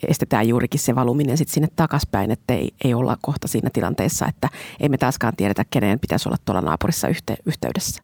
estetään 0.09 0.49
juurikin 0.49 0.81
se 0.81 0.95
valuminen 0.95 1.39
sitten 1.39 1.55
sinne 1.55 1.69
takaspäin, 1.77 2.31
että 2.31 2.55
ei, 2.55 2.71
ei 2.85 2.95
olla 2.95 3.17
kohta 3.21 3.49
siinä 3.49 3.71
tilanteessa, 3.73 4.27
että 4.27 4.49
ei 4.81 4.89
me 4.89 4.99
taaskaan 4.99 5.37
tiedetä, 5.37 5.65
kenen 5.71 6.01
pitäisi 6.01 6.29
olla 6.29 6.39
tuolla 6.45 6.61
naapurissa 6.61 7.09
yhte, 7.09 7.37
yhteydessä. 7.47 8.03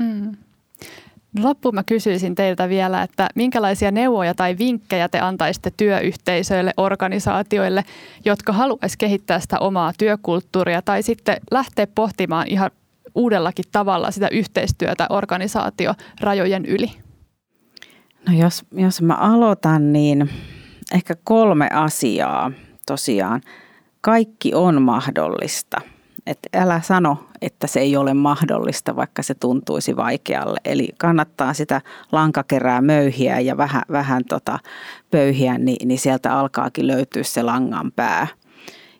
Mm. 0.00 0.36
Loppuun 1.38 1.74
mä 1.74 1.82
kysyisin 1.84 2.34
teiltä 2.34 2.68
vielä, 2.68 3.02
että 3.02 3.28
minkälaisia 3.34 3.90
neuvoja 3.90 4.34
tai 4.34 4.58
vinkkejä 4.58 5.08
te 5.08 5.20
antaisitte 5.20 5.72
työyhteisöille, 5.76 6.72
organisaatioille, 6.76 7.84
jotka 8.24 8.52
haluaisivat 8.52 8.98
kehittää 8.98 9.40
sitä 9.40 9.58
omaa 9.58 9.92
työkulttuuria 9.98 10.82
tai 10.82 11.02
sitten 11.02 11.36
lähteä 11.50 11.86
pohtimaan 11.86 12.46
ihan 12.48 12.70
uudellakin 13.14 13.64
tavalla 13.72 14.10
sitä 14.10 14.28
yhteistyötä 14.28 15.06
organisaatiorajojen 15.10 16.66
yli? 16.66 16.90
No 18.28 18.34
jos, 18.38 18.64
jos 18.72 19.02
mä 19.02 19.14
aloitan, 19.14 19.92
niin 19.92 20.30
ehkä 20.94 21.14
kolme 21.24 21.68
asiaa 21.72 22.52
tosiaan. 22.86 23.40
Kaikki 24.00 24.54
on 24.54 24.82
mahdollista– 24.82 25.80
että 26.26 26.48
älä 26.54 26.80
sano, 26.80 27.16
että 27.40 27.66
se 27.66 27.80
ei 27.80 27.96
ole 27.96 28.14
mahdollista, 28.14 28.96
vaikka 28.96 29.22
se 29.22 29.34
tuntuisi 29.34 29.96
vaikealle. 29.96 30.60
Eli 30.64 30.88
kannattaa 30.98 31.54
sitä 31.54 31.80
lankakerää 32.12 32.80
möyhiä 32.80 33.40
ja 33.40 33.56
vähän, 33.56 33.82
vähän 33.92 34.24
tota 34.24 34.58
pöyhiä, 35.10 35.58
niin, 35.58 35.88
niin 35.88 35.98
sieltä 35.98 36.38
alkaakin 36.38 36.86
löytyä 36.86 37.22
se 37.22 37.42
langan 37.42 37.92
pää. 37.96 38.26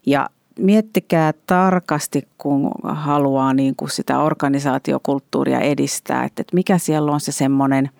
Ja 0.07 0.29
miettikää 0.59 1.33
tarkasti, 1.47 2.29
kun 2.39 2.71
haluaa 2.85 3.55
niin 3.55 3.77
kuin 3.77 3.91
sitä 3.91 4.19
organisaatiokulttuuria 4.19 5.61
edistää, 5.61 6.25
että, 6.25 6.43
mikä 6.53 6.79
siellä 6.79 7.13
on 7.13 7.21
se 7.21 7.33
semmoinen 7.33 7.91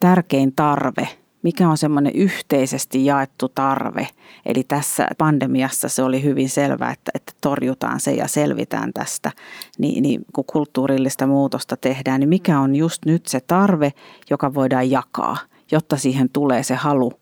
tärkein 0.00 0.52
tarve– 0.52 1.08
mikä 1.46 1.68
on 1.68 1.78
semmoinen 1.78 2.12
yhteisesti 2.14 3.04
jaettu 3.04 3.48
tarve. 3.48 4.08
Eli 4.46 4.64
tässä 4.64 5.08
pandemiassa 5.18 5.88
se 5.88 6.02
oli 6.02 6.22
hyvin 6.22 6.48
selvää, 6.48 6.92
että, 6.92 7.10
että 7.14 7.32
torjutaan 7.40 8.00
se 8.00 8.12
ja 8.12 8.28
selvitään 8.28 8.92
tästä. 8.92 9.32
Niin, 9.78 10.02
niin 10.02 10.24
kun 10.32 10.44
kulttuurillista 10.44 11.26
muutosta 11.26 11.76
tehdään, 11.76 12.20
niin 12.20 12.28
mikä 12.28 12.60
on 12.60 12.76
just 12.76 13.04
nyt 13.04 13.26
se 13.26 13.40
tarve, 13.40 13.92
joka 14.30 14.54
voidaan 14.54 14.90
jakaa, 14.90 15.36
jotta 15.72 15.96
siihen 15.96 16.28
tulee 16.28 16.62
se 16.62 16.74
halu 16.74 17.12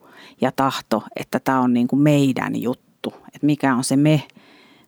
ja 0.40 0.52
tahto, 0.52 1.02
että 1.16 1.40
tämä 1.40 1.60
on 1.60 1.72
niin 1.72 1.88
kuin 1.88 2.02
meidän 2.02 2.62
juttu. 2.62 3.14
Että 3.26 3.46
mikä 3.46 3.74
on 3.74 3.84
se 3.84 3.96
me, 3.96 4.22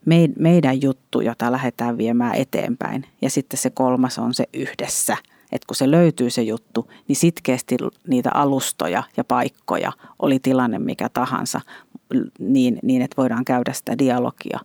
me, 0.04 0.28
meidän 0.38 0.82
juttu, 0.82 1.20
jota 1.20 1.52
lähdetään 1.52 1.98
viemään 1.98 2.34
eteenpäin. 2.34 3.04
Ja 3.22 3.30
sitten 3.30 3.58
se 3.58 3.70
kolmas 3.70 4.18
on 4.18 4.34
se 4.34 4.44
yhdessä– 4.52 5.16
että 5.52 5.66
kun 5.66 5.76
se 5.76 5.90
löytyy 5.90 6.30
se 6.30 6.42
juttu, 6.42 6.90
niin 7.08 7.16
sitkeästi 7.16 7.76
niitä 8.06 8.30
alustoja 8.34 9.02
ja 9.16 9.24
paikkoja, 9.24 9.92
oli 10.18 10.38
tilanne 10.38 10.78
mikä 10.78 11.08
tahansa, 11.08 11.60
niin, 12.38 12.78
niin 12.82 13.02
että 13.02 13.16
voidaan 13.16 13.44
käydä 13.44 13.72
sitä 13.72 13.98
dialogia 13.98 14.60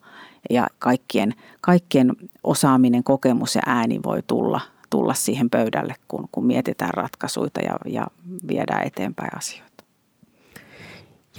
ja 0.49 0.67
kaikkien, 0.79 1.34
kaikkien 1.61 2.11
osaaminen, 2.43 3.03
kokemus 3.03 3.55
ja 3.55 3.61
ääni 3.65 3.99
voi 4.05 4.23
tulla, 4.27 4.61
tulla 4.89 5.13
siihen 5.13 5.49
pöydälle, 5.49 5.95
kun, 6.07 6.29
kun 6.32 6.45
mietitään 6.45 6.93
ratkaisuja 6.93 7.49
ja, 7.63 7.75
ja 7.86 8.07
viedään 8.47 8.88
eteenpäin 8.88 9.38
asioita. 9.38 9.84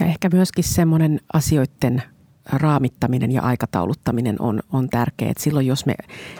Ja 0.01 0.07
ehkä 0.07 0.29
myöskin 0.33 0.65
semmoinen 0.65 1.21
asioiden 1.33 2.03
raamittaminen 2.53 3.33
ja 3.33 3.43
aikatauluttaminen 3.43 4.37
on, 4.39 4.61
on 4.73 4.89
tärkeää. 4.89 5.31
Et 5.31 5.39
silloin 5.39 5.67
jos 5.67 5.87
me 5.87 5.95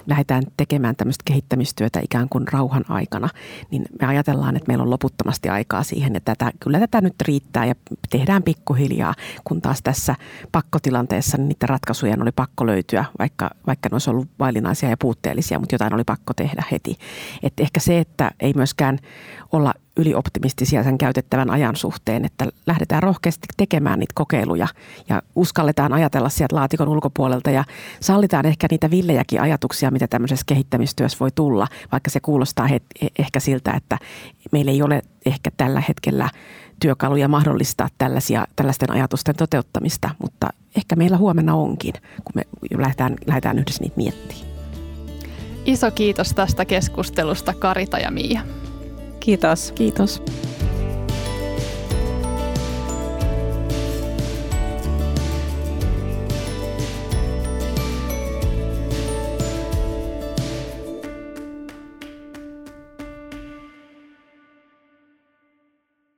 lähdetään 0.07 0.43
tekemään 0.57 0.97
tämmöistä 0.97 1.23
kehittämistyötä 1.25 2.01
ikään 2.03 2.29
kuin 2.29 2.49
rauhan 2.49 2.85
aikana, 2.89 3.29
niin 3.71 3.85
me 4.01 4.07
ajatellaan, 4.07 4.57
että 4.57 4.69
meillä 4.69 4.83
on 4.83 4.91
loputtomasti 4.91 5.49
aikaa 5.49 5.83
siihen, 5.83 6.17
että 6.17 6.35
tätä, 6.35 6.53
kyllä 6.61 6.79
tätä 6.79 7.01
nyt 7.01 7.15
riittää 7.23 7.67
ja 7.67 7.75
tehdään 8.11 8.43
pikkuhiljaa, 8.43 9.15
kun 9.45 9.63
taas 9.63 9.83
tässä 9.83 10.15
pakkotilanteessa 10.53 11.37
niin 11.37 11.49
niiden 11.49 11.69
ratkaisujen 11.69 12.23
oli 12.23 12.33
pakko 12.33 12.67
löytyä, 12.67 13.05
vaikka, 13.19 13.51
vaikka 13.67 13.89
ne 13.89 13.95
olisi 13.95 14.11
ollut 14.11 14.29
vaillinaisia 14.39 14.89
ja 14.89 14.97
puutteellisia, 14.97 15.59
mutta 15.59 15.75
jotain 15.75 15.95
oli 15.95 16.05
pakko 16.05 16.35
tehdä 16.35 16.63
heti. 16.71 16.97
Et 17.43 17.61
ehkä 17.61 17.81
se, 17.81 17.99
että 17.99 18.31
ei 18.41 18.53
myöskään 18.57 18.99
olla 19.53 19.75
ylioptimistisia 19.97 20.83
sen 20.83 20.99
käytettävän 20.99 21.51
ajan 21.51 21.77
suhteen, 21.77 22.25
että 22.25 22.47
lähdetään 22.67 23.03
rohkeasti 23.03 23.47
tekemään 23.57 23.99
niitä 23.99 24.13
kokeiluja 24.15 24.69
ja 25.09 25.23
uskalletaan 25.37 25.93
ajatella 25.93 26.29
sieltä 26.29 26.57
laatikon 26.57 26.89
ulkopuolelta 26.89 27.51
ja 27.51 27.65
sallitaan 28.01 28.47
ehkä 28.47 28.67
niitä 28.71 28.91
villejäkin 28.91 29.41
ajatuksia, 29.41 29.91
mitä 29.91 30.07
tämmöisessä 30.09 30.45
kehittämistyössä 30.47 31.19
voi 31.21 31.31
tulla, 31.35 31.67
vaikka 31.93 32.11
se 32.11 32.21
kuulostaa 32.21 32.67
he, 32.67 32.81
ehkä 33.19 33.41
siltä, 33.41 33.73
että 33.73 33.99
meillä 34.53 34.71
ei 34.71 34.83
ole 34.83 35.03
ehkä 35.27 35.51
tällä 35.57 35.83
hetkellä 35.89 36.31
työkaluja 36.81 37.29
mahdollistaa 37.29 37.89
tällaisia, 37.99 38.47
tällaisten 38.57 38.91
ajatusten 38.91 39.37
toteuttamista, 39.37 40.11
mutta 40.19 40.49
ehkä 40.77 40.97
meillä 40.97 41.17
huomenna 41.17 41.55
onkin, 41.55 41.95
kun 42.25 42.33
me 42.35 42.43
lähdetään, 42.77 43.17
lähdetään 43.27 43.59
yhdessä 43.59 43.83
niitä 43.83 43.97
miettimään. 43.97 44.53
Iso 45.65 45.91
kiitos 45.91 46.33
tästä 46.35 46.65
keskustelusta 46.65 47.55
Karita 47.55 47.99
ja 47.99 48.11
Miia. 48.11 48.41
Kiitos. 49.23 49.73
Kiitos. 49.77 50.21